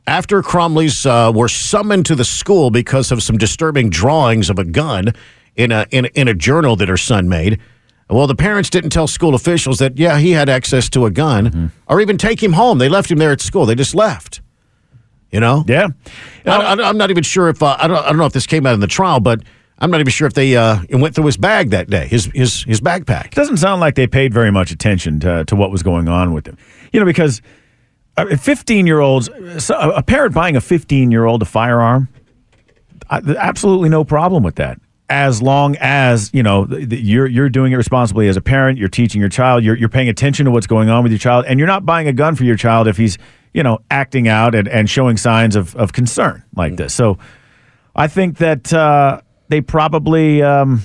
after 0.07 0.43
Crumbley's 0.43 1.05
uh, 1.07 1.33
were 1.35 1.49
summoned 1.49 2.07
to 2.07 2.15
the 2.15 2.25
school 2.25 2.71
because 2.71 3.11
of 3.11 3.23
some 3.23 3.37
disturbing 3.37 3.91
drawings 3.91 4.49
of 4.51 4.59
a 4.59 4.65
gun 4.65 5.13
in 5.57 5.73
a 5.73 5.87
in, 5.91 6.07
in 6.07 6.29
a 6.29 6.35
journal 6.35 6.77
that 6.77 6.89
her 6.89 6.97
son 6.97 7.29
made. 7.29 7.61
Well, 8.09 8.27
the 8.29 8.37
parents 8.37 8.71
didn't 8.71 8.91
tell 8.91 9.07
school 9.09 9.35
officials 9.35 9.79
that 9.81 9.99
yeah 9.99 10.19
he 10.19 10.31
had 10.31 10.49
access 10.49 10.89
to 10.91 11.07
a 11.07 11.11
gun, 11.11 11.47
Mm-hmm. 11.47 11.67
or 11.89 12.01
even 12.01 12.17
take 12.19 12.43
him 12.43 12.53
home. 12.53 12.79
They 12.79 12.89
left 12.89 13.11
him 13.11 13.19
there 13.19 13.33
at 13.33 13.41
school. 13.41 13.67
They 13.67 13.75
just 13.75 13.95
left. 13.95 14.41
You 15.33 15.41
know. 15.41 15.65
Yeah. 15.67 15.89
I, 16.47 16.73
am 16.89 16.97
not 16.97 17.11
even 17.11 17.25
sure 17.25 17.49
if 17.49 17.63
uh, 17.63 17.77
I 17.79 17.89
don't 17.89 17.99
I 17.99 18.09
don't 18.09 18.19
know 18.19 18.27
if 18.27 18.33
this 18.33 18.47
came 18.47 18.65
out 18.65 18.75
in 18.75 18.81
the 18.81 18.87
trial, 18.87 19.19
but 19.19 19.43
I'm 19.79 19.91
not 19.91 20.01
even 20.01 20.11
sure 20.13 20.27
if 20.27 20.35
they 20.35 20.57
uh, 20.57 20.79
went 20.91 21.15
through 21.17 21.27
his 21.27 21.37
bag 21.37 21.71
that 21.71 21.91
day, 21.91 22.07
his 22.07 22.27
his 22.33 22.63
his 22.63 22.81
backpack. 22.81 23.33
doesn't 23.33 23.57
sound 23.59 23.81
like 23.81 23.97
they 23.97 24.07
paid 24.07 24.33
very 24.33 24.53
much 24.53 24.71
attention 24.71 25.19
to, 25.21 25.45
to 25.47 25.57
what 25.57 25.71
was 25.73 25.83
going 25.83 26.09
on 26.09 26.33
with 26.33 26.47
him. 26.47 26.57
You 26.93 27.01
know, 27.01 27.07
because 27.07 27.43
15 28.17 28.87
year 28.87 29.01
olds, 29.01 29.29
a 29.69 30.03
parent 30.03 30.33
buying 30.33 30.57
a 30.57 30.61
15 30.61 31.11
year 31.11 31.25
old 31.27 31.43
a 31.43 31.45
firearm, 31.45 32.09
absolutely 33.11 33.89
no 33.89 34.05
problem 34.05 34.43
with 34.43 34.55
that. 34.57 34.81
As 35.09 35.41
long 35.41 35.77
as 35.79 36.31
you 36.35 36.43
know 36.43 36.67
th- 36.67 36.89
th- 36.91 37.01
you're 37.03 37.29
you're 37.29 37.49
doing 37.49 37.73
it 37.73 37.77
responsibly 37.77 38.27
as 38.27 38.37
a 38.37 38.41
parent, 38.41 38.77
you're 38.79 38.89
teaching 38.89 39.21
your 39.21 39.31
child, 39.31 39.63
you're 39.63 39.77
you're 39.77 39.89
paying 39.89 40.09
attention 40.09 40.47
to 40.47 40.51
what's 40.51 40.67
going 40.67 40.89
on 40.91 41.05
with 41.05 41.13
your 41.13 41.19
child, 41.21 41.45
and 41.47 41.61
you're 41.61 41.69
not 41.69 41.87
buying 41.87 42.09
a 42.09 42.13
gun 42.13 42.35
for 42.35 42.43
your 42.43 42.57
child 42.57 42.89
if 42.89 42.97
he's 42.97 43.17
you 43.55 43.63
know 43.63 43.79
acting 43.89 44.27
out 44.27 44.55
and, 44.57 44.67
and 44.67 44.91
showing 44.91 45.17
signs 45.17 45.55
of, 45.55 45.77
of 45.77 45.93
concern 45.93 46.43
like 46.57 46.77
this. 46.77 46.93
So, 46.93 47.19
I 47.95 48.09
think 48.09 48.39
that 48.39 48.73
uh, 48.73 49.21
they 49.49 49.61
probably 49.61 50.43
um, 50.43 50.83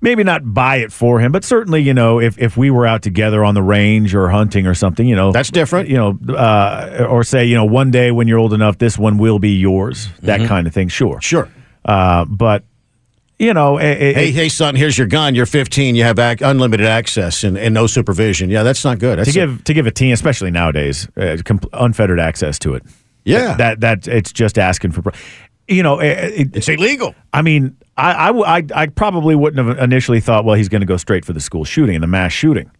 Maybe 0.00 0.24
not 0.24 0.54
buy 0.54 0.76
it 0.76 0.92
for 0.92 1.20
him, 1.20 1.30
but 1.32 1.44
certainly, 1.44 1.82
you 1.82 1.92
know, 1.94 2.20
if, 2.20 2.38
if 2.38 2.56
we 2.56 2.70
were 2.70 2.86
out 2.86 3.02
together 3.02 3.44
on 3.44 3.54
the 3.54 3.62
range 3.62 4.14
or 4.14 4.28
hunting 4.28 4.66
or 4.66 4.74
something, 4.74 5.06
you 5.06 5.14
know, 5.16 5.32
that's 5.32 5.50
different. 5.50 5.88
You 5.88 5.96
know, 5.96 6.34
uh, 6.36 7.06
or 7.08 7.22
say, 7.24 7.44
you 7.44 7.54
know, 7.54 7.64
one 7.64 7.90
day 7.90 8.10
when 8.10 8.26
you're 8.28 8.38
old 8.38 8.52
enough, 8.52 8.78
this 8.78 8.96
one 8.98 9.18
will 9.18 9.38
be 9.38 9.50
yours. 9.58 10.08
That 10.22 10.40
Mhm. 10.40 10.48
kind 10.48 10.66
of 10.66 10.72
thing. 10.74 10.88
Sure, 10.88 11.20
sure. 11.20 11.48
Uh, 11.84 12.24
but 12.26 12.64
you 13.38 13.54
know, 13.54 13.78
eh, 13.78 13.86
eh, 13.86 14.12
hey, 14.12 14.30
hey, 14.32 14.48
son, 14.50 14.74
here's 14.76 14.98
your 14.98 15.06
gun. 15.06 15.34
You're 15.34 15.46
15. 15.46 15.94
You 15.94 16.04
have 16.04 16.18
ac- 16.18 16.44
unlimited 16.44 16.84
access 16.86 17.42
and, 17.42 17.56
and 17.56 17.72
no 17.72 17.86
supervision. 17.86 18.50
Yeah, 18.50 18.62
that's 18.64 18.84
not 18.84 18.98
good. 18.98 19.18
That's 19.18 19.32
to 19.32 19.34
give 19.34 19.64
to 19.64 19.72
give 19.72 19.86
a 19.86 19.90
teen, 19.90 20.12
especially 20.12 20.50
nowadays, 20.50 21.08
uh, 21.16 21.38
unfettered 21.72 22.20
access 22.20 22.58
to 22.58 22.74
it. 22.74 22.82
Yeah. 23.24 23.54
that 23.56 23.80
that 23.80 24.06
it's 24.08 24.32
just 24.32 24.58
asking 24.58 24.92
for. 24.92 25.10
You 25.68 25.82
know, 25.82 26.00
it, 26.00 26.50
it's 26.54 26.68
illegal. 26.68 27.14
I 27.32 27.40
mean, 27.42 27.76
I, 28.00 28.28
I, 28.30 28.58
I, 28.58 28.62
I 28.74 28.86
probably 28.86 29.34
wouldn't 29.34 29.66
have 29.66 29.78
initially 29.78 30.20
thought, 30.20 30.44
well, 30.44 30.54
he's 30.56 30.68
going 30.68 30.80
to 30.80 30.86
go 30.86 30.96
straight 30.96 31.24
for 31.24 31.32
the 31.32 31.40
school 31.40 31.64
shooting 31.64 31.94
and 31.96 32.02
the 32.02 32.06
mass 32.08 32.32
shooting. 32.32 32.70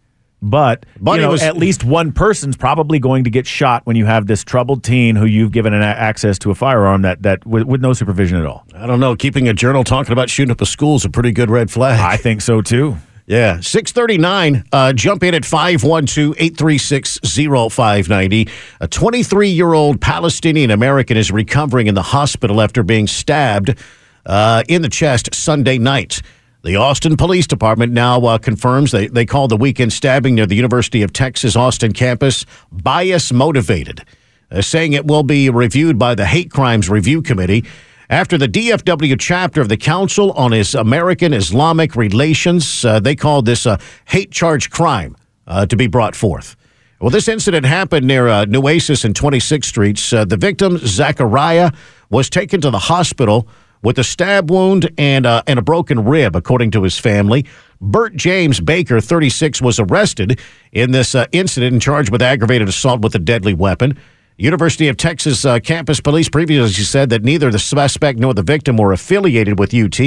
But, 0.43 0.87
But 0.99 1.17
you 1.17 1.21
know, 1.27 1.33
was- 1.33 1.43
at 1.43 1.59
least 1.59 1.85
one 1.85 2.13
person's 2.13 2.57
probably 2.57 2.99
going 2.99 3.25
to 3.25 3.31
get 3.31 3.47
shot 3.47 3.85
when 3.85 3.95
you 3.97 4.07
have 4.07 4.27
this 4.27 4.43
troubled 4.43 4.83
teen 4.83 5.15
who 5.15 5.27
you've 5.27 5.53
given 5.53 5.75
an 5.75 5.83
a- 5.83 5.85
access 5.85 6.39
to 6.41 6.51
a 6.51 6.55
firearm 6.55 7.03
that 7.03 7.23
that 7.25 7.45
with, 7.47 7.65
with 7.65 7.83
no 7.83 7.93
supervision 7.93 8.39
at 8.39 8.47
all. 8.47 8.65
I 8.75 8.87
don't 8.87 9.01
know. 9.01 9.15
Keeping 9.15 9.49
a 9.49 9.53
journal 9.53 9.85
talking 9.85 10.13
about 10.13 10.31
shooting 10.31 10.51
up 10.51 10.61
a 10.63 10.67
school 10.67 10.97
is 10.97 11.05
a 11.05 11.11
pretty 11.11 11.33
good 11.33 11.51
red 11.51 11.71
flag. 11.71 12.01
I 12.01 12.17
think 12.17 12.41
so 12.41 12.63
too. 12.63 12.97
Yeah. 13.27 13.61
639. 13.61 14.65
Uh, 14.73 14.93
jump 14.95 15.23
in 15.23 15.35
at 15.35 15.45
512 15.45 16.35
836 16.39 17.19
0590. 17.23 18.49
A 18.81 18.89
23 18.89 19.49
year 19.51 19.73
old 19.75 20.01
Palestinian 20.01 20.71
American 20.71 21.17
is 21.19 21.31
recovering 21.31 21.87
in 21.87 21.95
the 21.95 22.03
hospital 22.03 22.61
after 22.63 22.83
being 22.83 23.07
stabbed 23.07 23.79
uh, 24.27 24.63
in 24.69 24.83
the 24.83 24.89
chest 24.89 25.35
Sunday 25.35 25.79
night. 25.79 26.23
The 26.63 26.77
Austin 26.77 27.17
Police 27.17 27.47
Department 27.47 27.93
now 27.93 28.21
uh, 28.21 28.37
confirms 28.39 28.93
they, 28.93 29.07
they 29.07 29.25
call 29.25 29.49
the 29.49 29.57
weekend 29.57 29.95
stabbing 29.95 30.35
near 30.35 30.45
the 30.45 30.57
University 30.57 31.03
of 31.03 31.13
Texas 31.13 31.57
Austin 31.57 31.93
campus 31.93 32.45
bias 32.71 33.33
motivated, 33.33 34.05
uh, 34.51 34.61
saying 34.61 34.93
it 34.93 35.07
will 35.07 35.23
be 35.23 35.49
reviewed 35.49 35.99
by 35.99 36.15
the 36.15 36.27
Hate 36.27 36.51
Crimes 36.51 36.91
Review 36.91 37.23
Committee 37.23 37.65
after 38.11 38.37
the 38.37 38.49
DFW 38.49 39.17
chapter 39.19 39.63
of 39.63 39.71
the 39.71 39.79
Council 39.79 40.33
on 40.33 40.53
His 40.53 40.75
American 40.75 41.33
Islamic 41.33 41.97
Relations. 41.97 42.85
Uh, 42.85 43.01
they 43.01 43.17
called 43.17 43.47
this 43.47 43.65
a 43.65 43.79
hate 44.05 44.31
charge 44.31 44.69
crime 44.69 45.17
uh, 45.47 45.65
to 45.65 45.77
be 45.77 45.87
brought 45.87 46.15
forth. 46.15 46.57
Well, 47.01 47.11
this 47.11 47.29
incident 47.29 47.65
happened 47.65 48.07
near 48.07 48.29
uh, 48.29 48.45
Nueces 48.45 49.07
and 49.07 49.15
26th 49.15 49.65
Streets. 49.65 50.13
Uh, 50.13 50.27
the 50.27 50.37
victim, 50.37 50.77
Zachariah, 50.77 51.71
was 52.11 52.29
taken 52.29 52.61
to 52.61 52.69
the 52.69 52.79
hospital 52.79 53.49
with 53.83 53.99
a 53.99 54.05
stab 54.05 54.51
wound 54.51 54.91
and, 54.99 55.27
uh, 55.27 55.43
and 55.47 55.59
a 55.59 55.63
broken 55.63 56.05
rib, 56.05 56.37
according 56.37 56.71
to 56.73 56.83
his 56.83 56.99
family. 56.99 57.47
Bert 57.81 58.15
James 58.15 58.61
Baker, 58.61 59.01
36, 59.01 59.63
was 59.63 59.81
arrested 59.81 60.39
in 60.73 60.93
this 60.93 61.15
uh, 61.15 61.27
incident 61.33 61.73
and 61.73 61.83
charged 61.83 62.11
with 62.11 62.23
aggravated 62.23 62.69
assault 62.69 63.01
with 63.01 63.15
a 63.15 63.19
deadly 63.19 63.55
weapon. 63.55 63.99
University 64.41 64.89
of 64.89 64.97
Texas 64.97 65.45
uh, 65.45 65.61
campus 65.61 66.01
police 66.01 66.29
previously 66.29 66.83
said 66.83 67.11
that 67.11 67.23
neither 67.23 67.51
the 67.51 67.59
suspect 67.59 68.19
nor 68.19 68.33
the 68.33 68.43
victim 68.43 68.79
were 68.79 68.91
affiliated 68.91 69.59
with 69.59 69.75
UT. 69.75 70.01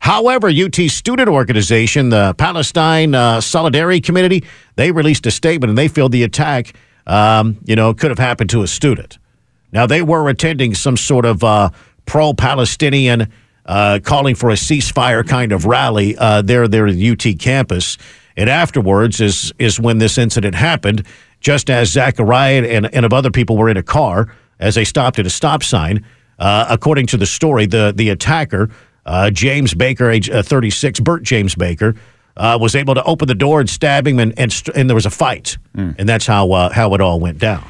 However, 0.00 0.48
UT 0.48 0.76
student 0.90 1.28
organization, 1.28 2.10
the 2.10 2.34
Palestine 2.36 3.14
uh, 3.14 3.40
Solidarity 3.40 4.02
Committee, 4.02 4.44
they 4.76 4.92
released 4.92 5.24
a 5.24 5.30
statement 5.30 5.70
and 5.70 5.78
they 5.78 5.88
feel 5.88 6.10
the 6.10 6.22
attack, 6.22 6.74
um, 7.06 7.56
you 7.64 7.74
know, 7.74 7.94
could 7.94 8.10
have 8.10 8.18
happened 8.18 8.50
to 8.50 8.62
a 8.62 8.66
student. 8.66 9.18
Now, 9.72 9.86
they 9.86 10.02
were 10.02 10.28
attending 10.28 10.74
some 10.74 10.98
sort 10.98 11.24
of 11.24 11.42
uh, 11.42 11.70
pro 12.06 12.32
Palestinian, 12.34 13.30
uh, 13.66 13.98
calling 14.02 14.34
for 14.34 14.50
a 14.50 14.54
ceasefire 14.54 15.26
kind 15.26 15.52
of 15.52 15.66
rally 15.66 16.16
uh, 16.16 16.42
there, 16.42 16.66
there 16.68 16.86
at 16.86 16.94
the 16.94 17.10
UT 17.10 17.38
campus. 17.38 17.98
And 18.36 18.48
afterwards 18.48 19.20
is, 19.20 19.52
is 19.58 19.78
when 19.78 19.98
this 19.98 20.18
incident 20.18 20.54
happened, 20.54 21.06
just 21.40 21.70
as 21.70 21.90
Zachariah 21.90 22.64
and, 22.64 22.92
and 22.94 23.04
of 23.04 23.12
other 23.12 23.30
people 23.30 23.56
were 23.56 23.68
in 23.68 23.76
a 23.76 23.82
car 23.82 24.34
as 24.58 24.74
they 24.74 24.84
stopped 24.84 25.18
at 25.18 25.26
a 25.26 25.30
stop 25.30 25.62
sign. 25.62 26.04
Uh, 26.38 26.66
according 26.70 27.06
to 27.06 27.16
the 27.16 27.26
story, 27.26 27.66
the, 27.66 27.92
the 27.94 28.08
attacker, 28.08 28.70
uh, 29.06 29.30
James 29.30 29.74
Baker, 29.74 30.10
age 30.10 30.30
uh, 30.30 30.42
36, 30.42 31.00
Bert 31.00 31.22
James 31.22 31.54
Baker, 31.54 31.94
uh, 32.36 32.56
was 32.60 32.74
able 32.74 32.94
to 32.94 33.04
open 33.04 33.28
the 33.28 33.34
door 33.34 33.60
and 33.60 33.68
stab 33.68 34.06
him, 34.06 34.18
and, 34.18 34.36
and, 34.38 34.50
st- 34.52 34.76
and 34.76 34.88
there 34.88 34.94
was 34.94 35.06
a 35.06 35.10
fight. 35.10 35.58
And 35.98 36.08
that's 36.08 36.26
how, 36.26 36.50
uh, 36.52 36.72
how 36.72 36.94
it 36.94 37.00
all 37.00 37.20
went 37.20 37.38
down. 37.38 37.64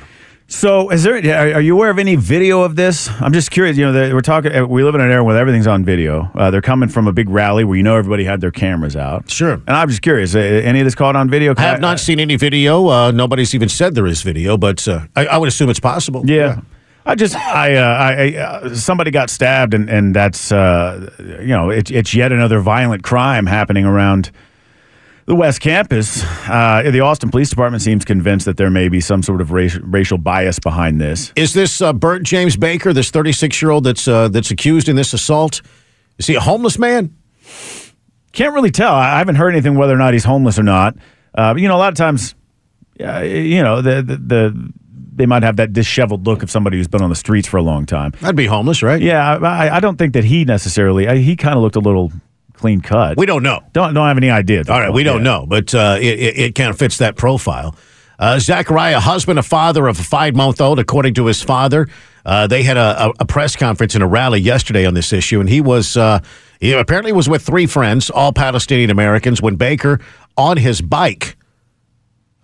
So, 0.53 0.90
is 0.90 1.03
there? 1.03 1.14
Are 1.16 1.55
are 1.55 1.61
you 1.62 1.72
aware 1.74 1.88
of 1.88 1.98
any 1.98 2.14
video 2.14 2.61
of 2.61 2.76
this? 2.76 3.09
I'm 3.22 3.32
just 3.32 3.50
curious. 3.50 3.78
You 3.78 3.86
know, 3.86 3.92
they- 3.92 4.12
we're 4.12 4.20
talking. 4.20 4.55
uh, 4.55 4.66
We 4.66 4.84
live 4.84 4.94
in 4.94 5.00
an 5.00 5.11
era 5.11 5.24
where 5.24 5.34
everything's 5.38 5.66
on 5.66 5.82
video. 5.82 6.30
Uh, 6.34 6.50
they're 6.50 6.61
coming 6.61 6.90
from 6.90 7.09
a 7.09 7.12
big 7.12 7.30
rally 7.30 7.64
where 7.64 7.74
you 7.74 7.82
know 7.82 7.96
everybody 7.96 8.24
had 8.24 8.42
their 8.42 8.50
cameras 8.50 8.94
out. 8.94 9.30
Sure. 9.30 9.55
And 9.66 9.70
I'm 9.74 9.88
just 9.88 10.03
curious. 10.03 10.34
uh, 10.34 10.38
Any 10.40 10.80
of 10.80 10.84
this 10.84 10.94
caught 10.94 11.16
on 11.16 11.30
video? 11.30 11.55
I 11.57 11.62
have 11.62 11.80
not 11.80 11.98
seen 12.00 12.20
any 12.20 12.36
video. 12.36 12.86
Uh, 12.88 13.11
nobody's 13.12 13.55
even 13.55 13.70
said 13.70 13.94
there 13.94 14.07
is 14.07 14.20
video, 14.20 14.59
but 14.59 14.86
uh, 14.86 15.00
I, 15.16 15.24
I 15.24 15.38
would 15.38 15.48
assume 15.48 15.70
it's 15.70 15.80
possible. 15.80 16.22
Yeah. 16.26 16.61
I 17.07 17.14
just 17.14 17.34
I, 17.34 17.74
uh, 17.76 17.80
I, 17.80 18.12
I 18.12 18.36
uh, 18.36 18.74
somebody 18.74 19.11
got 19.11 19.30
stabbed 19.30 19.72
and 19.72 19.88
and 19.88 20.14
that's 20.14 20.53
uh, 20.53 21.11
you 21.40 21.48
know 21.57 21.70
it's 21.70 21.90
it's 21.90 22.14
yet 22.14 22.30
another 22.30 22.61
violent 22.61 23.03
crime 23.05 23.46
happening 23.46 23.86
around 23.86 24.30
the 25.26 25.34
West 25.34 25.60
Campus. 25.60 26.22
Uh, 26.48 26.88
the 26.90 27.00
Austin 27.00 27.30
Police 27.30 27.50
Department 27.50 27.82
seems 27.82 28.04
convinced 28.04 28.46
that 28.46 28.56
there 28.56 28.70
may 28.70 28.88
be 28.88 29.00
some 29.00 29.22
sort 29.22 29.40
of 29.40 29.50
racial, 29.52 29.82
racial 29.82 30.18
bias 30.18 30.58
behind 30.58 31.00
this. 31.00 31.32
Is 31.36 31.54
this 31.54 31.80
uh, 31.80 31.92
Bert 31.92 32.22
James 32.22 32.56
Baker, 32.56 32.92
this 32.92 33.10
36 33.10 33.60
year 33.62 33.70
old 33.70 33.84
that's 33.84 34.08
uh, 34.08 34.28
that's 34.28 34.50
accused 34.50 34.88
in 34.88 34.96
this 34.96 35.12
assault? 35.12 35.62
Is 36.18 36.26
he 36.26 36.34
a 36.34 36.40
homeless 36.40 36.78
man? 36.78 37.16
Can't 38.32 38.54
really 38.54 38.70
tell. 38.70 38.94
I 38.94 39.18
haven't 39.18 39.36
heard 39.36 39.52
anything 39.52 39.74
whether 39.74 39.94
or 39.94 39.98
not 39.98 40.12
he's 40.12 40.24
homeless 40.24 40.58
or 40.58 40.62
not. 40.62 40.96
Uh, 41.34 41.54
you 41.56 41.68
know, 41.68 41.76
a 41.76 41.78
lot 41.78 41.88
of 41.90 41.96
times, 41.96 42.34
uh, 43.00 43.20
you 43.20 43.62
know, 43.62 43.82
the, 43.82 44.02
the 44.02 44.16
the 44.16 44.72
they 45.14 45.26
might 45.26 45.42
have 45.42 45.56
that 45.56 45.74
disheveled 45.74 46.26
look 46.26 46.42
of 46.42 46.50
somebody 46.50 46.78
who's 46.78 46.88
been 46.88 47.02
on 47.02 47.10
the 47.10 47.16
streets 47.16 47.46
for 47.46 47.58
a 47.58 47.62
long 47.62 47.84
time. 47.84 48.12
I'd 48.22 48.34
be 48.36 48.46
homeless, 48.46 48.82
right? 48.82 49.00
Yeah, 49.00 49.36
I, 49.36 49.76
I 49.76 49.80
don't 49.80 49.98
think 49.98 50.14
that 50.14 50.24
he 50.24 50.44
necessarily. 50.46 51.06
I, 51.06 51.18
he 51.18 51.36
kind 51.36 51.56
of 51.56 51.62
looked 51.62 51.76
a 51.76 51.80
little 51.80 52.10
clean 52.62 52.80
cut. 52.80 53.18
We 53.18 53.26
don't 53.26 53.42
know. 53.42 53.60
Don't 53.74 53.92
don't 53.92 54.06
have 54.08 54.16
any 54.16 54.30
idea. 54.30 54.62
All 54.68 54.80
right, 54.80 54.92
we 54.92 55.02
don't 55.02 55.18
Yeah. 55.18 55.30
know, 55.40 55.46
but 55.46 55.74
uh, 55.74 55.98
it, 56.00 56.18
it, 56.18 56.38
it 56.38 56.54
kind 56.54 56.70
of 56.70 56.78
fits 56.78 56.98
that 56.98 57.16
profile. 57.16 57.74
Uh, 58.18 58.38
Zachariah, 58.38 59.00
husband, 59.00 59.38
a 59.38 59.42
father 59.42 59.88
of 59.88 59.98
a 59.98 60.02
five 60.02 60.34
month 60.36 60.60
old, 60.60 60.78
according 60.78 61.14
to 61.14 61.26
his 61.26 61.42
father, 61.42 61.88
uh, 62.24 62.46
they 62.46 62.62
had 62.62 62.76
a, 62.76 63.06
a, 63.06 63.12
a 63.20 63.24
press 63.26 63.56
conference 63.56 63.94
and 63.96 64.04
a 64.04 64.06
rally 64.06 64.40
yesterday 64.40 64.86
on 64.86 64.94
this 64.94 65.12
issue, 65.12 65.40
and 65.40 65.48
he 65.48 65.60
was 65.60 65.96
uh, 65.96 66.20
he 66.60 66.72
apparently 66.72 67.12
was 67.12 67.28
with 67.28 67.42
three 67.44 67.66
friends, 67.66 68.10
all 68.10 68.32
Palestinian 68.32 68.90
Americans, 68.90 69.42
when 69.42 69.56
Baker 69.56 69.98
on 70.36 70.56
his 70.56 70.80
bike 70.80 71.36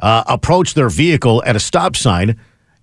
uh, 0.00 0.24
approached 0.26 0.74
their 0.74 0.88
vehicle 0.88 1.42
at 1.46 1.56
a 1.56 1.60
stop 1.60 1.96
sign. 1.96 2.38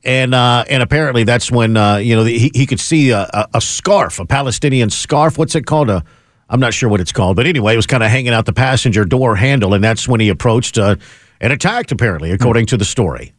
And 0.06 0.36
uh, 0.36 0.64
and 0.70 0.84
apparently 0.84 1.24
that's 1.26 1.52
when 1.52 1.76
uh, 1.76 1.98
you 1.98 2.16
know 2.16 2.24
he, 2.24 2.52
he 2.54 2.66
could 2.68 2.80
see 2.80 3.10
a, 3.10 3.28
a, 3.34 3.48
a 3.56 3.62
scarf, 3.62 4.20
a 4.20 4.26
Palestinian 4.26 4.90
scarf. 4.92 5.38
What's 5.38 5.56
it 5.56 5.66
called? 5.66 5.90
A 5.90 6.04
I'm 6.50 6.60
not 6.60 6.74
sure 6.74 6.90
what 6.90 7.02
it's 7.02 7.12
called, 7.12 7.36
but 7.36 7.48
anyway, 7.48 7.74
it 7.74 7.78
was 7.78 7.88
kind 7.88 8.04
of 8.04 8.10
hanging 8.10 8.34
out 8.34 8.46
the 8.46 8.54
passenger 8.54 9.04
door 9.06 9.36
handle, 9.36 9.74
and 9.74 9.84
that's 9.84 10.08
when 10.08 10.20
he 10.20 10.30
approached 10.30 10.78
uh, 10.78 10.96
and 11.42 11.52
attacked. 11.52 11.92
Apparently, 11.92 12.32
according 12.32 12.68
to 12.68 12.78
the 12.78 12.86
story, 12.86 13.34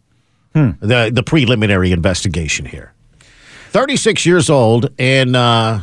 the 0.81 1.11
the 1.13 1.23
preliminary 1.23 1.93
investigation 1.93 2.67
here. 2.67 2.93
36 3.71 4.25
years 4.25 4.49
old, 4.49 4.91
and 4.99 5.37
uh, 5.37 5.81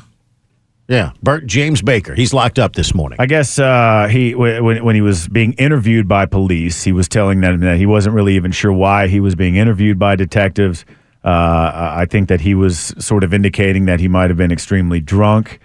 yeah, 0.87 1.11
Bert 1.21 1.45
James 1.45 1.81
Baker. 1.81 2.13
He's 2.13 2.33
locked 2.33 2.59
up 2.59 2.73
this 2.73 2.93
morning. 2.93 3.17
I 3.19 3.25
guess 3.25 3.57
uh, 3.57 4.07
he 4.09 4.35
when 4.35 4.83
when 4.83 4.95
he 4.95 5.01
was 5.01 5.27
being 5.27 5.53
interviewed 5.53 6.07
by 6.07 6.25
police, 6.25 6.83
he 6.83 6.91
was 6.91 7.07
telling 7.07 7.41
them 7.41 7.61
that 7.61 7.77
he 7.77 7.85
wasn't 7.85 8.15
really 8.15 8.35
even 8.35 8.51
sure 8.51 8.73
why 8.73 9.07
he 9.07 9.19
was 9.19 9.35
being 9.35 9.55
interviewed 9.55 9.97
by 9.97 10.15
detectives. 10.15 10.85
Uh, 11.23 11.93
I 11.95 12.05
think 12.09 12.27
that 12.27 12.41
he 12.41 12.53
was 12.53 12.93
sort 12.99 13.23
of 13.23 13.33
indicating 13.33 13.85
that 13.85 14.01
he 14.01 14.09
might 14.09 14.29
have 14.29 14.35
been 14.35 14.51
extremely 14.51 14.99
drunk. 14.99 15.59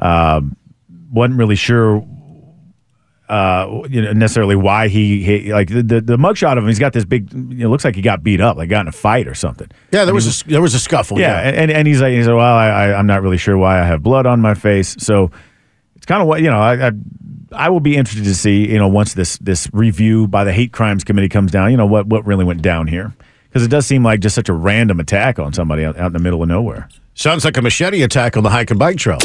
Um, 0.00 0.56
wasn't 1.14 1.38
really 1.38 1.56
sure 1.56 2.04
uh, 3.28 3.82
you 3.88 4.02
know, 4.02 4.12
necessarily 4.12 4.54
why 4.54 4.88
he, 4.88 5.22
he 5.22 5.52
like 5.52 5.68
the, 5.68 5.82
the 5.82 6.00
the 6.00 6.16
mugshot 6.16 6.58
of 6.58 6.58
him. 6.58 6.68
He's 6.68 6.78
got 6.78 6.92
this 6.92 7.06
big. 7.06 7.32
You 7.32 7.38
know, 7.38 7.70
looks 7.70 7.84
like 7.84 7.96
he 7.96 8.02
got 8.02 8.22
beat 8.22 8.40
up, 8.40 8.58
like 8.58 8.68
got 8.68 8.82
in 8.82 8.88
a 8.88 8.92
fight 8.92 9.26
or 9.26 9.34
something. 9.34 9.70
Yeah, 9.92 10.04
there 10.04 10.14
was 10.14 10.42
he 10.42 10.50
a, 10.50 10.52
there 10.52 10.62
was 10.62 10.74
a 10.74 10.78
scuffle. 10.78 11.18
yeah, 11.18 11.40
and, 11.40 11.70
and 11.70 11.88
he's 11.88 12.02
like, 12.02 12.12
he's 12.12 12.26
like, 12.26 12.36
well, 12.36 12.54
I, 12.54 12.68
I, 12.68 12.98
I'm 12.98 13.06
not 13.06 13.22
really 13.22 13.38
sure 13.38 13.56
why 13.56 13.80
I 13.80 13.84
have 13.86 14.02
blood 14.02 14.26
on 14.26 14.40
my 14.40 14.52
face. 14.52 14.96
So 14.98 15.30
it's 15.96 16.04
kind 16.04 16.20
of 16.20 16.28
what 16.28 16.42
you 16.42 16.50
know. 16.50 16.58
I, 16.58 16.88
I 16.88 16.92
I 17.52 17.68
will 17.70 17.80
be 17.80 17.96
interested 17.96 18.24
to 18.24 18.34
see 18.34 18.70
you 18.70 18.78
know 18.78 18.88
once 18.88 19.14
this 19.14 19.38
this 19.38 19.70
review 19.72 20.28
by 20.28 20.44
the 20.44 20.52
hate 20.52 20.72
crimes 20.72 21.02
committee 21.02 21.30
comes 21.30 21.50
down. 21.50 21.70
You 21.70 21.78
know 21.78 21.86
what 21.86 22.06
what 22.06 22.26
really 22.26 22.44
went 22.44 22.60
down 22.60 22.88
here 22.88 23.14
because 23.48 23.64
it 23.64 23.70
does 23.70 23.86
seem 23.86 24.02
like 24.02 24.20
just 24.20 24.34
such 24.34 24.50
a 24.50 24.52
random 24.52 25.00
attack 25.00 25.38
on 25.38 25.54
somebody 25.54 25.84
out, 25.84 25.96
out 25.96 26.08
in 26.08 26.12
the 26.12 26.18
middle 26.18 26.42
of 26.42 26.48
nowhere. 26.48 26.90
Sounds 27.14 27.44
like 27.44 27.56
a 27.56 27.62
machete 27.62 28.02
attack 28.02 28.36
on 28.36 28.42
the 28.42 28.50
hike 28.50 28.70
and 28.70 28.78
bike 28.78 28.98
trail. 28.98 29.18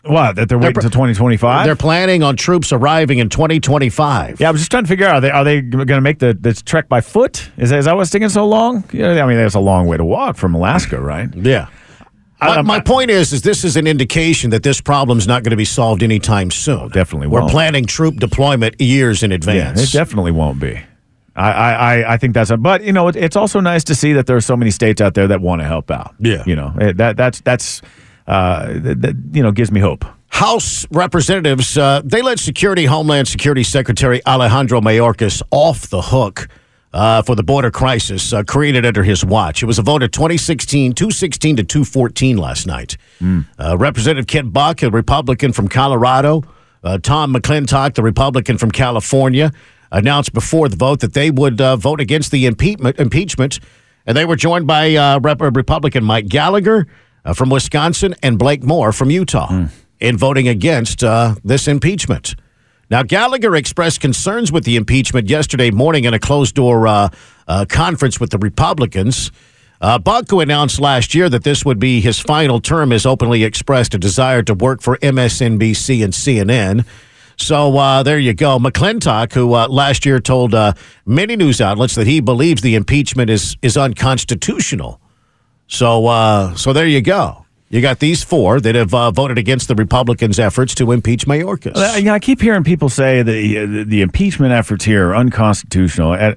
What 0.05 0.35
that 0.35 0.49
they're 0.49 0.59
waiting 0.59 0.83
to 0.83 0.89
2025? 0.89 1.65
They're 1.65 1.77
planning 1.77 2.25
on 2.25 2.37
troops 2.37 2.73
arriving 2.73 3.19
in 3.19 3.29
2025. 3.29 4.41
Yeah, 4.41 4.49
I 4.49 4.51
was 4.51 4.61
just 4.61 4.71
trying 4.71 4.83
to 4.83 4.89
figure 4.89 5.07
out 5.07 5.17
are 5.17 5.21
they 5.21 5.31
are 5.31 5.45
they 5.45 5.61
going 5.61 5.87
to 5.87 6.01
make 6.01 6.19
the 6.19 6.37
this 6.39 6.61
trek 6.61 6.89
by 6.89 7.01
foot? 7.01 7.51
Is 7.57 7.71
that, 7.71 7.79
is 7.79 7.85
that 7.85 7.95
what's 7.95 8.11
taking 8.11 8.29
so 8.29 8.47
long? 8.47 8.83
Yeah, 8.93 9.23
I 9.23 9.27
mean, 9.27 9.37
that's 9.37 9.55
a 9.55 9.61
long 9.61 9.87
way 9.87 9.97
to 9.97 10.05
walk 10.05 10.37
from 10.37 10.55
Alaska, 10.57 11.01
right? 11.01 11.33
Yeah. 11.37 11.69
My, 12.41 12.63
my 12.63 12.81
point 12.81 13.13
is, 13.13 13.33
is 13.33 13.43
this 13.43 13.63
is 13.63 13.77
an 13.77 13.87
indication 13.87 14.51
that 14.51 14.65
this 14.65 14.81
problem's 14.81 15.29
not 15.29 15.45
going 15.45 15.53
to 15.53 15.57
be 15.57 15.65
solved 15.65 16.03
anytime 16.03 16.51
soon. 16.51 16.89
definitely 16.89 17.29
We're 17.29 17.47
planning 17.49 17.85
troop 17.85 18.17
deployment 18.17 18.81
years 18.81 19.23
in 19.23 19.31
advance. 19.31 19.57
Yeah, 19.57 19.71
advance. 19.71 19.95
it 19.95 19.97
definitely 19.97 20.33
won't 20.33 20.59
be. 20.59 20.81
I, 21.37 21.51
I, 21.53 22.13
I- 22.15 22.17
think 22.19 22.35
that's 22.35 22.51
a, 22.51 22.57
but 22.57 22.83
you 22.85 22.93
know, 22.93 23.09
it, 23.09 23.17
it's 23.17 23.37
also 23.37 23.61
nice 23.61 23.85
to 23.85 23.95
see 23.95 24.13
that 24.15 24.27
there 24.27 24.37
are 24.37 24.41
so 24.43 24.57
many 24.57 24.71
states 24.71 25.01
out 25.01 25.15
there 25.15 25.27
that 25.29 25.41
want 25.41 25.61
to 25.63 25.67
help 25.67 25.91
out. 25.91 26.15
Yeah. 26.21 26.43
you 26.47 26.57
know, 26.57 26.73
it- 26.81 26.97
that 26.99 27.17
that's 27.17 27.41
that's 27.41 27.81
uh, 28.27 28.67
that, 28.79 29.01
that, 29.03 29.17
you 29.33 29.43
know 29.43 29.51
gives 29.53 29.71
me 29.73 29.81
hope. 29.81 30.05
House 30.29 30.87
representatives, 30.91 31.77
uh, 31.77 32.01
they 32.05 32.23
let 32.23 32.39
Security 32.39 32.85
Homeland 32.87 33.29
Security 33.29 33.63
Secretary 33.63 34.25
Alejandro 34.27 34.81
Mayorkas 34.81 35.43
off 35.51 35.89
the 35.89 36.01
hook 36.01 36.49
uh, 36.95 37.21
for 37.23 37.35
the 37.35 37.43
border 37.43 37.71
crisis 37.71 38.33
uh, 38.33 38.43
created 38.43 38.87
under 38.87 39.03
his 39.03 39.25
watch. 39.25 39.63
It 39.63 39.67
was 39.67 39.79
a 39.79 39.83
vote 39.83 40.03
of 40.03 40.11
2016, 40.11 40.93
216 40.95 41.57
to 41.57 41.65
214 41.65 42.37
last 42.39 42.67
night. 42.67 42.97
Uh, 43.59 43.77
Representative 43.79 44.27
Ken 44.27 44.49
Buck, 44.51 44.83
a 44.83 44.91
Republican 44.91 45.53
from 45.53 45.69
Colorado, 45.69 46.43
uh, 46.83 46.99
Tom 46.99 47.35
McClintock, 47.35 47.95
the 47.95 48.03
Republican 48.03 48.57
from 48.59 48.71
California, 48.71 49.53
announced 49.93 50.33
before 50.33 50.69
the 50.69 50.77
vote 50.77 51.01
that 51.01 51.13
they 51.15 51.31
would 51.31 51.61
uh, 51.61 51.77
vote 51.77 52.01
against 52.01 52.33
the 52.33 52.47
impeachment. 52.47 52.99
impeachment 52.99 53.61
and 54.07 54.17
they 54.17 54.25
were 54.25 54.37
joined 54.37 54.67
by 54.67 54.97
uh, 54.97 55.21
Rep- 55.21 55.41
Republican 55.41 56.03
Mike 56.03 56.27
Gallagher 56.27 56.89
uh, 57.25 57.35
from 57.35 57.51
Wisconsin 57.51 58.15
and 58.23 58.39
Blake 58.39 58.65
Moore 58.65 58.93
from 58.93 59.11
Utah 59.11 59.67
in 60.01 60.17
voting 60.17 60.49
against 60.49 61.05
uh, 61.05 61.37
this 61.45 61.69
impeachment. 61.69 62.35
Now, 62.91 63.03
Gallagher 63.03 63.55
expressed 63.55 64.01
concerns 64.01 64.51
with 64.53 64.65
the 64.65 64.77
impeachment 64.77 65.31
yesterday 65.31 65.71
morning 65.71 66.05
in 66.05 66.13
a 66.13 66.19
closed 66.19 66.57
door 66.57 66.87
uh, 66.87 67.09
uh, 67.47 67.65
conference 67.69 68.19
with 68.19 68.31
the 68.31 68.39
Republicans. 68.39 69.31
Uh, 69.81 69.99
Buck, 69.99 70.29
who 70.29 70.41
announced 70.41 70.79
last 70.81 71.15
year 71.15 71.29
that 71.29 71.43
this 71.43 71.65
would 71.65 71.79
be 71.79 72.01
his 72.01 72.19
final 72.19 72.61
term, 72.61 72.91
has 72.91 73.07
openly 73.07 73.45
expressed 73.45 73.95
a 73.95 73.99
desire 73.99 74.43
to 74.43 74.55
work 74.55 74.83
for 74.83 74.97
MSNBC 74.99 76.05
and 76.05 76.13
CNN. 76.13 76.85
So 77.43 77.77
uh, 77.77 78.03
there 78.03 78.19
you 78.19 78.35
go. 78.35 78.59
McClintock, 78.59 79.33
who 79.33 79.55
uh, 79.55 79.69
last 79.69 80.07
year 80.07 80.21
told 80.21 80.55
uh, 80.55 80.75
many 81.05 81.37
news 81.37 81.61
outlets 81.61 81.97
that 81.97 82.07
he 82.07 82.21
believes 82.21 82.63
the 82.63 82.75
impeachment 82.77 83.31
is 83.31 83.57
is 83.63 83.77
unconstitutional. 83.77 85.01
So 85.67 86.07
uh, 86.07 86.55
so 86.55 86.73
there 86.73 86.87
you 86.87 87.01
go. 87.01 87.45
You 87.69 87.81
got 87.81 88.01
these 88.01 88.23
four 88.23 88.61
that 88.61 88.75
have 88.75 88.93
uh, 88.93 89.11
voted 89.11 89.39
against 89.39 89.67
the 89.67 89.75
Republicans' 89.75 90.39
efforts 90.39 90.75
to 90.75 90.93
impeach 90.93 91.25
Mayorkas. 91.27 91.75
Uh, 91.75 91.97
you 91.97 92.05
know, 92.05 92.13
I 92.13 92.19
keep 92.19 92.41
hearing 92.43 92.65
people 92.65 92.91
say 92.91 93.23
that 93.23 93.33
the, 93.33 93.85
the 93.85 94.03
impeachment 94.03 94.53
efforts 94.53 94.85
here 94.85 95.09
are 95.09 95.17
unconstitutional, 95.17 96.13
and, 96.15 96.37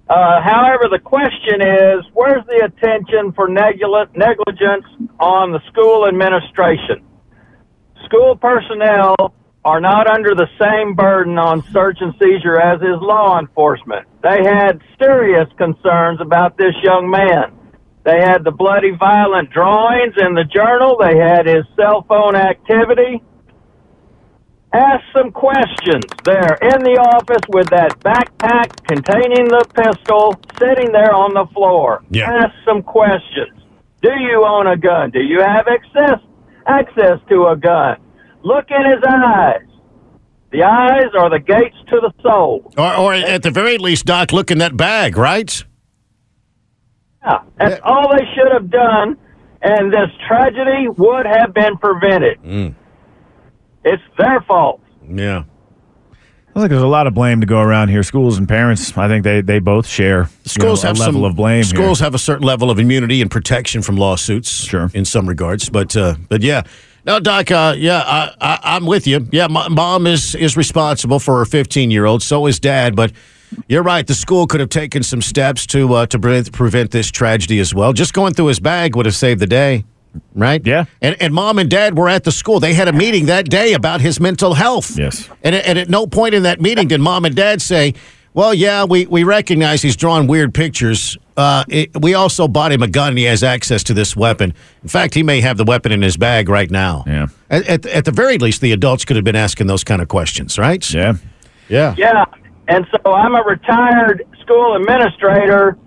Uh, 0.09 0.43
however, 0.43 0.85
the 0.91 0.99
question 0.99 1.63
is, 1.63 2.05
where's 2.13 2.45
the 2.47 2.61
attention 2.65 3.33
for 3.33 3.49
negli- 3.49 4.11
negligence 4.15 4.85
on 5.19 5.53
the 5.53 5.61
school 5.73 6.07
administration? 6.07 7.05
School 8.05 8.37
personnel 8.37 9.17
are 9.65 9.81
not 9.81 10.07
under 10.07 10.35
the 10.35 10.47
same 10.61 10.95
burden 10.95 11.39
on 11.39 11.63
search 11.73 11.97
and 12.01 12.13
seizure 12.21 12.61
as 12.61 12.81
is 12.83 13.01
law 13.01 13.39
enforcement. 13.39 14.07
They 14.23 14.45
had 14.45 14.83
serious 15.01 15.49
concerns 15.57 16.21
about 16.21 16.59
this 16.59 16.75
young 16.83 17.09
man. 17.09 17.57
They 18.05 18.21
had 18.21 18.45
the 18.45 18.51
bloody 18.51 18.91
violent 18.91 19.51
drawings 19.51 20.15
in 20.21 20.35
the 20.35 20.45
journal. 20.45 20.99
They 21.01 21.17
had 21.17 21.47
his 21.47 21.65
cell 21.77 22.05
phone 22.07 22.37
activity. 22.37 23.23
Ask 24.75 25.05
some 25.13 25.31
questions 25.31 26.03
there 26.25 26.59
in 26.61 26.83
the 26.83 26.99
office 26.99 27.47
with 27.49 27.71
that 27.71 27.95
backpack 28.01 28.75
containing 28.89 29.47
the 29.47 29.65
pistol 29.73 30.35
sitting 30.59 30.91
there 30.91 31.15
on 31.15 31.33
the 31.33 31.47
floor. 31.55 32.03
Yeah. 32.11 32.29
Ask 32.29 32.53
some 32.65 32.83
questions. 32.83 33.55
Do 34.03 34.11
you 34.19 34.45
own 34.45 34.67
a 34.67 34.77
gun? 34.77 35.11
Do 35.11 35.21
you 35.21 35.41
have 35.41 35.69
access 35.69 36.19
access 36.67 37.21
to 37.29 37.47
a 37.47 37.57
gun? 37.57 37.99
Look 38.43 38.67
in 38.71 38.85
his 38.85 39.01
eyes. 39.09 39.63
The 40.51 40.65
eyes 40.65 41.11
are 41.19 41.31
the 41.31 41.39
gates 41.39 41.77
to 41.91 42.01
the 42.01 42.13
soul. 42.21 42.73
Or, 42.77 42.97
or 42.97 43.15
at 43.15 43.45
the 43.45 43.53
very 43.53 43.79
least, 43.79 44.07
Doc, 44.07 44.33
look 44.33 44.51
in 44.51 44.59
that 44.59 44.77
bag, 44.77 45.17
right? 45.17 45.65
Yeah, 47.25 47.43
that's 47.59 47.81
all 47.85 48.11
they 48.11 48.25
should 48.35 48.53
have 48.53 48.71
done, 48.71 49.17
and 49.63 49.93
this 49.93 50.11
tragedy 50.29 50.89
would 50.89 51.27
have 51.27 51.55
been 51.55 51.77
prevented. 51.79 52.43
Mm. 52.43 52.75
It's 53.85 54.03
their 54.19 54.41
fault. 54.43 54.81
Yeah. 55.09 55.45
I 56.57 56.61
think 56.61 56.71
there's 56.71 56.83
a 56.83 56.87
lot 56.87 57.09
of 57.09 57.15
blame 57.15 57.41
to 57.41 57.47
go 57.47 57.59
around 57.59 57.89
here. 57.89 58.05
Schools 58.05 58.39
and 58.39 58.49
parents, 58.49 58.97
I 58.97 59.09
think 59.09 59.25
they, 59.25 59.41
they 59.41 59.59
both 59.59 59.89
share 59.89 60.29
Schools 60.45 60.85
you 60.85 60.85
know, 60.85 60.89
have 60.91 60.97
a 60.97 61.01
level 61.01 61.23
some 61.23 61.25
of 61.25 61.37
blame. 61.37 61.65
Schools 61.65 61.99
here. 61.99 62.07
have 62.07 62.15
a 62.15 62.19
certain 62.19 62.47
level 62.47 62.71
of 62.71 62.79
immunity 62.79 63.21
and 63.21 63.31
protection 63.31 63.83
from 63.83 63.97
lawsuits. 63.97 64.49
Sure, 64.49 64.89
in 64.95 65.05
some 65.05 65.29
regards, 65.29 65.69
but 65.69 65.97
uh, 65.97 66.15
but 66.29 66.43
yeah, 66.43 66.63
no, 67.05 67.19
Doc. 67.19 67.51
Uh, 67.51 67.75
yeah, 67.77 68.03
I, 68.07 68.35
I, 68.41 68.77
I'm 68.77 68.87
with 68.87 69.09
you. 69.09 69.27
Yeah, 69.33 69.49
my 69.49 69.69
mom 69.69 70.07
is 70.07 70.37
is 70.37 70.57
responsible 70.57 71.19
for 71.19 71.39
her 71.39 71.45
15 71.45 71.91
year 71.91 72.07
old. 72.07 72.23
So 72.23 72.47
is 72.47 72.61
dad. 72.61 72.95
But 72.95 73.13
you're 73.67 73.83
right. 73.83 74.07
The 74.07 74.15
school 74.15 74.47
could 74.47 74.61
have 74.61 74.71
taken 74.71 75.03
some 75.03 75.23
steps 75.23 75.67
to 75.67 75.93
uh, 75.93 76.07
to 76.07 76.21
prevent, 76.21 76.53
prevent 76.53 76.91
this 76.93 77.11
tragedy 77.11 77.59
as 77.59 77.75
well. 77.75 77.93
Just 77.93 78.15
going 78.15 78.33
through 78.33 78.47
his 78.47 78.61
bag 78.61 78.95
would 78.95 79.07
have 79.07 79.17
saved 79.17 79.41
the 79.41 79.49
day. 79.49 79.85
Right? 80.35 80.65
Yeah. 80.67 80.85
And, 81.01 81.21
and 81.21 81.33
mom 81.35 81.59
and 81.59 81.71
dad 81.71 81.97
were 81.97 82.09
at 82.09 82.25
the 82.25 82.33
school. 82.33 82.61
They 82.61 82.75
had 82.75 82.89
a 82.89 82.93
meeting 82.93 83.27
that 83.27 83.49
day 83.49 83.73
about 83.73 84.01
his 84.01 84.21
mental 84.21 84.55
health. 84.55 84.97
Yes. 84.99 85.29
And, 85.43 85.55
and 85.55 85.79
at 85.79 85.89
no 85.89 86.07
point 86.07 86.35
in 86.35 86.45
that 86.45 86.61
meeting 86.61 86.89
did 86.89 87.01
mom 87.01 87.25
and 87.25 87.35
dad 87.35 87.63
say, 87.63 87.95
well, 88.33 88.53
yeah, 88.53 88.85
we, 88.85 89.07
we 89.07 89.23
recognize 89.23 89.81
he's 89.81 89.97
drawing 89.97 90.27
weird 90.27 90.53
pictures. 90.53 91.17
Uh, 91.37 91.65
it, 91.69 91.91
we 92.01 92.15
also 92.15 92.49
bought 92.49 92.73
him 92.73 92.83
a 92.83 92.89
gun 92.89 93.11
and 93.11 93.19
he 93.19 93.25
has 93.25 93.45
access 93.45 93.85
to 93.85 93.95
this 93.95 94.17
weapon. 94.17 94.55
In 94.83 94.89
fact, 94.89 95.15
he 95.15 95.23
may 95.23 95.41
have 95.41 95.57
the 95.57 95.65
weapon 95.65 95.93
in 95.93 96.03
his 96.03 96.17
bag 96.17 96.49
right 96.49 96.71
now. 96.71 97.05
Yeah. 97.07 97.27
At, 97.49 97.67
at, 97.69 97.87
at 97.87 98.05
the 98.05 98.11
very 98.11 98.39
least, 98.39 98.61
the 98.61 98.73
adults 98.73 99.05
could 99.05 99.15
have 99.17 99.25
been 99.25 99.37
asking 99.37 99.69
those 99.69 99.85
kind 99.85 100.03
of 100.03 100.09
questions, 100.09 100.59
right? 100.59 100.93
Yeah. 100.93 101.15
Yeah. 101.69 101.95
Yeah, 101.97 102.25
and 102.69 102.87
so 102.91 103.13
I'm 103.13 103.35
a 103.35 103.43
retired 103.43 104.27
school 104.41 104.77
administrator. 104.77 105.79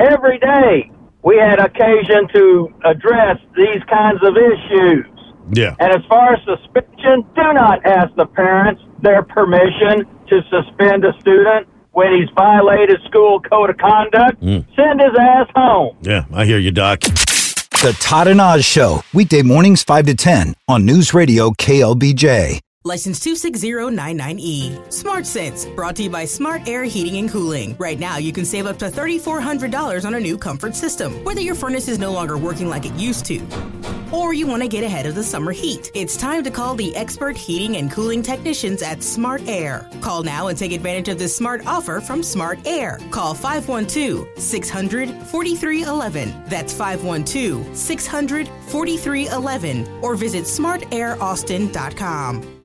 Every 0.00 0.38
day 0.38 0.92
we 1.22 1.36
had 1.36 1.58
occasion 1.58 2.28
to 2.34 2.72
address 2.84 3.38
these 3.56 3.82
kinds 3.90 4.20
of 4.22 4.36
issues. 4.36 5.06
Yeah. 5.52 5.74
And 5.80 5.92
as 5.92 6.02
far 6.08 6.34
as 6.34 6.40
suspension, 6.44 7.24
do 7.34 7.52
not 7.54 7.84
ask 7.84 8.14
the 8.16 8.26
parents 8.26 8.82
their 9.02 9.22
permission 9.22 10.04
to 10.28 10.42
suspend 10.50 11.04
a 11.04 11.12
student 11.20 11.68
when 11.92 12.12
he's 12.12 12.28
violated 12.34 13.00
school 13.06 13.40
code 13.40 13.70
of 13.70 13.76
conduct. 13.78 14.40
Mm. 14.42 14.64
Send 14.76 15.00
his 15.00 15.16
ass 15.18 15.46
home. 15.54 15.96
Yeah, 16.02 16.24
I 16.32 16.44
hear 16.44 16.58
you, 16.58 16.70
Doc. 16.70 17.00
The 17.00 17.96
Todd 18.00 18.28
and 18.28 18.40
Oz 18.40 18.64
Show, 18.64 19.02
weekday 19.14 19.42
mornings 19.42 19.82
5 19.82 20.06
to 20.06 20.14
10 20.14 20.54
on 20.68 20.84
News 20.84 21.14
Radio 21.14 21.50
KLBJ. 21.50 22.60
License 22.88 23.20
26099E. 23.20 24.90
Smart 24.90 25.26
Sense, 25.26 25.66
brought 25.66 25.94
to 25.96 26.04
you 26.04 26.08
by 26.08 26.24
Smart 26.24 26.66
Air 26.66 26.84
Heating 26.84 27.18
and 27.18 27.30
Cooling. 27.30 27.76
Right 27.78 27.98
now, 27.98 28.16
you 28.16 28.32
can 28.32 28.46
save 28.46 28.64
up 28.64 28.78
to 28.78 28.86
$3,400 28.86 30.06
on 30.06 30.14
a 30.14 30.20
new 30.20 30.38
comfort 30.38 30.74
system, 30.74 31.22
whether 31.22 31.42
your 31.42 31.54
furnace 31.54 31.86
is 31.86 31.98
no 31.98 32.10
longer 32.10 32.38
working 32.38 32.70
like 32.70 32.86
it 32.86 32.94
used 32.94 33.26
to. 33.26 33.46
Or 34.10 34.32
you 34.32 34.46
want 34.46 34.62
to 34.62 34.68
get 34.68 34.84
ahead 34.84 35.04
of 35.04 35.14
the 35.14 35.22
summer 35.22 35.52
heat. 35.52 35.90
It's 35.92 36.16
time 36.16 36.42
to 36.44 36.50
call 36.50 36.76
the 36.76 36.96
expert 36.96 37.36
heating 37.36 37.76
and 37.76 37.92
cooling 37.92 38.22
technicians 38.22 38.80
at 38.80 39.02
Smart 39.02 39.46
Air. 39.46 39.86
Call 40.00 40.22
now 40.22 40.46
and 40.46 40.56
take 40.56 40.72
advantage 40.72 41.08
of 41.08 41.18
this 41.18 41.36
smart 41.36 41.66
offer 41.66 42.00
from 42.00 42.22
Smart 42.22 42.58
Air. 42.66 42.98
Call 43.10 43.34
512 43.34 44.26
600 44.38 45.10
4311. 45.10 46.44
That's 46.46 46.72
512 46.72 47.76
600 47.76 48.48
4311. 48.48 49.86
Or 50.00 50.16
visit 50.16 50.44
smartairaustin.com. 50.44 52.57